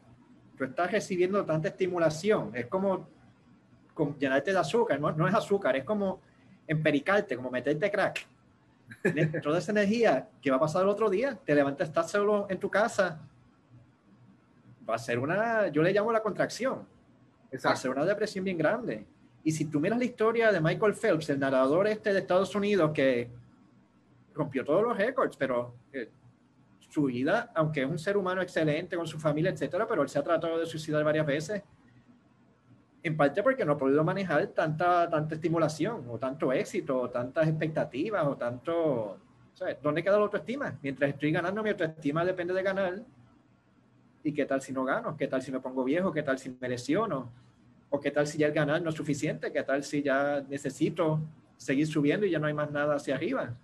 Tú 0.57 0.64
estás 0.64 0.91
recibiendo 0.91 1.45
tanta 1.45 1.68
estimulación, 1.68 2.51
es 2.55 2.66
como, 2.66 3.09
llenarte 4.18 4.53
de 4.53 4.59
azúcar, 4.59 5.01
no, 5.01 5.12
no 5.12 5.27
es 5.27 5.35
azúcar, 5.35 5.77
es 5.77 5.85
como 5.85 6.20
empericarte, 6.66 7.37
como 7.37 7.51
meterte 7.51 7.91
crack 7.91 8.27
dentro 9.14 9.53
de 9.53 9.59
esa 9.59 9.72
energía, 9.72 10.29
¿qué 10.43 10.51
va 10.51 10.57
a 10.57 10.61
pasar 10.61 10.83
el 10.83 10.89
otro 10.89 11.09
día? 11.09 11.39
Te 11.45 11.55
levantas, 11.55 11.89
estás 11.89 12.11
solo 12.11 12.47
en 12.51 12.59
tu 12.59 12.70
casa, 12.70 13.20
va 14.89 14.95
a 14.95 14.99
ser 14.99 15.18
una, 15.18 15.68
yo 15.68 15.83
le 15.83 15.93
llamo 15.93 16.12
la 16.12 16.22
contracción, 16.22 16.87
va 17.64 17.70
a 17.70 17.77
ser 17.77 17.91
una 17.91 18.05
depresión 18.05 18.45
bien 18.45 18.59
grande. 18.59 19.07
Y 19.47 19.53
si 19.53 19.66
tú 19.66 19.78
miras 19.78 19.97
la 19.97 20.05
historia 20.05 20.51
de 20.51 20.61
Michael 20.61 20.94
Phelps, 20.94 21.30
el 21.30 21.38
nadador 21.38 21.86
este 21.86 22.12
de 22.12 22.18
Estados 22.18 22.53
Unidos 22.57 22.90
que 22.92 23.30
rompió 24.34 24.64
todos 24.64 24.82
los 24.82 24.97
récords, 24.97 25.36
pero 25.36 25.72
eh, 25.92 26.11
su 26.80 27.05
vida, 27.05 27.53
aunque 27.55 27.82
es 27.82 27.88
un 27.88 27.97
ser 27.97 28.16
humano 28.16 28.42
excelente 28.42 28.97
con 28.97 29.07
su 29.07 29.20
familia, 29.20 29.53
etcétera, 29.53 29.86
pero 29.86 30.03
él 30.03 30.09
se 30.09 30.18
ha 30.18 30.24
tratado 30.24 30.59
de 30.59 30.66
suicidar 30.66 31.05
varias 31.05 31.24
veces 31.24 31.62
en 33.05 33.16
parte 33.16 33.40
porque 33.40 33.64
no 33.64 33.74
he 33.74 33.76
podido 33.76 34.03
manejar 34.03 34.49
tanta, 34.49 35.09
tanta 35.09 35.36
estimulación, 35.36 36.05
o 36.11 36.18
tanto 36.18 36.53
éxito, 36.53 37.03
o 37.03 37.09
tantas 37.09 37.47
expectativas, 37.47 38.26
o 38.26 38.36
tanto... 38.36 39.18
¿Dónde 39.80 40.03
queda 40.03 40.16
la 40.16 40.24
autoestima? 40.24 40.76
Mientras 40.82 41.11
estoy 41.11 41.30
ganando, 41.30 41.62
mi 41.62 41.70
autoestima 41.70 42.24
depende 42.24 42.53
de 42.53 42.64
ganar. 42.64 43.01
¿Y 44.24 44.32
qué 44.32 44.44
tal 44.44 44.61
si 44.61 44.72
no 44.72 44.84
gano? 44.84 45.16
¿Qué 45.16 45.28
tal 45.28 45.40
si 45.40 45.53
me 45.53 45.61
pongo 45.61 45.84
viejo? 45.84 46.12
¿Qué 46.12 46.24
tal 46.24 46.36
si 46.36 46.51
me 46.61 46.68
lesiono? 46.68 47.45
¿O 47.91 48.01
qué 48.01 48.11
tal 48.11 48.26
si 48.26 48.39
ya 48.39 48.49
el 48.49 48.53
ganar 48.53 48.82
no 48.82 48.91
es 48.91 48.97
suficiente? 48.97 49.53
¿Qué 49.53 49.62
tal 49.62 49.82
si 49.82 50.03
ya 50.03 50.45
necesito 50.49 51.20
seguir 51.57 51.87
subiendo 51.87 52.26
y 52.26 52.30
ya 52.30 52.39
no 52.39 52.47
hay 52.47 52.55
más 52.55 52.70
nada 52.70 52.97
hacia 52.97 53.14
arriba? 53.14 53.57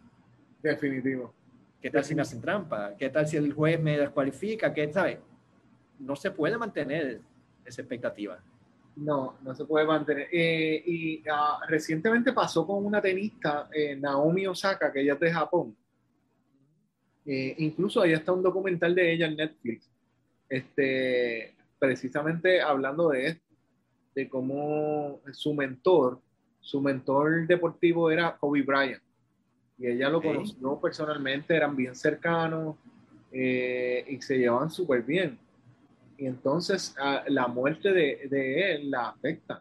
Definitivo. 0.63 1.35
¿Qué 1.81 1.91
tal 1.91 2.05
si 2.05 2.15
me 2.15 2.23
hacen 2.23 2.41
trampa? 2.41 2.95
¿Qué 2.97 3.11
tal 3.11 3.27
si 3.27 3.37
el 3.37 3.53
juez 3.53 3.81
me 3.81 3.99
descualifica? 3.99 4.73
¿Qué, 4.73 4.93
sabe? 4.93 5.21
No 5.99 6.15
se 6.15 6.31
puede 6.31 6.57
mantener 6.57 7.21
esa 7.65 7.83
expectativa. 7.83 8.39
No, 8.97 9.39
no 9.43 9.55
se 9.55 9.65
puede 9.65 9.87
mantener. 9.87 10.29
Eh, 10.31 10.83
y 10.87 11.23
ah, 11.29 11.61
recientemente 11.69 12.33
pasó 12.33 12.67
con 12.67 12.85
una 12.85 13.01
tenista, 13.01 13.69
eh, 13.73 13.97
Naomi 13.97 14.47
Osaka, 14.47 14.93
que 14.93 15.01
ella 15.01 15.15
es 15.15 15.21
de 15.21 15.33
Japón. 15.33 15.77
Eh, 17.25 17.55
incluso 17.59 18.01
ahí 18.01 18.13
está 18.13 18.33
un 18.33 18.43
documental 18.43 18.95
de 18.95 19.13
ella 19.13 19.27
en 19.27 19.37
Netflix, 19.37 19.89
este, 20.49 21.55
precisamente 21.79 22.61
hablando 22.61 23.11
de 23.11 23.27
esto, 23.29 23.52
de 24.15 24.29
cómo 24.29 25.21
su 25.33 25.55
mentor, 25.55 26.21
su 26.61 26.81
mentor 26.81 27.47
deportivo 27.47 28.11
era 28.11 28.37
Kobe 28.37 28.63
Bryant. 28.63 29.03
Y 29.79 29.87
ella 29.87 30.09
lo 30.09 30.23
conoció 30.23 30.79
personalmente, 30.81 31.57
eran 31.57 31.75
bien 31.75 31.95
cercanos 31.95 32.77
y 33.33 34.21
se 34.21 34.39
llevaban 34.39 34.71
súper 34.71 35.03
bien 35.03 35.39
y 36.23 36.27
entonces 36.27 36.95
la 37.27 37.49
muerte 37.49 37.93
de, 37.93 38.75
él 38.75 38.93
la 38.93 39.09
afecta, 39.09 39.61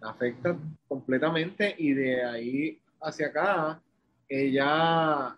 la 0.00 0.10
afecta 0.10 0.56
completamente 0.86 1.74
y 1.76 1.92
de 1.92 2.22
ahí 2.22 2.78
hacia 3.00 3.26
acá 3.26 3.82
ella 4.28 5.36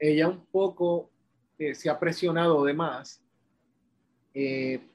ella 0.00 0.28
un 0.28 0.44
poco 0.46 1.10
se 1.74 1.88
ha 1.88 1.96
presionado 1.96 2.64
de 2.64 2.74
más, 2.74 3.22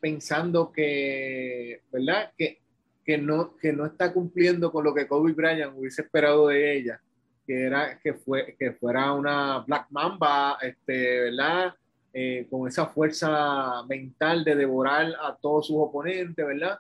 pensando 0.01 0.70
que, 0.72 1.82
¿verdad? 1.93 2.34
Que, 2.38 2.60
que, 3.06 3.18
no, 3.20 3.56
que 3.58 3.72
no 3.72 3.86
está 3.86 4.12
cumpliendo 4.12 4.72
con 4.72 4.84
lo 4.84 4.93
que 4.93 5.08
Kobe 5.08 5.34
Bryant 5.34 5.78
hubiese 5.78 6.01
esperado 6.01 6.47
de 6.47 6.76
ella, 6.76 6.99
que 7.45 7.66
era 7.66 7.99
que, 7.99 8.16
fue, 8.16 8.56
que 8.58 8.72
fuera 8.72 9.14
una 9.14 9.60
Black 9.60 9.88
Mamba, 9.91 10.58
este, 10.62 11.22
¿verdad? 11.22 11.76
Eh, 12.12 12.47
con 12.49 12.68
esa 12.68 12.88
fuerza 12.88 13.84
mental 13.88 14.43
de 14.43 14.56
devorar 14.56 15.14
a 15.22 15.36
todos 15.36 15.68
sus 15.68 15.76
oponentes, 15.78 16.45
¿verdad? 16.45 16.80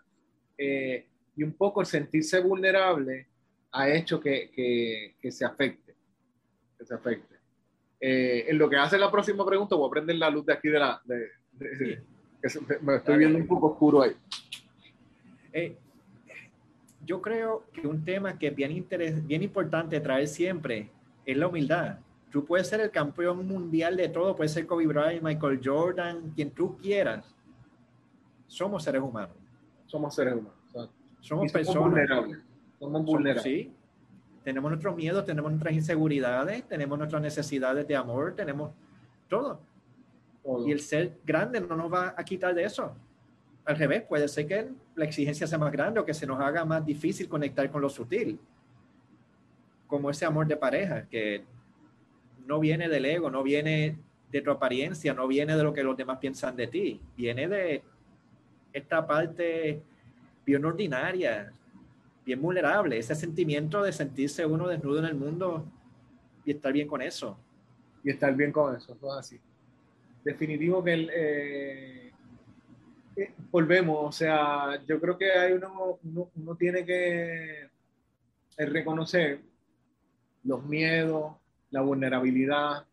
Eh, 0.57 1.05
y 1.35 1.43
un 1.43 1.53
poco 1.53 1.81
el 1.81 1.87
sentirse 1.87 2.39
vulnerable 2.39 3.27
ha 3.71 3.89
hecho 3.89 4.19
que, 4.19 5.13
que, 5.21 5.31
se 5.31 5.45
afecte, 5.45 5.93
que 6.77 6.85
se 6.85 6.93
afecte. 6.93 7.35
Eh, 7.99 8.45
en 8.47 8.57
lo 8.57 8.69
que 8.69 8.77
hace 8.77 8.97
la 8.97 9.11
próxima 9.11 9.45
pregunta, 9.45 9.75
voy 9.75 9.87
a 9.87 9.91
prender 9.91 10.15
la 10.15 10.29
luz 10.29 10.45
de 10.45 10.53
aquí 10.53 10.69
de 10.69 10.79
la... 10.79 11.01
De, 11.03 11.29
que 12.41 12.77
me 12.81 12.95
estoy 12.95 13.17
viendo 13.17 13.37
un 13.37 13.47
poco 13.47 13.67
oscuro 13.67 14.01
ahí. 14.01 14.15
Yo 17.05 17.21
creo 17.21 17.65
que 17.71 17.87
un 17.87 18.03
tema 18.03 18.37
que 18.37 18.47
es 18.47 18.55
bien, 18.55 18.85
bien 19.25 19.43
importante 19.43 19.99
traer 19.99 20.27
siempre 20.27 20.89
es 21.25 21.37
la 21.37 21.47
humildad 21.47 21.99
Tú 22.35 22.43
puedes 22.43 22.67
ser 22.67 22.81
el 22.81 22.91
campeón 22.91 23.47
mundial 23.47 23.95
de 23.95 24.09
todo, 24.09 24.35
puedes 24.35 24.51
ser 24.51 24.67
Kobe 24.67 24.85
Bryant, 24.85 25.23
Michael 25.23 25.61
Jordan, 25.63 26.33
quien 26.35 26.51
tú 26.51 26.75
quieras. 26.75 27.33
Somos 28.45 28.83
seres 28.83 29.01
humanos. 29.01 29.37
Somos 29.85 30.13
seres 30.13 30.33
humanos. 30.33 30.91
Somos 31.21 31.49
personas. 31.49 31.91
Vulnerables. 31.91 32.39
Somos 32.77 33.05
vulnerables. 33.05 33.41
Sí. 33.41 33.73
Tenemos 34.43 34.69
nuestros 34.69 34.93
miedos, 34.97 35.23
tenemos 35.23 35.49
nuestras 35.49 35.75
inseguridades, 35.75 36.67
tenemos 36.67 36.97
nuestras 36.97 37.21
necesidades 37.21 37.87
de 37.87 37.95
amor, 37.95 38.35
tenemos 38.35 38.71
todo. 39.29 39.61
Y 40.67 40.73
el 40.73 40.81
ser 40.81 41.17
grande 41.25 41.61
no 41.61 41.77
nos 41.77 41.89
va 41.89 42.15
a 42.17 42.25
quitar 42.25 42.53
de 42.53 42.65
eso. 42.65 42.97
Al 43.65 43.77
revés, 43.77 44.03
puede 44.03 44.27
ser 44.27 44.45
que 44.45 44.69
la 44.95 45.05
exigencia 45.05 45.47
sea 45.47 45.57
más 45.57 45.71
grande 45.71 45.99
o 45.99 46.05
que 46.05 46.13
se 46.13 46.27
nos 46.27 46.39
haga 46.39 46.63
más 46.65 46.85
difícil 46.85 47.27
conectar 47.27 47.69
con 47.71 47.81
lo 47.81 47.89
sutil. 47.89 48.39
Como 49.87 50.11
ese 50.11 50.25
amor 50.25 50.45
de 50.45 50.55
pareja, 50.55 51.07
que 51.07 51.43
no 52.45 52.59
viene 52.59 52.87
del 52.87 53.05
ego, 53.05 53.31
no 53.31 53.41
viene 53.41 53.97
de 54.31 54.41
tu 54.41 54.51
apariencia, 54.51 55.13
no 55.13 55.27
viene 55.27 55.57
de 55.57 55.63
lo 55.63 55.73
que 55.73 55.83
los 55.83 55.97
demás 55.97 56.19
piensan 56.19 56.55
de 56.55 56.67
ti, 56.67 57.01
viene 57.17 57.47
de 57.47 57.83
esta 58.71 59.07
parte 59.07 59.81
bien 60.45 60.63
ordinaria, 60.63 61.51
bien 62.23 62.41
vulnerable, 62.41 62.99
ese 62.99 63.15
sentimiento 63.15 63.81
de 63.81 63.91
sentirse 63.93 64.45
uno 64.45 64.67
desnudo 64.67 64.99
en 64.99 65.05
el 65.05 65.15
mundo 65.15 65.65
y 66.43 66.51
estar 66.51 66.71
bien 66.71 66.87
con 66.87 67.01
eso. 67.01 67.37
Y 68.03 68.11
estar 68.11 68.35
bien 68.35 68.51
con 68.51 68.75
eso, 68.75 68.95
todo 68.95 69.13
así. 69.13 69.39
Definitivo 70.23 70.83
que 70.83 70.93
el, 70.93 71.11
eh, 71.13 72.11
eh, 73.15 73.33
volvemos, 73.51 73.97
o 74.09 74.11
sea, 74.11 74.81
yo 74.85 74.99
creo 74.99 75.17
que 75.17 75.31
hay 75.31 75.53
uno, 75.53 75.99
uno 76.03 76.55
tiene 76.55 76.85
que 76.85 77.69
reconocer 78.57 79.39
los 80.43 80.63
miedos, 80.63 81.35
la 81.71 81.81
vulnerabilidad 81.81 82.85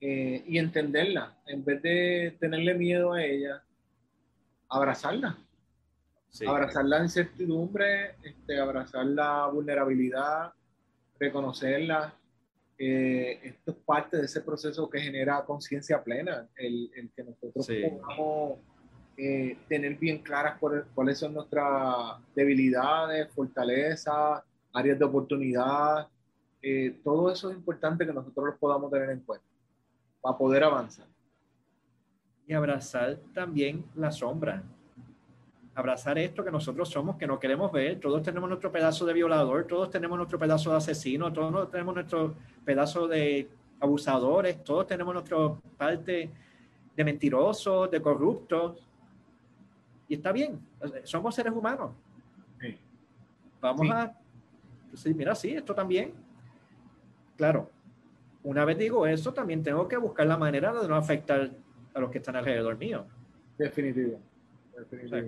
eh, 0.00 0.42
y 0.46 0.58
entenderla. 0.58 1.36
En 1.46 1.64
vez 1.64 1.82
de 1.82 2.36
tenerle 2.40 2.74
miedo 2.74 3.12
a 3.12 3.22
ella, 3.22 3.62
abrazarla. 4.68 5.38
Abrazar 6.46 6.84
la 6.84 7.02
incertidumbre, 7.02 8.14
este, 8.22 8.58
abrazar 8.58 9.04
la 9.04 9.46
vulnerabilidad, 9.48 10.52
reconocerla. 11.18 12.14
Eh, 12.78 13.40
esto 13.42 13.72
es 13.72 13.76
parte 13.78 14.16
de 14.16 14.24
ese 14.24 14.40
proceso 14.40 14.88
que 14.88 15.00
genera 15.00 15.44
conciencia 15.44 16.02
plena, 16.02 16.48
el, 16.56 17.10
que 17.14 17.24
nosotros 17.24 17.66
podamos 17.66 18.60
eh, 19.22 19.58
tener 19.68 19.96
bien 19.96 20.18
claras 20.18 20.58
cuáles 20.94 21.18
son 21.18 21.34
nuestras 21.34 22.16
debilidades, 22.34 23.28
fortalezas, 23.34 24.42
áreas 24.72 24.98
de 24.98 25.04
oportunidad, 25.04 26.08
eh, 26.62 26.98
todo 27.04 27.30
eso 27.30 27.50
es 27.50 27.56
importante 27.56 28.06
que 28.06 28.12
nosotros 28.14 28.46
los 28.46 28.58
podamos 28.58 28.90
tener 28.90 29.10
en 29.10 29.20
cuenta 29.20 29.44
para 30.22 30.38
poder 30.38 30.64
avanzar. 30.64 31.06
Y 32.46 32.54
abrazar 32.54 33.18
también 33.34 33.84
la 33.94 34.10
sombra. 34.10 34.62
Abrazar 35.74 36.18
esto 36.18 36.42
que 36.42 36.50
nosotros 36.50 36.88
somos, 36.88 37.16
que 37.16 37.26
no 37.26 37.38
queremos 37.38 37.70
ver. 37.72 38.00
Todos 38.00 38.22
tenemos 38.22 38.48
nuestro 38.48 38.72
pedazo 38.72 39.04
de 39.04 39.12
violador, 39.12 39.66
todos 39.66 39.90
tenemos 39.90 40.16
nuestro 40.16 40.38
pedazo 40.38 40.70
de 40.70 40.76
asesino, 40.78 41.32
todos 41.32 41.70
tenemos 41.70 41.94
nuestro 41.94 42.34
pedazo 42.64 43.06
de 43.06 43.48
abusadores, 43.80 44.64
todos 44.64 44.86
tenemos 44.86 45.12
nuestra 45.12 45.36
parte 45.76 46.30
de 46.96 47.04
mentirosos, 47.04 47.90
de 47.90 48.00
corruptos. 48.00 48.89
Y 50.10 50.16
está 50.16 50.30
bien, 50.30 50.60
somos 51.04 51.34
seres 51.34 51.54
humanos. 51.54 51.92
Vamos 53.62 53.90
a 53.90 54.12
decir, 54.90 55.14
mira, 55.14 55.34
sí, 55.34 55.50
esto 55.50 55.74
también 55.74 56.12
Claro, 57.40 57.70
una 58.42 58.66
vez 58.66 58.76
digo 58.76 59.06
eso, 59.06 59.32
también 59.32 59.62
tengo 59.62 59.88
que 59.88 59.96
buscar 59.96 60.26
la 60.26 60.36
manera 60.36 60.74
de 60.74 60.86
no 60.86 60.94
afectar 60.94 61.50
a 61.94 61.98
los 61.98 62.10
que 62.10 62.18
están 62.18 62.36
alrededor 62.36 62.76
mío. 62.76 63.06
Definitivo. 63.56 64.20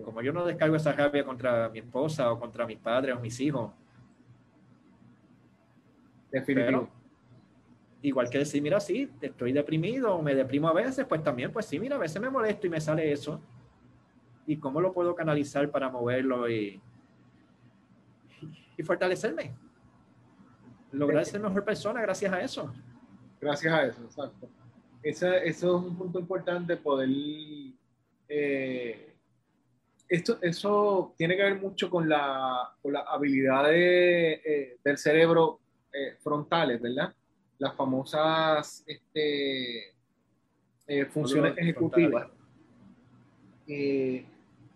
como 0.04 0.20
yo 0.20 0.30
no 0.30 0.44
descargo 0.44 0.76
esa 0.76 0.92
rabia 0.92 1.24
contra 1.24 1.70
mi 1.70 1.78
esposa 1.78 2.30
o 2.30 2.38
contra 2.38 2.66
mis 2.66 2.76
padres 2.76 3.16
o 3.16 3.20
mis 3.20 3.40
hijos. 3.40 3.72
Definitivo. 6.30 6.86
igual 8.02 8.28
que 8.28 8.36
decir, 8.36 8.60
mira, 8.60 8.78
sí, 8.78 9.10
estoy 9.22 9.52
deprimido 9.54 10.14
o 10.14 10.20
me 10.20 10.34
deprimo 10.34 10.68
a 10.68 10.74
veces, 10.74 11.06
pues 11.06 11.22
también, 11.22 11.50
pues 11.50 11.64
sí, 11.64 11.80
mira, 11.80 11.96
a 11.96 11.98
veces 11.98 12.20
me 12.20 12.28
molesto 12.28 12.66
y 12.66 12.70
me 12.70 12.80
sale 12.82 13.10
eso. 13.10 13.40
¿Y 14.52 14.58
cómo 14.58 14.82
lo 14.82 14.92
puedo 14.92 15.14
canalizar 15.14 15.70
para 15.70 15.88
moverlo 15.88 16.46
y, 16.48 16.78
y 18.76 18.82
fortalecerme? 18.82 19.54
lograr 20.92 21.24
ser 21.24 21.40
mejor 21.40 21.64
persona 21.64 22.02
gracias 22.02 22.30
a 22.30 22.40
eso. 22.42 22.70
Gracias 23.40 23.72
a 23.72 23.86
eso, 23.86 24.04
exacto. 24.04 24.48
eso 25.02 25.34
es 25.34 25.62
un 25.62 25.96
punto 25.96 26.20
importante, 26.20 26.76
poder... 26.76 27.08
Eh, 28.28 29.14
esto, 30.06 30.38
eso 30.42 31.14
tiene 31.16 31.34
que 31.34 31.42
ver 31.42 31.58
mucho 31.58 31.88
con 31.88 32.06
la, 32.06 32.74
con 32.82 32.92
la 32.92 33.00
habilidad 33.00 33.64
eh, 33.70 34.76
del 34.84 34.98
cerebro 34.98 35.60
eh, 35.90 36.16
frontales, 36.22 36.82
¿verdad? 36.82 37.14
Las 37.58 37.74
famosas 37.74 38.84
este, 38.86 39.94
funciones 41.10 41.56
ejecutivas. 41.56 42.28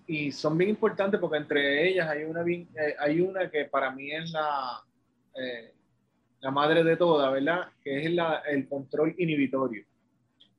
Y 0.07 0.31
son 0.33 0.57
bien 0.57 0.71
importantes 0.71 1.21
porque 1.21 1.39
entre 1.39 1.89
ellas 1.89 2.09
hay 2.09 2.25
una, 2.25 2.45
hay 2.99 3.21
una 3.21 3.51
que 3.51 3.65
para 3.65 3.91
mí 3.91 4.13
es 4.13 4.31
la, 4.31 4.85
la 6.41 6.51
madre 6.51 6.85
de 6.85 6.97
todas, 6.97 7.33
¿verdad? 7.33 7.69
Que 7.83 7.99
es 7.99 8.19
el 8.47 8.69
control 8.69 9.15
inhibitorio. 9.19 9.85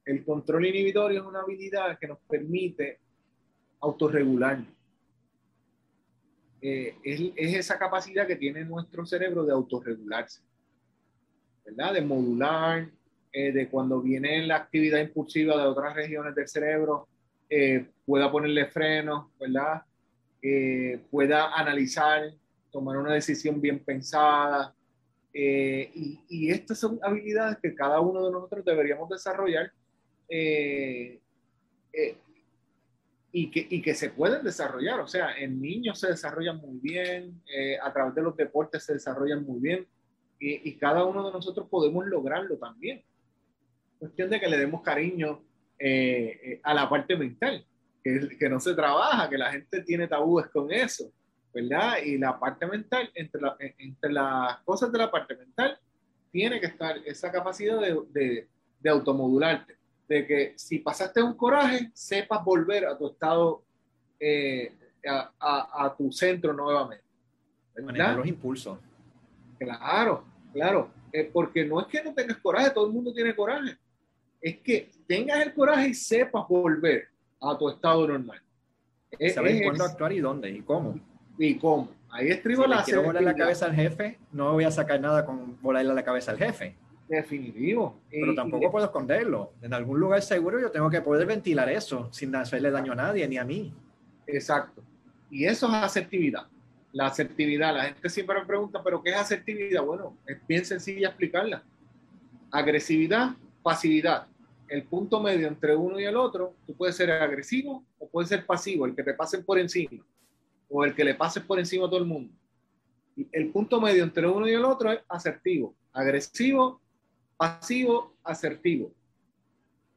El 0.05 0.23
control 0.23 0.65
inhibitorio 0.65 1.21
es 1.21 1.25
una 1.25 1.41
habilidad 1.41 1.97
que 1.99 2.07
nos 2.07 2.19
permite 2.19 2.99
autorregular. 3.81 4.59
Eh, 6.61 6.95
es, 7.03 7.55
esa 7.55 7.77
capacidad 7.77 8.25
que 8.25 8.35
tiene 8.35 8.65
nuestro 8.65 9.05
cerebro 9.05 9.43
de 9.45 9.53
autorregularse, 9.53 10.41
¿verdad? 11.65 11.93
De 11.93 12.01
modular, 12.01 12.89
eh, 13.31 13.51
de 13.51 13.69
cuando 13.69 14.01
viene 14.01 14.45
la 14.47 14.55
actividad 14.55 14.99
impulsiva 14.99 15.55
de 15.57 15.67
otras 15.67 15.93
regiones 15.93 16.33
del 16.33 16.47
cerebro, 16.47 17.07
eh, 17.49 17.87
pueda 18.05 18.31
ponerle 18.31 18.65
freno, 18.67 19.31
¿verdad? 19.39 19.83
pueda 21.11 21.53
analizar, 21.53 22.31
tomar 22.71 22.95
una 22.97 23.13
decisión 23.13 23.59
bien 23.59 23.83
pensada, 23.83 24.73
eh, 25.39 25.91
y, 26.27 26.49
estas 26.49 26.79
son 26.79 26.97
habilidades 27.03 27.59
que 27.61 27.75
cada 27.75 27.99
uno 27.99 28.25
de 28.25 28.31
nosotros 28.31 28.65
deberíamos 28.65 29.07
desarrollar 29.07 29.71
eh, 30.27 31.19
eh, 31.93 32.17
y, 33.31 33.51
que, 33.51 33.67
y, 33.69 33.83
que, 33.83 33.93
se 33.93 34.09
pueden 34.09 34.43
desarrollar. 34.43 34.99
O 34.99 35.07
sea, 35.07 35.37
en 35.37 35.61
niños 35.61 35.99
se 35.99 36.07
desarrollan 36.07 36.57
muy 36.57 36.79
bien, 36.79 37.39
a 37.83 37.93
través 37.93 38.15
de 38.15 38.23
los 38.23 38.35
deportes 38.35 38.83
se 38.83 38.93
desarrollan 38.93 39.45
muy 39.45 39.59
bien 39.59 39.85
y, 40.39 40.67
y, 40.67 40.73
cada 40.73 41.05
uno 41.05 41.23
de 41.27 41.31
nosotros 41.31 41.67
podemos 41.69 42.07
lograrlo 42.07 42.57
también. 42.57 43.03
Cuestión 43.99 44.31
de 44.31 44.39
que 44.39 44.47
le 44.47 44.57
demos 44.57 44.81
cariño 44.81 45.43
a 46.63 46.73
la 46.73 46.89
parte 46.89 47.15
mental, 47.15 47.65
que, 48.03 48.29
que 48.39 48.49
no 48.49 48.59
se 48.59 48.73
trabaja, 48.73 49.29
que 49.29 49.37
la 49.37 49.51
gente 49.51 49.81
tiene 49.81 50.07
tabúes 50.07 50.47
con 50.47 50.71
eso. 50.71 51.11
¿verdad? 51.53 51.97
Y 52.05 52.17
la 52.17 52.39
parte 52.39 52.67
mental, 52.67 53.09
entre, 53.15 53.41
entre 53.79 54.11
las 54.11 54.59
cosas 54.59 54.91
de 54.91 54.99
la 54.99 55.09
parte 55.09 55.35
mental, 55.35 55.79
tiene 56.31 56.59
que 56.59 56.67
estar 56.67 56.97
esa 57.05 57.31
capacidad 57.31 57.79
de, 57.79 57.99
de, 58.11 58.47
de 58.79 58.89
automodularte, 58.89 59.75
de 60.07 60.27
que 60.27 60.53
si 60.55 60.79
pasaste 60.79 61.21
un 61.21 61.35
coraje, 61.35 61.89
sepas 61.93 62.43
volver 62.43 62.85
a 62.85 62.97
tu 62.97 63.07
estado, 63.07 63.63
eh, 64.19 64.71
a, 65.07 65.85
a, 65.85 65.95
tu 65.95 66.11
centro 66.11 66.53
nuevamente. 66.53 67.03
Manejar 67.81 68.17
los 68.17 68.27
impulsos. 68.27 68.77
Claro, 69.57 70.23
claro, 70.53 70.91
eh, 71.11 71.29
porque 71.31 71.65
no 71.65 71.79
es 71.81 71.87
que 71.87 72.03
no 72.03 72.13
tengas 72.13 72.37
coraje, 72.37 72.69
todo 72.69 72.85
el 72.85 72.93
mundo 72.93 73.13
tiene 73.13 73.35
coraje, 73.35 73.77
es 74.41 74.57
que 74.57 74.91
tengas 75.07 75.45
el 75.45 75.53
coraje 75.53 75.89
y 75.89 75.93
sepas 75.93 76.47
volver 76.47 77.07
a 77.41 77.57
tu 77.57 77.69
estado 77.69 78.07
normal. 78.07 78.41
Saber 79.33 79.63
cuándo 79.63 79.83
actuar 79.83 80.11
y 80.13 80.19
dónde 80.19 80.49
y 80.49 80.61
cómo. 80.61 80.99
Y 81.37 81.55
cómo. 81.55 81.89
Ahí 82.09 82.29
estribo 82.29 82.63
si 82.63 82.69
la 82.69 82.83
quiero 82.83 83.03
volar 83.03 83.23
la 83.23 83.35
cabeza 83.35 83.65
al 83.65 83.75
jefe, 83.75 84.17
no 84.31 84.53
voy 84.53 84.63
a 84.63 84.71
sacar 84.71 84.99
nada 84.99 85.25
con 85.25 85.61
volarle 85.61 85.93
la 85.93 86.03
cabeza 86.03 86.31
al 86.31 86.37
jefe. 86.37 86.75
Definitivo. 87.07 88.01
Pero 88.09 88.35
tampoco 88.35 88.71
puedo 88.71 88.85
esconderlo. 88.85 89.53
En 89.61 89.73
algún 89.73 89.99
lugar 89.99 90.21
seguro 90.21 90.59
yo 90.59 90.71
tengo 90.71 90.89
que 90.89 91.01
poder 91.01 91.25
ventilar 91.25 91.69
eso 91.69 92.09
sin 92.11 92.35
hacerle 92.35 92.71
daño 92.71 92.93
a 92.93 92.95
nadie 92.95 93.27
ni 93.27 93.37
a 93.37 93.45
mí. 93.45 93.73
Exacto. 94.25 94.83
Y 95.29 95.45
eso 95.45 95.67
es 95.67 95.73
asertividad. 95.73 96.47
La 96.91 97.07
asertividad, 97.07 97.75
la 97.75 97.85
gente 97.85 98.09
siempre 98.09 98.39
me 98.39 98.45
pregunta, 98.45 98.81
¿pero 98.83 99.01
qué 99.01 99.11
es 99.11 99.17
asertividad? 99.17 99.83
Bueno, 99.83 100.17
es 100.25 100.37
bien 100.47 100.65
sencilla 100.65 101.09
explicarla. 101.09 101.63
Agresividad, 102.51 103.35
pasividad. 103.67 104.25
El 104.69 104.83
punto 104.83 105.21
medio 105.21 105.49
entre 105.49 105.75
uno 105.75 105.99
y 105.99 106.05
el 106.05 106.15
otro, 106.15 106.55
tú 106.65 106.73
puedes 106.73 106.95
ser 106.95 107.11
agresivo 107.11 107.83
o 107.99 108.07
puedes 108.07 108.29
ser 108.29 108.45
pasivo, 108.45 108.85
el 108.85 108.95
que 108.95 109.03
te 109.03 109.13
pasen 109.13 109.43
por 109.43 109.59
encima 109.59 110.05
o 110.69 110.85
el 110.85 110.95
que 110.95 111.03
le 111.03 111.15
pases 111.15 111.43
por 111.43 111.59
encima 111.59 111.85
a 111.85 111.89
todo 111.89 111.99
el 111.99 112.05
mundo. 112.05 112.33
El 113.29 113.51
punto 113.51 113.81
medio 113.81 114.05
entre 114.05 114.25
uno 114.25 114.47
y 114.47 114.53
el 114.53 114.63
otro 114.63 114.93
es 114.93 115.01
asertivo, 115.09 115.75
agresivo, 115.91 116.79
pasivo, 117.35 118.15
asertivo. 118.23 118.93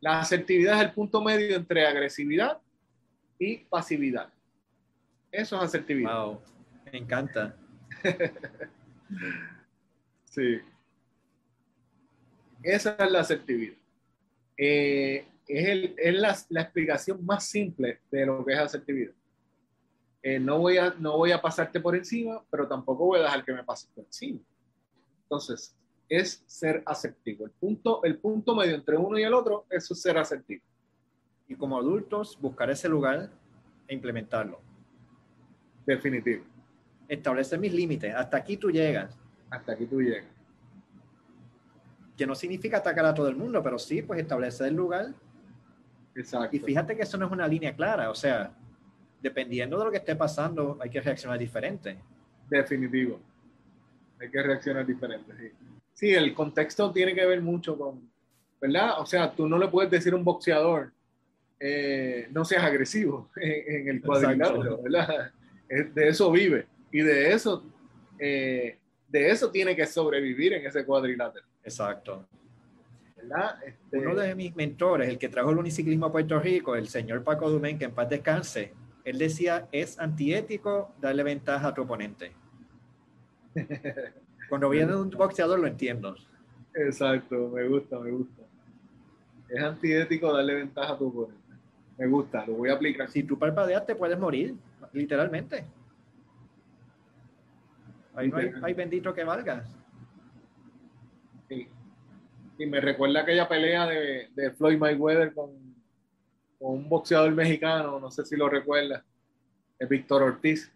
La 0.00 0.18
asertividad 0.18 0.78
es 0.78 0.88
el 0.88 0.92
punto 0.92 1.22
medio 1.22 1.54
entre 1.54 1.86
agresividad 1.86 2.58
y 3.38 3.58
pasividad. 3.58 4.32
Eso 5.30 5.54
es 5.58 5.62
asertividad. 5.62 6.24
Wow, 6.24 6.40
me 6.90 6.98
encanta. 6.98 7.54
sí. 10.24 10.58
Esa 12.62 12.96
es 12.98 13.10
la 13.10 13.20
asertividad. 13.20 13.76
Eh, 14.56 15.26
es, 15.46 16.14
la, 16.14 16.36
la, 16.50 16.62
explicación 16.62 17.24
más 17.24 17.44
simple 17.44 18.00
de 18.10 18.26
lo 18.26 18.44
que 18.44 18.52
es 18.52 18.58
asertividad. 18.58 19.12
Eh, 20.22 20.38
no, 20.38 20.58
voy 20.58 20.76
a, 20.76 20.94
no 20.98 21.16
voy 21.16 21.32
a 21.32 21.40
pasarte 21.40 21.80
por 21.80 21.96
encima, 21.96 22.42
pero 22.50 22.68
tampoco 22.68 23.06
voy 23.06 23.20
a 23.20 23.22
dejar 23.22 23.44
que 23.44 23.52
me 23.52 23.64
pase 23.64 23.88
por 23.94 24.04
encima. 24.04 24.38
Entonces, 25.22 25.74
es 26.08 26.42
ser 26.46 26.82
asertivo. 26.84 27.46
El 27.46 27.52
punto, 27.52 28.02
el 28.04 28.18
punto 28.18 28.54
medio 28.54 28.74
entre 28.74 28.96
uno 28.96 29.18
y 29.18 29.22
el 29.22 29.32
otro 29.32 29.66
es 29.70 29.86
ser 29.86 30.18
asertivo. 30.18 30.62
Y 31.48 31.54
como 31.54 31.78
adultos, 31.78 32.38
buscar 32.40 32.70
ese 32.70 32.88
lugar 32.88 33.30
e 33.88 33.94
implementarlo. 33.94 34.60
Definitivo. 35.86 36.44
Establecer 37.08 37.58
mis 37.58 37.72
límites. 37.72 38.14
Hasta 38.14 38.36
aquí 38.36 38.56
tú 38.56 38.70
llegas. 38.70 39.16
Hasta 39.48 39.72
aquí 39.72 39.86
tú 39.86 40.00
llegas. 40.00 40.39
Que 42.20 42.26
no 42.26 42.34
significa 42.34 42.76
atacar 42.76 43.06
a 43.06 43.14
todo 43.14 43.28
el 43.28 43.36
mundo, 43.36 43.62
pero 43.62 43.78
sí, 43.78 44.02
pues 44.02 44.20
establecer 44.20 44.66
el 44.66 44.74
lugar. 44.74 45.06
Exacto. 46.14 46.54
Y 46.54 46.58
fíjate 46.58 46.94
que 46.94 47.00
eso 47.00 47.16
no 47.16 47.24
es 47.24 47.32
una 47.32 47.48
línea 47.48 47.74
clara. 47.74 48.10
O 48.10 48.14
sea, 48.14 48.52
dependiendo 49.22 49.78
de 49.78 49.86
lo 49.86 49.90
que 49.90 49.96
esté 49.96 50.14
pasando, 50.14 50.76
hay 50.82 50.90
que 50.90 51.00
reaccionar 51.00 51.38
diferente. 51.38 51.96
Definitivo. 52.50 53.18
Hay 54.20 54.30
que 54.30 54.42
reaccionar 54.42 54.84
diferente, 54.84 55.32
sí. 55.34 55.50
Sí, 55.94 56.10
el 56.12 56.34
contexto 56.34 56.92
tiene 56.92 57.14
que 57.14 57.24
ver 57.24 57.40
mucho 57.40 57.78
con, 57.78 58.12
¿verdad? 58.60 59.00
O 59.00 59.06
sea, 59.06 59.34
tú 59.34 59.48
no 59.48 59.56
le 59.56 59.68
puedes 59.68 59.90
decir 59.90 60.12
a 60.12 60.16
un 60.16 60.24
boxeador, 60.24 60.92
eh, 61.58 62.28
no 62.32 62.44
seas 62.44 62.64
agresivo 62.64 63.30
en, 63.36 63.88
el 63.88 64.02
cuadrilátero, 64.02 64.82
¿verdad? 64.82 65.32
De 65.70 66.08
eso 66.08 66.30
vive 66.30 66.66
y 66.92 67.00
de 67.00 67.32
eso, 67.32 67.64
eh, 68.18 68.76
de 69.08 69.30
eso 69.30 69.50
tiene 69.50 69.74
que 69.74 69.86
sobrevivir 69.86 70.52
en 70.52 70.66
ese 70.66 70.84
cuadrilátero. 70.84 71.48
Exacto. 71.64 72.26
¿verdad? 73.16 73.56
Este... 73.64 73.98
Uno 73.98 74.14
de 74.14 74.34
mis 74.34 74.54
mentores, 74.56 75.08
el 75.08 75.18
que 75.18 75.28
trajo 75.28 75.50
el 75.50 75.58
uniciclismo 75.58 76.06
a 76.06 76.12
Puerto 76.12 76.38
Rico, 76.38 76.74
el 76.74 76.88
señor 76.88 77.22
Paco 77.22 77.50
Dumén, 77.50 77.78
que 77.78 77.86
en 77.86 77.92
paz 77.92 78.08
descanse, 78.08 78.72
él 79.04 79.18
decía, 79.18 79.68
es 79.72 79.98
antiético 79.98 80.94
darle 81.00 81.22
ventaja 81.22 81.68
a 81.68 81.74
tu 81.74 81.82
oponente. 81.82 82.32
Cuando 84.48 84.68
viene 84.68 84.94
un 84.96 85.10
boxeador 85.10 85.58
lo 85.58 85.66
entiendo. 85.66 86.16
Exacto, 86.74 87.50
me 87.54 87.66
gusta, 87.68 87.98
me 87.98 88.10
gusta. 88.10 88.42
Es 89.48 89.62
antiético 89.62 90.32
darle 90.32 90.54
ventaja 90.54 90.92
a 90.92 90.98
tu 90.98 91.08
oponente. 91.08 91.40
Me 91.98 92.06
gusta, 92.06 92.46
lo 92.46 92.54
voy 92.54 92.70
a 92.70 92.74
aplicar. 92.74 93.08
Si 93.10 93.22
tú 93.22 93.38
parpadeas 93.38 93.84
te 93.84 93.94
puedes 93.94 94.18
morir, 94.18 94.54
literalmente. 94.92 95.64
Ahí 98.14 98.28
no 98.28 98.38
hay, 98.62 98.74
bendito 98.74 99.14
que 99.14 99.24
valga. 99.24 99.64
Y 102.60 102.66
me 102.66 102.80
recuerda 102.80 103.22
aquella 103.22 103.48
pelea 103.48 103.86
de, 103.86 104.28
de 104.34 104.50
Floyd 104.52 104.78
Mayweather 104.78 105.32
con 105.32 105.70
con 106.60 106.72
un 106.72 106.88
boxeador 106.90 107.32
mexicano, 107.32 107.98
no 107.98 108.10
sé 108.10 108.24
si 108.26 108.36
lo 108.36 108.46
recuerda, 108.46 109.02
es 109.78 109.88
Víctor 109.88 110.22
Ortiz. 110.22 110.70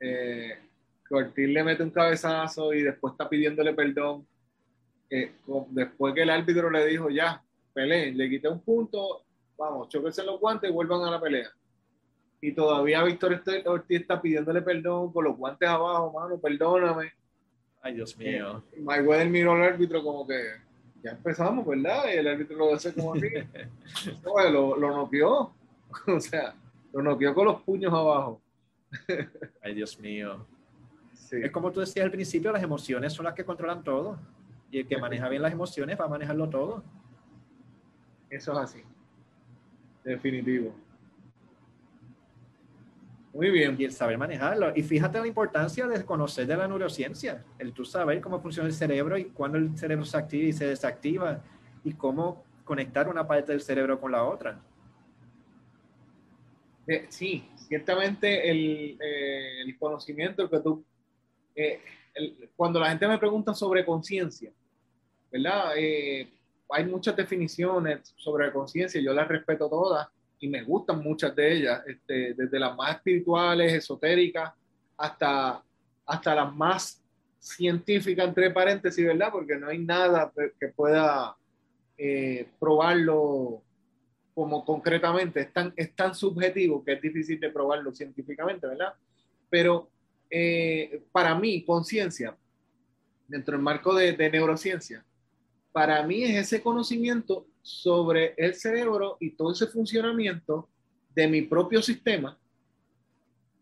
Eh, 0.00 0.58
Ortiz 1.10 1.48
le 1.48 1.62
mete 1.62 1.82
un 1.82 1.90
cabezazo 1.90 2.72
y 2.72 2.82
después 2.82 3.12
está 3.12 3.28
pidiéndole 3.28 3.74
perdón. 3.74 4.26
Eh, 5.10 5.32
después 5.70 6.14
que 6.14 6.22
el 6.22 6.30
árbitro 6.30 6.70
le 6.70 6.86
dijo, 6.86 7.10
ya, 7.10 7.42
peleen, 7.74 8.16
le 8.16 8.30
quité 8.30 8.48
un 8.48 8.60
punto, 8.60 9.24
vamos, 9.58 9.90
choquense 9.90 10.24
los 10.24 10.40
guantes 10.40 10.70
y 10.70 10.72
vuelvan 10.72 11.02
a 11.02 11.10
la 11.10 11.20
pelea. 11.20 11.50
Y 12.40 12.52
todavía 12.52 13.02
Víctor 13.02 13.42
Ortiz 13.66 14.00
está 14.00 14.22
pidiéndole 14.22 14.62
perdón 14.62 15.12
con 15.12 15.24
los 15.24 15.36
guantes 15.36 15.68
abajo, 15.68 16.18
mano, 16.18 16.40
perdóname. 16.40 17.12
Ay, 17.82 17.94
Dios 17.94 18.16
mío. 18.16 18.64
Eh, 18.72 18.80
Mayweather 18.80 19.28
miró 19.28 19.52
al 19.52 19.64
árbitro 19.64 20.02
como 20.02 20.26
que, 20.26 20.34
ya 21.08 21.16
empezamos, 21.16 21.66
¿verdad? 21.66 22.04
Y 22.12 22.16
el 22.18 22.28
árbitro 22.28 22.56
lo 22.56 22.74
hace 22.74 22.92
como 22.92 23.14
así. 23.14 23.28
lo, 24.52 24.76
lo 24.76 24.96
noqueó. 24.96 25.54
o 26.06 26.20
sea, 26.20 26.54
lo 26.92 27.02
noqueó 27.02 27.34
con 27.34 27.46
los 27.46 27.62
puños 27.62 27.92
abajo. 27.92 28.40
Ay, 29.62 29.74
Dios 29.74 29.98
mío. 29.98 30.46
Es 31.30 31.50
como 31.50 31.70
tú 31.70 31.80
decías 31.80 32.04
al 32.04 32.10
principio, 32.10 32.52
las 32.52 32.62
emociones 32.62 33.12
son 33.12 33.24
las 33.24 33.34
que 33.34 33.44
controlan 33.44 33.82
todo. 33.84 34.18
Y 34.70 34.80
el 34.80 34.86
que 34.86 34.98
maneja 34.98 35.28
bien 35.28 35.42
las 35.42 35.52
emociones 35.52 35.98
va 35.98 36.04
a 36.04 36.08
manejarlo 36.08 36.48
todo. 36.48 36.82
Eso 38.30 38.52
es 38.52 38.58
así. 38.58 38.82
Definitivo. 40.04 40.74
Muy 43.38 43.50
bien. 43.50 43.76
Y 43.78 43.84
el 43.84 43.92
saber 43.92 44.18
manejarlo. 44.18 44.72
Y 44.74 44.82
fíjate 44.82 45.20
la 45.20 45.26
importancia 45.28 45.86
de 45.86 46.04
conocer 46.04 46.44
de 46.44 46.56
la 46.56 46.66
neurociencia, 46.66 47.44
el 47.60 47.72
tú 47.72 47.84
saber 47.84 48.20
cómo 48.20 48.40
funciona 48.40 48.68
el 48.68 48.74
cerebro 48.74 49.16
y 49.16 49.26
cuándo 49.26 49.58
el 49.58 49.78
cerebro 49.78 50.04
se 50.04 50.16
activa 50.16 50.48
y 50.48 50.52
se 50.52 50.66
desactiva 50.66 51.40
y 51.84 51.92
cómo 51.92 52.44
conectar 52.64 53.08
una 53.08 53.28
parte 53.28 53.52
del 53.52 53.60
cerebro 53.60 54.00
con 54.00 54.10
la 54.10 54.24
otra. 54.24 54.60
Eh, 56.88 57.06
sí, 57.10 57.48
ciertamente 57.54 58.50
el, 58.50 58.98
eh, 59.00 59.62
el, 59.62 59.78
conocimiento 59.78 60.50
que 60.50 60.58
tú... 60.58 60.84
Eh, 61.54 61.80
cuando 62.56 62.80
la 62.80 62.88
gente 62.88 63.06
me 63.06 63.18
pregunta 63.18 63.54
sobre 63.54 63.84
conciencia, 63.84 64.50
¿verdad? 65.30 65.74
hay 65.74 66.84
muchas 66.86 67.14
definiciones 67.14 68.12
sobre 68.16 68.50
conciencia, 68.50 69.00
yo 69.00 69.12
las 69.12 69.28
respeto 69.28 69.68
todas 69.68 70.08
y 70.40 70.48
me 70.48 70.62
gustan 70.62 71.02
muchas 71.02 71.34
de 71.34 71.52
ellas, 71.52 71.82
este, 71.86 72.34
desde 72.34 72.58
las 72.58 72.76
más 72.76 72.96
espirituales, 72.96 73.72
esotéricas, 73.72 74.52
hasta, 74.96 75.62
hasta 76.06 76.34
las 76.34 76.54
más 76.54 77.02
científicas, 77.38 78.28
entre 78.28 78.50
paréntesis, 78.50 79.04
¿verdad? 79.04 79.30
Porque 79.32 79.56
no 79.56 79.68
hay 79.68 79.78
nada 79.78 80.32
que 80.58 80.68
pueda 80.68 81.36
eh, 81.96 82.48
probarlo 82.58 83.62
como 84.34 84.64
concretamente, 84.64 85.40
es 85.40 85.52
tan, 85.52 85.72
es 85.76 85.96
tan 85.96 86.14
subjetivo 86.14 86.84
que 86.84 86.92
es 86.92 87.02
difícil 87.02 87.40
de 87.40 87.50
probarlo 87.50 87.92
científicamente, 87.92 88.68
¿verdad? 88.68 88.94
Pero 89.50 89.90
eh, 90.30 91.02
para 91.10 91.34
mí, 91.34 91.64
conciencia, 91.64 92.36
dentro 93.26 93.54
del 93.54 93.62
marco 93.62 93.94
de, 93.94 94.12
de 94.12 94.30
neurociencia, 94.30 95.04
para 95.72 96.02
mí 96.04 96.22
es 96.22 96.36
ese 96.36 96.62
conocimiento 96.62 97.46
sobre 97.68 98.34
el 98.38 98.54
cerebro 98.54 99.18
y 99.20 99.32
todo 99.32 99.52
ese 99.52 99.66
funcionamiento 99.66 100.68
de 101.14 101.28
mi 101.28 101.42
propio 101.42 101.82
sistema 101.82 102.38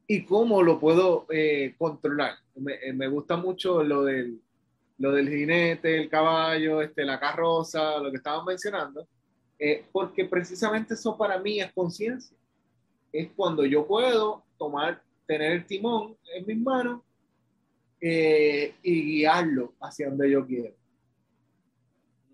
y 0.07 0.25
cómo 0.25 0.63
lo 0.63 0.79
puedo 0.79 1.27
eh, 1.29 1.75
controlar. 1.77 2.37
Eh, 2.55 2.93
me, 2.93 3.09
gusta 3.09 3.37
mucho 3.37 3.83
lo 3.83 4.05
del, 4.05 4.41
lo 4.99 5.11
del 5.11 5.29
jinete, 5.29 5.99
el 5.99 6.09
caballo, 6.09 6.81
este, 6.83 7.05
la 7.05 7.19
carroza, 7.19 7.99
lo 7.99 8.13
que 8.13 8.19
estaban 8.19 8.45
mencionando, 8.45 9.09
eh, 9.59 9.85
porque 9.91 10.25
precisamente 10.25 10.95
eso 10.95 11.17
para 11.19 11.39
mí 11.41 11.61
es 11.61 11.73
conciencia. 11.73 12.37
Es 13.13 13.31
cuando 13.35 13.65
yo 13.65 13.87
puedo 13.87 14.45
tomar, 14.57 15.03
tener 15.27 15.51
el 15.51 15.67
timón 15.67 16.17
en 16.33 16.47
mis 16.47 16.59
manos 16.59 17.03
y 17.99 18.71
guiarlo 18.83 19.73
hacia 19.81 20.09
donde 20.09 20.31
yo 20.31 20.47
quiero. 20.47 20.73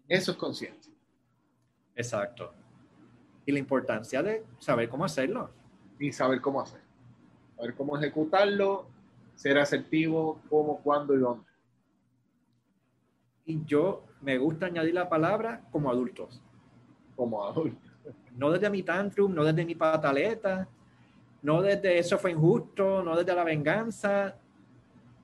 Eso 0.07 0.33
es 0.33 0.37
conciencia. 0.37 0.91
Exacto. 1.95 2.53
Y 3.45 3.53
la 3.53 3.59
importancia 3.59 4.22
de 4.22 4.45
saber 4.59 4.88
cómo 4.88 5.05
hacerlo. 5.05 5.51
Y 5.99 6.12
saber 6.12 6.40
cómo 6.40 6.61
hacer. 6.61 6.80
Saber 7.57 7.74
cómo 7.74 7.97
ejecutarlo, 7.97 8.86
ser 9.34 9.59
asertivo, 9.59 10.40
cómo, 10.49 10.78
cuándo 10.78 11.14
y 11.14 11.18
dónde. 11.18 11.45
Y 13.45 13.64
yo 13.64 14.05
me 14.20 14.38
gusta 14.38 14.66
añadir 14.66 14.95
la 14.95 15.09
palabra 15.09 15.64
como 15.70 15.90
adultos. 15.90 16.43
como 17.16 17.45
adulto. 17.45 17.90
No 18.36 18.51
desde 18.51 18.70
mi 18.70 18.82
tantrum, 18.82 19.34
no 19.34 19.45
desde 19.45 19.64
mi 19.64 19.74
pataleta, 19.74 20.68
no 21.43 21.61
desde 21.61 21.99
eso 21.99 22.18
fue 22.18 22.30
injusto, 22.30 23.03
no 23.03 23.16
desde 23.16 23.34
la 23.34 23.45
venganza, 23.45 24.36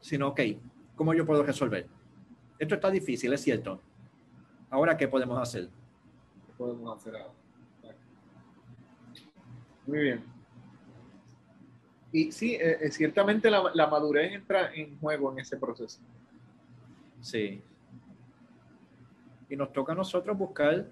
sino, 0.00 0.28
ok, 0.28 0.40
¿cómo 0.94 1.14
yo 1.14 1.24
puedo 1.24 1.42
resolver? 1.42 1.86
Esto 2.58 2.74
está 2.74 2.90
difícil, 2.90 3.32
es 3.32 3.40
cierto. 3.40 3.80
Ahora, 4.70 4.96
¿qué 4.96 5.08
podemos 5.08 5.40
hacer? 5.40 5.68
¿Qué 6.58 6.64
podemos 6.64 6.98
hacer 6.98 7.14
ahora? 7.14 7.34
Muy 9.86 9.98
bien. 10.00 10.24
Y 12.10 12.32
sí, 12.32 12.54
eh, 12.56 12.78
eh, 12.80 12.90
ciertamente 12.90 13.48
la, 13.48 13.70
la, 13.72 13.86
madurez 13.86 14.32
entra 14.32 14.74
en 14.74 14.98
juego 14.98 15.32
en 15.32 15.38
ese 15.38 15.56
proceso. 15.56 16.00
Sí. 17.20 17.62
Y 19.48 19.56
nos 19.56 19.72
toca 19.72 19.92
a 19.92 19.94
nosotros 19.94 20.36
buscar 20.36 20.90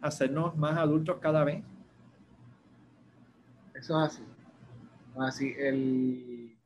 hacernos 0.00 0.56
más 0.56 0.78
adultos 0.78 1.18
cada 1.20 1.44
vez. 1.44 1.62
Eso 3.74 4.02
es 4.02 4.12
así. 4.12 4.22
Así, 5.18 5.54
el, 5.58 6.56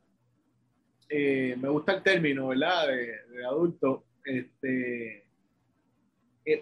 eh, 1.09 1.57
me 1.61 1.69
gusta 1.69 1.95
el 1.95 2.03
término, 2.03 2.49
¿verdad? 2.49 2.87
De, 2.89 3.45
adulto. 3.45 4.05
Este, 4.25 5.26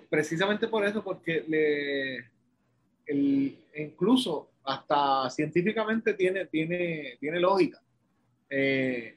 precisamente 0.08 0.68
por 0.68 0.84
eso, 0.84 1.02
porque 1.02 1.44
le, 1.46 2.16
el, 3.06 3.58
incluso 3.76 4.50
hasta 4.64 5.28
científicamente 5.30 6.14
tiene, 6.14 6.46
tiene, 6.46 7.16
tiene 7.20 7.40
lógica. 7.40 7.82
Eh, 8.48 9.16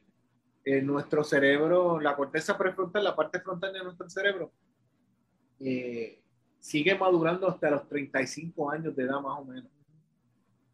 en 0.66 0.86
nuestro 0.86 1.24
cerebro, 1.24 2.00
la 2.00 2.16
corteza 2.16 2.58
prefrontal, 2.58 3.04
la 3.04 3.16
parte 3.16 3.40
frontal 3.40 3.72
de 3.72 3.84
nuestro 3.84 4.10
cerebro, 4.10 4.52
eh, 5.62 6.20
sigue 6.60 6.94
madurando 6.96 7.48
hasta 7.48 7.72
los 7.72 7.88
35 7.88 8.70
años 8.70 8.96
de 8.96 9.04
edad 9.04 9.22
más 9.22 9.40
o 9.40 9.46
menos. 9.46 9.72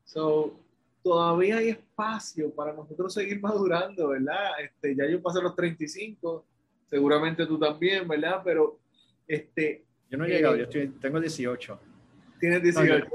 So, 0.04 0.60
todavía 1.04 1.58
hay 1.58 1.70
espacio 1.70 2.50
para 2.56 2.74
nosotros 2.74 3.14
seguir 3.14 3.40
madurando, 3.40 4.10
¿verdad? 4.10 4.60
Este, 4.64 4.96
ya 4.96 5.06
yo 5.06 5.22
pasé 5.22 5.42
los 5.42 5.56
35, 5.56 6.44
seguramente 6.90 7.46
tú 7.46 7.60
también, 7.60 8.08
¿verdad? 8.08 8.42
Pero, 8.44 8.80
este... 9.28 9.86
Yo 10.10 10.18
no 10.18 10.26
he 10.26 10.30
llegado, 10.30 10.56
yo 10.56 10.64
estoy, 10.64 10.90
tengo 11.02 11.20
18. 11.20 11.80
Tienes 12.40 12.62
18. 12.62 13.08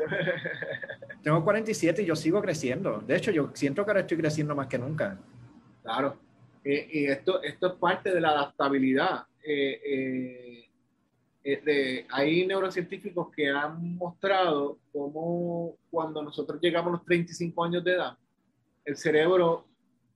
tengo 1.23 1.45
47 1.45 2.03
y 2.03 2.07
yo 2.07 2.17
sigo 2.17 2.41
creciendo. 2.41 3.01
De 3.07 3.17
hecho, 3.17 3.31
yo 3.31 3.51
siento 3.55 3.85
que 3.85 3.91
ahora 3.91 4.01
estoy 4.01 4.17
creciendo 4.17 4.55
más 4.55 4.67
que 4.67 4.79
nunca. 4.79 5.19
Claro. 5.83 6.19
Eh, 6.65 6.89
y 6.93 7.05
esto, 7.07 7.43
esto 7.43 7.69
es 7.69 7.73
parte 7.75 8.13
de 8.13 8.21
la 8.21 8.31
adaptabilidad. 8.31 9.25
Eh, 9.43 10.67
eh, 11.45 12.07
hay 12.11 12.47
neurocientíficos 12.47 13.31
que 13.35 13.49
han 13.49 13.97
mostrado 13.97 14.79
cómo 14.93 15.77
cuando 15.91 16.23
nosotros 16.23 16.61
llegamos 16.61 16.89
a 16.89 16.93
los 16.97 17.05
35 17.05 17.65
años 17.65 17.85
de 17.85 17.93
edad, 17.93 18.19
el 18.85 18.97
cerebro 18.97 19.67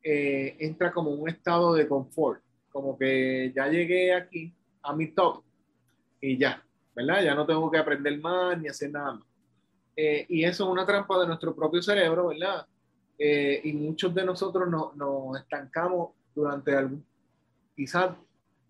entra 0.02 0.92
como 0.92 1.10
un 1.12 1.28
estado 1.28 1.74
de 1.74 1.86
confort, 1.86 2.42
como 2.70 2.98
que 2.98 3.52
ya 3.54 3.68
llegué 3.68 4.12
aquí 4.12 4.52
a 4.82 4.94
mi 4.94 5.08
top 5.08 5.44
y 6.22 6.38
ya, 6.38 6.64
¿verdad? 6.94 7.22
Ya 7.22 7.34
no 7.34 7.44
tengo 7.44 7.70
que 7.70 7.78
aprender 7.78 8.18
más 8.20 8.58
ni 8.58 8.68
hacer 8.68 8.90
nada 8.90 9.14
más. 9.14 9.24
Eh, 9.94 10.24
y 10.28 10.44
eso 10.44 10.64
es 10.64 10.70
una 10.70 10.86
trampa 10.86 11.20
de 11.20 11.26
nuestro 11.26 11.54
propio 11.54 11.82
cerebro, 11.82 12.28
¿verdad? 12.28 12.64
Eh, 13.18 13.60
y 13.64 13.72
muchos 13.72 14.14
de 14.14 14.24
nosotros 14.24 14.68
nos 14.70 15.38
estancamos 15.38 16.10
durante 16.34 16.74
algún, 16.74 17.04
quizás, 17.76 18.16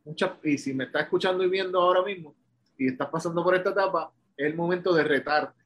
muchas, 0.04 0.32
y 0.42 0.58
si 0.58 0.72
me 0.74 0.84
estás 0.84 1.02
escuchando 1.02 1.44
y 1.44 1.50
viendo 1.50 1.80
ahora 1.80 2.02
mismo 2.02 2.34
y 2.76 2.88
estás 2.88 3.08
pasando 3.10 3.44
por 3.44 3.54
esta 3.54 3.70
etapa, 3.70 4.10
es 4.36 4.46
el 4.46 4.56
momento 4.56 4.92
de 4.94 5.04
retarte, 5.04 5.62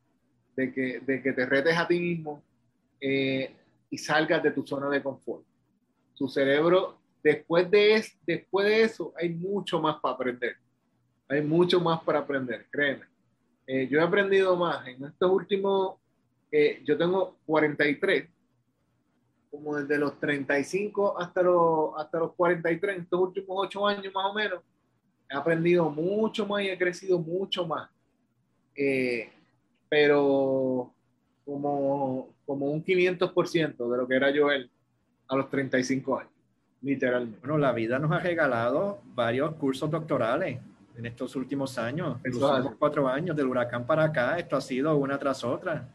de 0.56 0.74
que, 0.74 1.00
de 1.00 1.22
que 1.22 1.32
te 1.32 1.46
retes 1.46 1.78
a 1.78 1.86
ti 1.86 2.00
mismo 2.00 2.42
eh, 3.00 3.54
y 3.88 3.96
salgas 3.96 4.42
de 4.42 4.50
tu 4.50 4.66
zona 4.66 4.90
de 4.90 5.02
confort. 5.02 5.44
Tu 6.16 6.28
cerebro, 6.28 6.98
después 7.22 7.70
de, 7.70 8.04
después 8.26 8.66
de 8.66 8.82
eso, 8.82 9.14
hay 9.16 9.28
mucho 9.28 9.80
más 9.80 10.00
para 10.00 10.14
aprender 10.14 10.56
hay 11.28 11.42
mucho 11.42 11.80
más 11.80 12.00
para 12.02 12.20
aprender, 12.20 12.66
créeme. 12.70 13.04
Eh, 13.66 13.88
yo 13.90 13.98
he 13.98 14.02
aprendido 14.02 14.56
más 14.56 14.86
en 14.86 15.04
estos 15.04 15.30
últimos, 15.30 15.96
eh, 16.52 16.80
yo 16.84 16.96
tengo 16.96 17.36
43, 17.46 18.28
como 19.50 19.76
desde 19.76 19.98
los 19.98 20.18
35 20.20 21.18
hasta 21.18 21.42
los, 21.42 21.90
hasta 21.96 22.18
los 22.18 22.34
43, 22.34 22.96
en 22.96 23.02
estos 23.02 23.20
últimos 23.20 23.48
8 23.50 23.86
años 23.86 24.14
más 24.14 24.26
o 24.26 24.34
menos, 24.34 24.60
he 25.28 25.36
aprendido 25.36 25.90
mucho 25.90 26.46
más 26.46 26.62
y 26.62 26.68
he 26.68 26.78
crecido 26.78 27.18
mucho 27.18 27.66
más. 27.66 27.90
Eh, 28.76 29.32
pero 29.88 30.92
como, 31.44 32.28
como 32.44 32.66
un 32.66 32.84
500% 32.84 33.90
de 33.90 33.96
lo 33.96 34.06
que 34.06 34.14
era 34.14 34.30
yo 34.30 34.50
él 34.50 34.70
a 35.28 35.36
los 35.36 35.50
35 35.50 36.18
años, 36.18 36.32
literalmente. 36.82 37.40
Bueno, 37.40 37.58
la 37.58 37.72
vida 37.72 37.98
nos 37.98 38.12
ha 38.12 38.20
regalado 38.20 39.00
varios 39.14 39.54
cursos 39.54 39.90
doctorales 39.90 40.60
en 40.96 41.06
estos 41.06 41.36
últimos 41.36 41.78
años, 41.78 42.18
los 42.24 42.42
últimos 42.42 42.74
cuatro 42.78 43.08
años, 43.08 43.36
del 43.36 43.46
huracán 43.46 43.86
para 43.86 44.04
acá, 44.04 44.38
esto 44.38 44.56
ha 44.56 44.60
sido 44.60 44.96
una 44.96 45.18
tras 45.18 45.44
otra. 45.44 45.88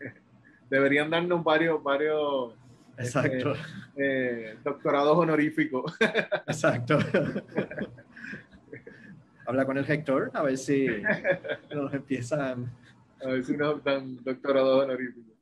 Deberían 0.70 1.10
darnos 1.10 1.44
varios, 1.44 1.82
varios 1.82 2.54
Exacto. 2.98 3.52
Este, 3.52 4.50
eh, 4.50 4.58
doctorados 4.64 5.16
honoríficos. 5.18 5.94
Exacto. 6.46 6.98
Habla 9.46 9.64
con 9.64 9.78
el 9.78 9.86
rector 9.86 10.30
a 10.34 10.42
ver 10.42 10.58
si 10.58 10.88
nos 11.70 11.92
empiezan. 11.92 12.72
A 13.22 13.28
ver 13.28 13.44
si 13.44 13.56
nos 13.56 13.82
dan 13.84 14.22
doctorados 14.24 14.84
honoríficos. 14.84 15.34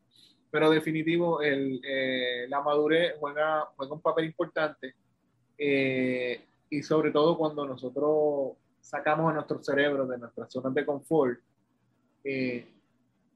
Pero 0.51 0.71
definitivo, 0.71 1.43
el, 1.43 1.81
eh, 1.85 2.47
la 2.49 2.61
madurez 2.61 3.15
juega, 3.19 3.65
juega 3.77 3.95
un 3.95 4.01
papel 4.01 4.27
importante. 4.27 4.95
Eh, 5.57 6.45
y 6.71 6.83
sobre 6.83 7.11
todo 7.13 7.39
cuando 7.39 7.67
nosotros 7.67 8.57
sacamos 8.85 9.31
a 9.31 9.35
nuestro 9.35 9.63
cerebro 9.63 10.07
de 10.07 10.19
nuestras 10.19 10.53
zonas 10.53 10.75
de 10.75 10.85
confort 10.85 11.41
eh, 12.23 12.69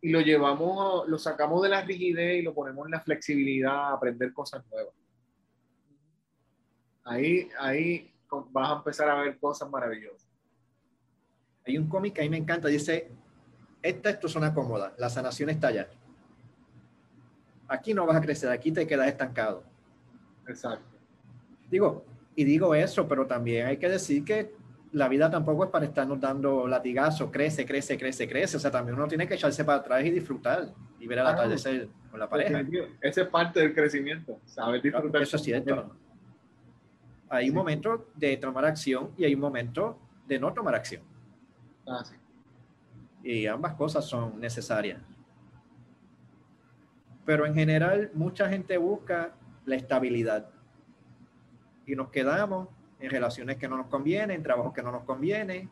y 0.03 0.11
lo 0.11 0.21
llevamos, 0.21 1.09
lo 1.09 1.19
sacamos 1.19 1.63
de 1.63 1.71
la 1.71 1.81
rigidez 1.81 2.39
y 2.39 2.43
lo 2.43 2.53
ponemos 2.55 2.87
en 2.87 2.93
la 2.93 3.01
flexibilidad 3.01 3.73
a 3.73 3.93
aprender 3.95 4.33
cosas 4.35 4.63
nuevas. 4.71 4.95
Ahí, 7.03 7.49
ahí 7.59 8.13
vas 8.51 8.71
a 8.71 8.75
empezar 8.75 9.09
a 9.09 9.23
ver 9.23 9.39
cosas 9.39 9.71
maravillosas. 9.71 10.29
Hay 11.67 11.79
un 11.79 11.89
cómic 11.89 12.15
que 12.15 12.21
a 12.21 12.25
mí 12.25 12.31
me 12.31 12.37
encanta, 12.37 12.69
dice, 12.69 13.11
esta 13.83 14.11
es 14.11 14.21
tu 14.21 14.29
zona 14.29 14.53
cómoda, 14.53 14.95
la 14.99 15.09
sanación 15.09 15.49
está 15.49 15.69
allá. 15.69 15.89
Aquí 17.69 17.95
no 17.95 18.05
vas 18.05 18.17
a 18.19 18.21
crecer, 18.21 18.51
aquí 18.51 18.71
te 18.71 18.87
quedas 18.87 19.09
estancado. 19.09 19.65
Exacto. 20.47 20.85
Digo, 21.71 22.05
y 22.37 22.45
digo 22.45 22.75
eso, 22.75 23.09
pero 23.09 23.27
también 23.27 23.67
hay 23.67 23.79
que 23.79 23.89
decir 23.89 24.25
que 24.25 24.58
la 24.93 25.09
vida 25.09 25.31
tampoco 25.31 25.65
es 25.65 25.71
para 25.71 25.85
estarnos 25.85 26.21
dando 26.21 26.67
latigazos, 26.67 27.31
crece, 27.31 27.67
crece, 27.67 27.99
crece, 27.99 28.29
crece. 28.29 28.57
O 28.57 28.61
sea, 28.61 28.71
también 28.71 28.97
uno 28.97 29.07
tiene 29.07 29.27
que 29.27 29.35
echarse 29.35 29.65
para 29.65 29.79
atrás 29.79 30.05
y 30.05 30.11
disfrutar 30.11 30.73
y 30.99 31.07
ver 31.07 31.19
el 31.19 31.27
atardecer 31.27 31.89
con 32.11 32.21
la 32.21 32.29
pareja. 32.29 32.65
Ese 33.01 33.23
es 33.23 33.29
parte 33.29 33.61
del 33.61 33.75
crecimiento, 33.75 34.41
saber 34.45 34.83
disfrutar. 34.83 35.23
Eso 35.23 35.37
es 35.37 35.43
cierto. 35.43 35.95
Hay 37.29 37.51
un 37.51 37.55
momento 37.55 38.09
de 38.15 38.37
tomar 38.39 38.65
acción 38.65 39.11
y 39.17 39.25
hay 39.25 39.35
un 39.35 39.41
momento 39.41 39.99
de 40.27 40.39
no 40.39 40.53
tomar 40.53 40.75
acción. 40.75 41.03
Ah, 41.87 42.03
sí. 42.05 42.15
Y 43.23 43.47
ambas 43.47 43.75
cosas 43.75 44.05
son 44.05 44.41
necesarias. 44.41 45.03
Pero 47.27 47.45
en 47.45 47.55
general, 47.55 48.11
mucha 48.15 48.49
gente 48.49 48.79
busca 48.79 49.35
la 49.67 49.77
estabilidad. 49.77 50.49
Y 51.85 51.95
nos 51.95 52.09
quedamos 52.09 52.69
en 53.01 53.11
relaciones 53.11 53.57
que 53.57 53.69
no 53.69 53.77
nos 53.77 53.87
convienen, 53.87 54.37
en 54.37 54.43
trabajos 54.43 54.73
que 54.73 54.83
no 54.83 54.91
nos 54.91 55.05
convienen. 55.05 55.71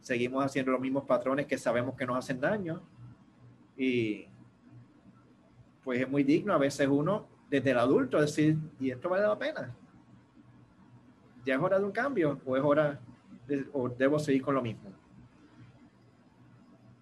Seguimos 0.00 0.44
haciendo 0.44 0.72
los 0.72 0.80
mismos 0.80 1.04
patrones 1.04 1.46
que 1.46 1.58
sabemos 1.58 1.94
que 1.94 2.06
nos 2.06 2.16
hacen 2.16 2.40
daño. 2.40 2.80
Y 3.76 4.26
pues 5.84 6.00
es 6.00 6.08
muy 6.08 6.22
digno 6.24 6.52
a 6.54 6.58
veces 6.58 6.88
uno, 6.88 7.26
desde 7.50 7.70
el 7.72 7.78
adulto, 7.78 8.20
decir, 8.20 8.56
¿y 8.78 8.90
esto 8.90 9.08
vale 9.08 9.26
la 9.26 9.38
pena? 9.38 9.74
¿Ya 11.44 11.54
es 11.54 11.60
hora 11.60 11.78
de 11.78 11.84
un 11.84 11.92
cambio 11.92 12.40
o 12.44 12.56
es 12.56 12.62
hora 12.62 13.00
de, 13.46 13.66
o 13.72 13.88
debo 13.88 14.18
seguir 14.18 14.42
con 14.42 14.54
lo 14.54 14.62
mismo? 14.62 14.90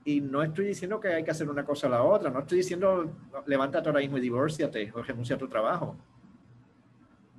Y 0.04 0.20
no 0.20 0.42
estoy 0.42 0.66
diciendo 0.66 0.98
que 1.00 1.08
hay 1.08 1.22
que 1.22 1.30
hacer 1.30 1.50
una 1.50 1.64
cosa 1.64 1.86
a 1.86 1.90
la 1.90 2.02
otra, 2.02 2.30
no 2.30 2.40
estoy 2.40 2.58
diciendo 2.58 3.12
levántate 3.46 3.88
ahora 3.88 4.00
mismo 4.00 4.16
y 4.16 4.22
divórciate 4.22 4.90
o 4.94 5.02
renuncia 5.02 5.36
a 5.36 5.38
tu 5.38 5.48
trabajo 5.48 5.96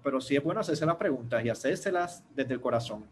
pero 0.03 0.21
sí 0.21 0.35
es 0.35 0.43
bueno 0.43 0.61
hacerse 0.61 0.85
las 0.85 0.95
preguntas 0.95 1.43
y 1.43 1.49
hacérselas 1.49 2.23
desde 2.35 2.53
el 2.53 2.61
corazón, 2.61 3.05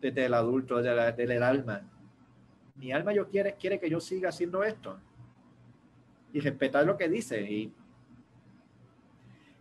desde 0.00 0.26
el 0.26 0.34
adulto, 0.34 0.80
desde, 0.80 1.22
el 1.24 1.42
alma. 1.42 1.82
Mi 2.76 2.92
alma 2.92 3.12
yo 3.12 3.28
quiere, 3.28 3.54
quiere 3.54 3.78
que 3.78 3.90
yo 3.90 4.00
siga 4.00 4.30
haciendo 4.30 4.64
esto 4.64 4.98
y 6.32 6.40
respetar 6.40 6.84
lo 6.84 6.96
que 6.96 7.08
dice. 7.08 7.40
Y 7.40 7.72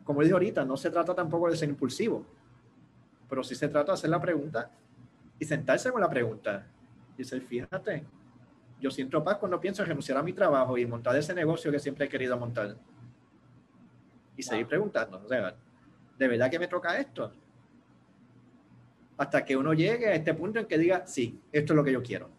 como 0.04 0.22
dije 0.22 0.34
ahorita, 0.34 0.66
no 0.66 0.78
se 0.78 0.90
trata 0.90 1.14
tampoco 1.14 1.50
de 1.50 1.58
ser 1.58 1.70
impulsivo, 1.70 2.26
pero 3.30 3.44
sí 3.44 3.56
se 3.56 3.68
trata 3.68 3.92
de 3.92 3.96
hacer 3.96 4.10
la 4.10 4.22
pregunta 4.22 4.70
y 5.40 5.46
sentarse 5.46 5.92
con 5.92 6.02
la 6.02 6.10
pregunta 6.10 6.68
y 7.16 7.20
decir, 7.20 7.42
fíjate, 7.42 8.06
Yo 8.80 8.92
siento 8.92 9.24
paz 9.24 9.38
cuando 9.38 9.60
pienso 9.60 9.82
en 9.82 9.88
renunciar 9.88 10.18
a 10.18 10.22
mi 10.22 10.34
trabajo 10.34 10.78
y 10.78 10.86
montar 10.86 11.16
ese 11.16 11.34
negocio 11.34 11.72
que 11.72 11.80
siempre 11.80 12.06
he 12.06 12.10
querido 12.10 12.38
montar. 12.38 12.76
Y 14.38 14.44
seguir 14.44 14.68
preguntando, 14.68 15.22
o 15.24 15.28
sea, 15.30 15.56
¿de 16.18 16.28
verdad 16.28 16.50
que 16.50 16.60
me 16.60 16.68
toca 16.68 16.98
esto? 16.98 17.32
Hasta 19.18 19.46
que 19.46 19.56
uno 19.56 19.74
llegue 19.74 20.08
a 20.08 20.16
este 20.16 20.34
punto 20.34 20.60
en 20.60 20.66
que 20.66 20.78
diga, 20.78 21.06
sí, 21.08 21.40
esto 21.52 21.74
es 21.74 21.78
lo 21.78 21.84
que 21.84 21.92
yo 21.92 22.04
quiero. 22.04 22.30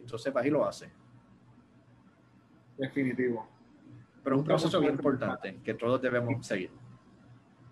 Entonces 0.00 0.32
vas 0.32 0.44
y 0.44 0.50
lo 0.50 0.66
hace. 0.66 0.90
Definitivo. 2.76 3.48
Pero 4.22 4.36
es 4.36 4.40
un 4.40 4.44
proceso 4.44 4.80
bien 4.80 4.94
importante 4.94 5.58
que 5.64 5.74
todos 5.74 6.00
debemos 6.00 6.46
seguir. 6.46 6.70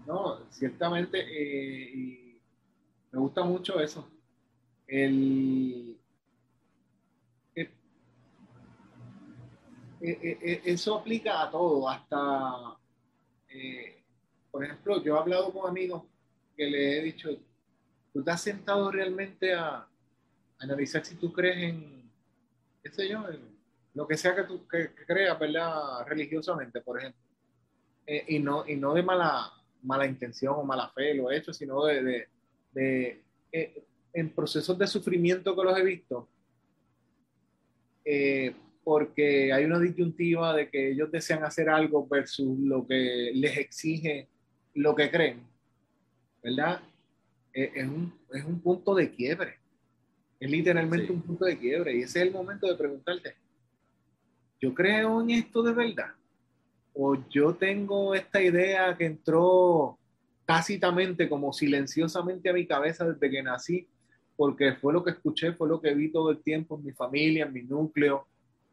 No, 0.06 0.40
ciertamente, 0.50 1.20
eh, 1.20 1.90
y 1.94 2.40
me 3.12 3.18
gusta 3.18 3.44
mucho 3.44 3.78
eso. 3.80 4.10
El, 4.86 5.96
eh, 7.54 7.70
eh, 10.00 10.62
eso 10.64 10.96
aplica 10.96 11.42
a 11.42 11.50
todo, 11.50 11.88
hasta, 11.88 12.76
por 14.50 14.64
ejemplo, 14.64 15.02
yo 15.02 15.16
he 15.16 15.18
hablado 15.18 15.52
con 15.52 15.68
amigos 15.68 16.04
que 16.56 16.66
le 16.66 16.98
he 16.98 17.02
dicho, 17.02 17.28
tú 18.12 18.22
te 18.22 18.30
has 18.30 18.42
sentado 18.42 18.90
realmente 18.90 19.54
a, 19.54 19.86
analizar 20.58 21.04
si 21.04 21.14
tú 21.14 21.32
crees 21.32 21.56
en, 21.56 22.10
qué 22.82 22.90
sé 22.90 23.08
yo, 23.08 23.26
en 23.28 23.40
lo 23.94 24.06
que 24.06 24.16
sea 24.16 24.36
que 24.36 24.44
tú 24.44 24.66
que, 24.68 24.90
creas, 25.06 25.38
¿verdad? 25.38 26.06
Religiosamente, 26.06 26.80
por 26.82 26.98
ejemplo. 26.98 27.20
y, 28.06 28.38
no, 28.38 28.66
y 28.68 28.76
no 28.76 28.92
de 28.92 29.02
mala, 29.02 29.52
mala 29.82 30.06
intención 30.06 30.54
o 30.56 30.64
mala 30.64 30.90
fe 30.90 31.14
lo 31.14 31.30
he 31.30 31.38
hecho, 31.38 31.52
sino 31.52 31.84
de, 31.84 32.28
de, 32.72 33.24
eh, 33.52 33.84
en 34.12 34.30
procesos 34.30 34.76
de 34.78 34.86
sufrimiento 34.86 35.56
que 35.56 35.62
los 35.62 35.78
he 35.78 35.84
visto, 35.84 36.28
eh, 38.04 38.54
porque 38.82 39.52
hay 39.52 39.64
una 39.64 39.78
disyuntiva 39.78 40.54
de 40.54 40.68
que 40.68 40.90
ellos 40.90 41.10
desean 41.10 41.44
hacer 41.44 41.68
algo 41.68 42.06
versus 42.08 42.58
lo 42.58 42.86
que 42.86 43.30
les 43.34 43.56
exige 43.56 44.28
lo 44.74 44.94
que 44.94 45.10
creen, 45.10 45.42
¿verdad? 46.42 46.80
Eh, 47.52 47.72
es, 47.74 47.88
un, 47.88 48.14
es, 48.32 48.44
un, 48.44 48.60
punto 48.60 48.94
de 48.94 49.10
quiebre, 49.10 49.58
es 50.38 50.50
literalmente 50.50 51.12
un 51.12 51.22
punto 51.22 51.44
de 51.44 51.58
quiebre 51.58 51.96
y 51.96 52.02
ese 52.02 52.20
es 52.20 52.26
el 52.26 52.32
momento 52.32 52.66
de 52.66 52.76
preguntarte, 52.76 53.34
¿yo 54.60 54.74
creo 54.74 55.20
en 55.20 55.30
esto 55.30 55.62
de 55.62 55.72
verdad? 55.72 56.14
o 56.92 57.16
yo 57.28 57.54
tengo 57.54 58.14
esta 58.14 58.42
idea 58.42 58.96
que 58.96 59.06
entró 59.06 59.98
tácitamente, 60.44 61.28
como 61.28 61.52
silenciosamente 61.52 62.50
a 62.50 62.52
mi 62.52 62.66
cabeza 62.66 63.04
desde 63.04 63.30
que 63.30 63.42
nací, 63.42 63.88
porque 64.36 64.74
fue 64.74 64.92
lo 64.92 65.04
que 65.04 65.12
escuché, 65.12 65.52
fue 65.52 65.68
lo 65.68 65.80
que 65.80 65.94
vi 65.94 66.10
todo 66.10 66.30
el 66.30 66.42
tiempo 66.42 66.76
en 66.76 66.84
mi 66.84 66.92
familia, 66.92 67.46
en 67.46 67.52
mi 67.52 67.62
núcleo, 67.62 68.26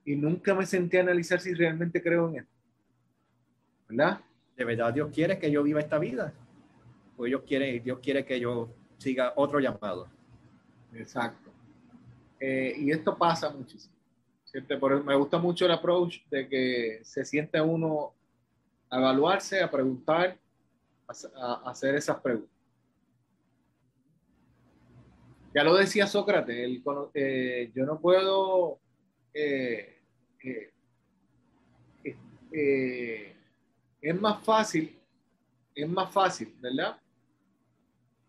y 0.05 0.15
nunca 0.15 0.55
me 0.55 0.65
senté 0.65 0.97
a 0.97 1.01
analizar 1.01 1.39
si 1.39 1.53
realmente 1.53 2.01
creo 2.01 2.29
en 2.29 2.37
esto. 2.37 2.51
¿Verdad? 3.89 4.19
¿De 4.57 4.65
verdad 4.65 4.91
Dios 4.91 5.09
quiere 5.13 5.37
que 5.37 5.51
yo 5.51 5.61
viva 5.61 5.79
esta 5.79 5.99
vida? 5.99 6.33
¿O 7.15 7.25
Dios 7.25 7.43
quiere, 7.45 7.79
Dios 7.79 7.99
quiere 7.99 8.25
que 8.25 8.39
yo 8.39 8.69
siga 8.97 9.33
otro 9.35 9.59
llamado? 9.59 10.09
Exacto. 10.93 11.51
Eh, 12.39 12.73
y 12.77 12.91
esto 12.91 13.15
pasa 13.15 13.51
muchísimo. 13.51 13.95
Por 14.79 15.03
me 15.03 15.15
gusta 15.15 15.37
mucho 15.37 15.65
el 15.65 15.71
approach 15.71 16.21
de 16.31 16.47
que 16.47 16.99
se 17.03 17.23
siente 17.23 17.61
uno 17.61 18.13
a 18.89 18.97
evaluarse, 18.97 19.61
a 19.61 19.69
preguntar, 19.69 20.39
a, 21.07 21.69
hacer 21.69 21.93
esas 21.93 22.19
preguntas. 22.19 22.49
Ya 25.53 25.63
lo 25.63 25.75
decía 25.75 26.07
Sócrates, 26.07 26.81
eh, 27.13 27.71
yo 27.75 27.85
no 27.85 27.99
puedo 27.99 28.79
eh, 29.33 29.99
es 34.01 34.19
más 34.19 34.43
fácil, 34.43 34.97
es 35.73 35.89
más 35.89 36.11
fácil, 36.11 36.55
¿verdad? 36.59 36.97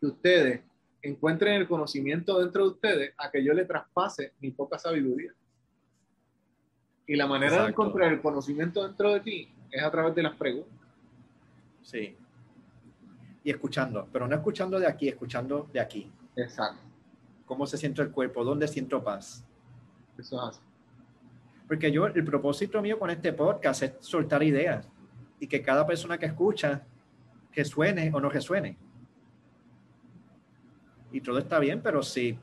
Que 0.01 0.07
ustedes 0.07 0.61
encuentren 1.03 1.55
el 1.55 1.69
conocimiento 1.69 2.39
dentro 2.39 2.65
de 2.65 2.71
ustedes 2.71 3.15
a 3.17 3.31
que 3.31 3.43
yo 3.45 3.53
le 3.53 3.65
traspase 3.65 4.33
mi 4.41 4.51
poca 4.51 4.79
sabiduría. 4.79 5.33
Y 7.07 7.17
la 7.17 7.27
manera 7.27 7.63
de 7.63 7.71
encontrar 7.71 8.13
el 8.13 8.21
conocimiento 8.21 8.87
dentro 8.87 9.15
de 9.15 9.21
ti 9.21 9.49
es 9.71 9.83
a 9.83 9.91
través 9.91 10.15
de 10.15 10.23
las 10.23 10.37
preguntas. 10.37 10.79
Sí. 11.83 12.17
Y 13.45 13.51
escuchando, 13.51 14.07
pero 14.13 14.29
no 14.29 14.35
escuchando 14.35 14.79
de 14.79 14.87
aquí, 14.87 15.09
escuchando 15.09 15.69
de 15.73 15.81
aquí. 15.81 16.11
Exacto. 16.37 16.83
¿Cómo 17.47 17.67
se 17.67 17.79
siente 17.79 18.03
el 18.03 18.11
cuerpo? 18.11 18.45
¿Dónde 18.45 18.69
siento 18.69 19.03
paz? 19.03 19.43
Eso 20.19 20.37
es 20.37 20.57
así. 20.57 20.61
Porque 21.67 21.91
yo, 21.91 22.07
el 22.07 22.25
propósito 22.25 22.83
mío 22.83 22.99
con 22.99 23.11
este 23.11 23.33
podcast 23.33 23.83
es 23.83 23.95
soltar 24.01 24.43
ideas 24.43 24.87
y 25.41 25.47
que 25.47 25.63
cada 25.63 25.87
persona 25.87 26.19
que 26.19 26.27
escucha 26.27 26.83
resuene 27.55 28.11
o 28.13 28.21
no 28.21 28.29
resuene. 28.29 28.77
Y 31.13 31.21
todo 31.21 31.39
está 31.39 31.59
bien, 31.59 31.81
pero 31.83 32.03
si 32.03 32.39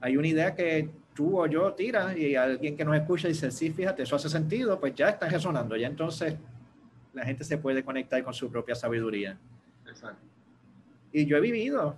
hay 0.00 0.16
una 0.16 0.26
idea 0.26 0.54
que 0.54 0.90
tú 1.14 1.40
o 1.40 1.46
yo 1.46 1.72
tira 1.72 2.16
y 2.16 2.36
alguien 2.36 2.76
que 2.76 2.84
nos 2.84 2.96
escucha 2.96 3.28
dice, 3.28 3.50
sí, 3.50 3.70
fíjate, 3.70 4.02
eso 4.02 4.16
hace 4.16 4.28
sentido, 4.28 4.78
pues 4.78 4.94
ya 4.94 5.08
está 5.08 5.28
resonando, 5.28 5.76
ya 5.76 5.86
entonces 5.86 6.36
la 7.14 7.24
gente 7.24 7.44
se 7.44 7.58
puede 7.58 7.82
conectar 7.82 8.22
con 8.22 8.34
su 8.34 8.50
propia 8.50 8.74
sabiduría. 8.74 9.38
Exacto. 9.88 10.22
Y 11.12 11.24
yo 11.24 11.38
he 11.38 11.40
vivido, 11.40 11.96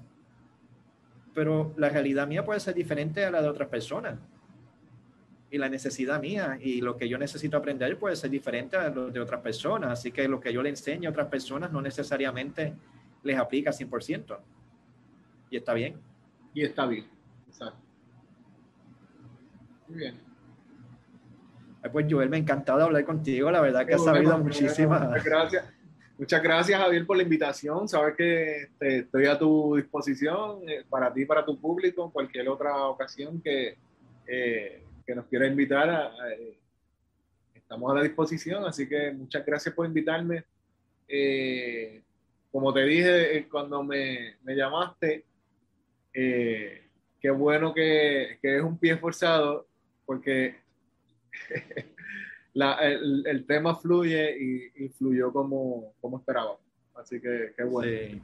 pero 1.35 1.75
la 1.77 1.89
realidad 1.89 2.29
mía 2.29 2.45
puede 2.45 2.61
ser 2.61 2.75
diferente 2.75 3.25
a 3.25 3.31
la 3.31 3.43
de 3.43 3.49
otras 3.49 3.69
personas. 3.69 4.19
Y 5.51 5.59
la 5.59 5.69
necesidad 5.69 6.21
mía 6.21 6.59
y 6.61 6.81
lo 6.81 6.97
que 6.97 7.09
yo 7.09 7.17
necesito 7.17 7.57
aprender 7.57 7.99
puede 7.99 8.17
ser 8.17 8.31
diferente 8.31 8.77
a 8.77 8.91
lo 8.91 9.11
de 9.11 9.21
otras 9.21 9.41
personas. 9.41 9.91
Así 9.91 10.13
que 10.13 10.29
lo 10.29 10.41
que 10.41 10.53
yo 10.53 10.63
le 10.63 10.69
enseño 10.69 11.09
a 11.09 11.13
otras 11.13 11.29
personas 11.29 11.73
no 11.73 11.81
necesariamente 11.81 12.75
les 13.23 13.39
aplica 13.39 13.71
100%. 13.71 14.39
Y 15.51 15.57
está 15.57 15.73
bien. 15.73 15.97
Y 16.53 16.65
está 16.65 16.87
bien. 16.87 17.07
Exacto. 17.49 17.79
Muy 19.89 19.99
bien. 19.99 20.29
Pues 21.93 22.07
Joel, 22.11 22.29
me 22.29 22.37
ha 22.37 22.41
encantado 22.41 22.83
hablar 22.83 23.05
contigo, 23.05 23.51
la 23.51 23.61
verdad 23.61 23.87
que 23.87 23.95
has 23.95 24.05
sabido 24.05 24.37
muchísimas. 24.39 25.09
Muchas 25.09 25.25
gracias. 25.25 25.65
Muchas 26.19 26.43
gracias, 26.43 26.81
Javier, 26.81 27.07
por 27.07 27.17
la 27.17 27.23
invitación. 27.23 27.87
Sabes 27.89 28.17
que 28.17 28.63
este, 28.63 28.99
estoy 28.99 29.27
a 29.27 29.39
tu 29.39 29.77
disposición 29.77 30.69
eh, 30.69 30.85
para 30.91 31.13
ti, 31.13 31.25
para 31.25 31.45
tu 31.45 31.59
público, 31.61 32.05
en 32.05 32.11
cualquier 32.11 32.49
otra 32.49 32.77
ocasión 32.87 33.41
que, 33.41 33.79
eh, 34.27 34.83
que 35.09 35.15
nos 35.15 35.25
quiera 35.25 35.47
invitar. 35.47 36.13
Eh, 36.33 36.59
estamos 37.55 37.91
a 37.91 37.95
la 37.95 38.03
disposición, 38.03 38.67
así 38.67 38.87
que 38.87 39.11
muchas 39.13 39.45
gracias 39.45 39.75
por 39.75 39.87
invitarme. 39.87 40.45
como 42.53 42.75
te 42.75 42.85
dije 42.85 43.49
cuando 43.51 43.83
me, 43.83 44.37
me 44.43 44.55
llamaste, 44.55 45.25
qué 46.13 47.31
bueno 47.31 47.73
que, 47.73 48.39
que 48.43 48.59
es 48.59 48.63
un 48.63 48.77
pie 48.77 48.99
forzado 48.99 49.67
porque 50.05 50.57
el, 52.55 53.45
tema 53.47 53.75
fluye 53.77 54.71
y, 54.77 54.89
fluyó 54.91 55.33
como, 55.33 55.95
como 56.03 56.19
esperaba. 56.19 56.59
Así 56.97 57.19
que 57.19 57.55
qué 57.57 57.65
bueno. 57.65 58.23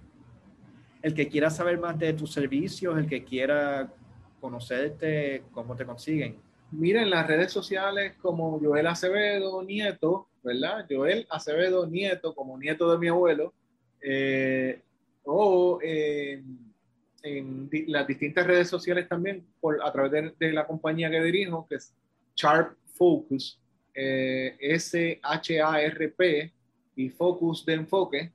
El 1.01 1.15
que 1.15 1.29
quiera 1.29 1.49
saber 1.49 1.79
más 1.79 1.99
de 1.99 2.13
tus 2.13 2.31
servicios, 2.31 2.99
el 2.99 3.07
que 3.07 3.25
quiera 3.25 3.91
conocerte, 4.39 5.45
¿cómo 5.53 5.75
te 5.75 5.87
consiguen? 5.87 6.44
Mira, 6.77 7.03
en 7.03 7.11
las 7.11 7.27
redes 7.27 7.53
sociales 7.53 8.15
como 8.21 8.59
Joel 8.59 8.87
Acevedo 8.87 9.63
Nieto, 9.63 10.29
¿verdad? 10.43 10.87
Joel 10.91 11.27
Acevedo 11.31 11.87
Nieto, 11.87 12.35
como 12.35 12.59
nieto 12.59 12.91
de 12.91 12.99
mi 12.99 13.09
abuelo, 13.09 13.55
eh, 14.01 14.81
o 15.23 15.79
en 15.83 17.71
las 17.87 18.07
distintas 18.07 18.47
redes 18.47 18.69
sociales 18.69 19.09
también, 19.09 19.47
por, 19.61 19.83
a 19.83 19.93
través 19.93 20.37
de, 20.39 20.53
la 20.53 20.67
compañía 20.67 21.11
que 21.11 21.23
dirijo, 21.23 21.67
que 21.69 21.77
es 21.77 21.95
Sharp 22.37 22.77
Focus, 22.95 23.59
eh, 23.95 24.57
S-H-A-R-P 24.61 26.53
y 26.97 27.09
Focus 27.11 27.65
de 27.65 27.75
enfoque, 27.75 28.33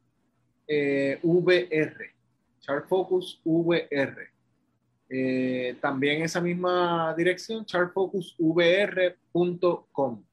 eh, 0.67 1.19
VR, 1.21 2.13
Sharp 2.61 2.87
Focus 2.87 3.41
VR. 3.43 4.38
Eh, 5.09 5.77
también 5.81 6.21
esa 6.21 6.39
misma 6.39 7.15
dirección, 7.15 7.65
sharpfocusvr.com. 7.65 10.23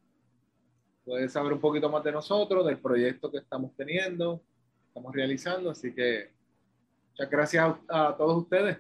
Puedes 1.05 1.33
saber 1.33 1.53
un 1.53 1.61
poquito 1.61 1.89
más 1.89 2.05
de 2.05 2.13
nosotros, 2.13 2.67
del 2.67 2.79
proyecto 2.79 3.31
que 3.31 3.39
estamos 3.39 3.75
teniendo, 3.77 4.43
estamos 4.89 5.15
realizando, 5.15 5.71
así 5.71 5.95
que 5.95 6.37
Muchas 7.19 7.31
gracias 7.31 7.75
a, 7.89 8.15
todos 8.15 8.43
ustedes 8.43 8.77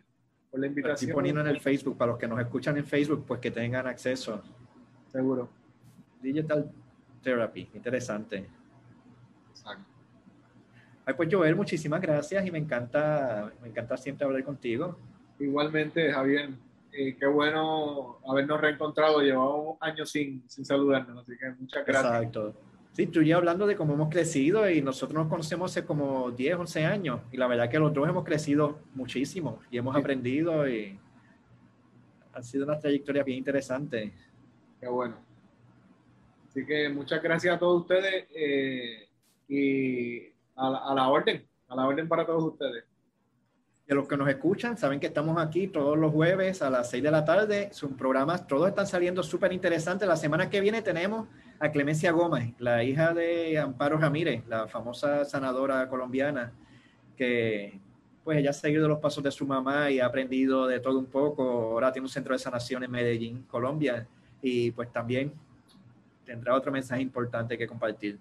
por 0.50 0.60
la 0.60 0.66
invitación. 0.66 1.08
Estoy 1.08 1.14
poniendo 1.14 1.40
en 1.40 1.46
el 1.46 1.58
Facebook, 1.58 1.96
para 1.96 2.10
los 2.10 2.20
que 2.20 2.28
nos 2.28 2.38
escuchan 2.38 2.76
en 2.76 2.84
Facebook, 2.84 3.24
pues 3.26 3.40
que 3.40 3.50
tengan 3.50 3.86
acceso. 3.86 4.42
Seguro. 5.10 5.48
Digital 6.20 6.70
Therapy, 7.22 7.70
interesante. 7.72 8.46
Exacto. 9.52 9.84
Ay, 11.06 11.14
pues 11.14 11.30
Joel, 11.32 11.56
muchísimas 11.56 11.98
gracias 11.98 12.44
y 12.44 12.50
me 12.50 12.58
encanta, 12.58 13.50
me 13.62 13.68
encanta 13.68 13.96
siempre 13.96 14.26
hablar 14.26 14.44
contigo. 14.44 14.98
Igualmente, 15.38 16.12
Javier, 16.12 16.50
eh, 16.92 17.16
qué 17.18 17.26
bueno 17.26 18.18
habernos 18.26 18.60
reencontrado. 18.60 19.20
Llevamos 19.20 19.76
años 19.80 20.10
sin, 20.10 20.42
sin 20.48 20.64
saludarnos, 20.64 21.22
así 21.22 21.36
que 21.38 21.50
muchas 21.58 21.84
gracias. 21.84 22.14
Exacto. 22.14 22.54
Sí, 22.96 23.06
tú 23.08 23.22
ya 23.22 23.36
hablando 23.36 23.66
de 23.66 23.76
cómo 23.76 23.92
hemos 23.92 24.08
crecido 24.08 24.70
y 24.70 24.80
nosotros 24.80 25.22
nos 25.22 25.28
conocemos 25.28 25.70
hace 25.70 25.84
como 25.84 26.30
10, 26.30 26.56
11 26.60 26.86
años 26.86 27.20
y 27.30 27.36
la 27.36 27.46
verdad 27.46 27.68
que 27.68 27.78
los 27.78 27.92
dos 27.92 28.08
hemos 28.08 28.24
crecido 28.24 28.78
muchísimo 28.94 29.60
y 29.70 29.76
hemos 29.76 29.94
aprendido 29.94 30.66
y 30.66 30.98
ha 32.32 32.42
sido 32.42 32.64
una 32.64 32.78
trayectoria 32.78 33.22
bien 33.22 33.36
interesante. 33.36 34.14
Qué 34.80 34.88
bueno. 34.88 35.16
Así 36.48 36.64
que 36.64 36.88
muchas 36.88 37.22
gracias 37.22 37.56
a 37.56 37.58
todos 37.58 37.82
ustedes 37.82 38.28
eh, 38.34 39.06
y 39.46 40.28
a 40.54 40.94
la, 40.94 41.08
orden, 41.10 41.46
a 41.68 41.76
la 41.76 41.86
orden 41.86 42.08
para 42.08 42.24
todos 42.24 42.44
ustedes. 42.44 42.85
Y 43.88 43.92
a 43.92 43.94
los 43.94 44.08
que 44.08 44.16
nos 44.16 44.28
escuchan, 44.28 44.76
saben 44.76 44.98
que 44.98 45.06
estamos 45.06 45.38
aquí 45.38 45.68
todos 45.68 45.96
los 45.96 46.12
jueves 46.12 46.60
a 46.60 46.70
las 46.70 46.90
6 46.90 47.04
de 47.04 47.10
la 47.12 47.24
tarde. 47.24 47.68
Sus 47.70 47.92
programas, 47.92 48.44
todos 48.48 48.68
están 48.68 48.88
saliendo 48.88 49.22
súper 49.22 49.52
interesantes. 49.52 50.08
La 50.08 50.16
semana 50.16 50.50
que 50.50 50.60
viene 50.60 50.82
tenemos 50.82 51.28
a 51.60 51.70
Clemencia 51.70 52.10
Gómez, 52.10 52.52
la 52.58 52.82
hija 52.82 53.14
de 53.14 53.60
Amparo 53.60 53.96
Ramírez, 53.96 54.42
la 54.48 54.66
famosa 54.66 55.24
sanadora 55.24 55.88
colombiana, 55.88 56.52
que 57.16 57.78
pues 58.24 58.38
ella 58.38 58.50
ha 58.50 58.54
seguido 58.54 58.88
los 58.88 58.98
pasos 58.98 59.22
de 59.22 59.30
su 59.30 59.46
mamá 59.46 59.88
y 59.88 60.00
ha 60.00 60.06
aprendido 60.06 60.66
de 60.66 60.80
todo 60.80 60.98
un 60.98 61.06
poco. 61.06 61.44
Ahora 61.44 61.92
tiene 61.92 62.06
un 62.06 62.10
centro 62.10 62.32
de 62.32 62.40
sanación 62.40 62.82
en 62.82 62.90
Medellín, 62.90 63.44
Colombia. 63.44 64.04
Y 64.42 64.72
pues 64.72 64.92
también 64.92 65.32
tendrá 66.24 66.56
otro 66.56 66.72
mensaje 66.72 67.02
importante 67.02 67.56
que 67.56 67.68
compartir. 67.68 68.18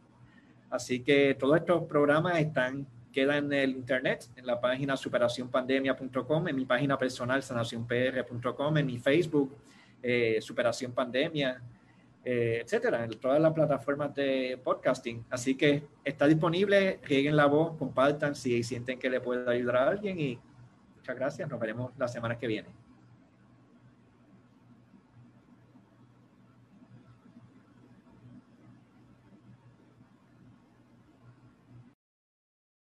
Así 0.69 0.99
que 0.99 1.33
todos 1.33 1.57
estos 1.57 1.85
programas 1.85 2.37
están 2.39 2.85
quedan 3.15 3.45
en 3.45 3.53
el 3.53 3.69
internet, 3.71 4.25
en 4.35 4.45
la 4.45 4.59
página 4.59 4.97
superacionpandemia.com, 4.97 6.49
en 6.49 6.55
mi 6.55 6.65
página 6.65 6.97
personal 6.97 7.41
sanacionpr.com, 7.41 8.77
en 8.77 8.85
mi 8.85 8.99
Facebook, 8.99 9.55
eh, 10.03 10.39
Superación 10.41 10.91
Pandemia, 10.91 11.61
eh, 12.25 12.59
etcétera, 12.61 13.05
en 13.05 13.11
todas 13.11 13.39
las 13.39 13.53
plataformas 13.53 14.13
de 14.13 14.59
podcasting. 14.61 15.23
Así 15.29 15.55
que 15.55 15.83
está 16.03 16.27
disponible, 16.27 16.99
rieguen 17.03 17.37
la 17.37 17.45
voz, 17.45 17.77
compartan 17.77 18.35
si 18.35 18.61
sienten 18.63 18.99
que 18.99 19.09
le 19.09 19.21
puede 19.21 19.49
ayudar 19.49 19.77
a 19.77 19.87
alguien 19.87 20.19
y 20.19 20.37
muchas 20.97 21.15
gracias. 21.15 21.49
Nos 21.49 21.57
veremos 21.57 21.93
la 21.97 22.09
semana 22.09 22.37
que 22.37 22.47
viene. 22.47 22.84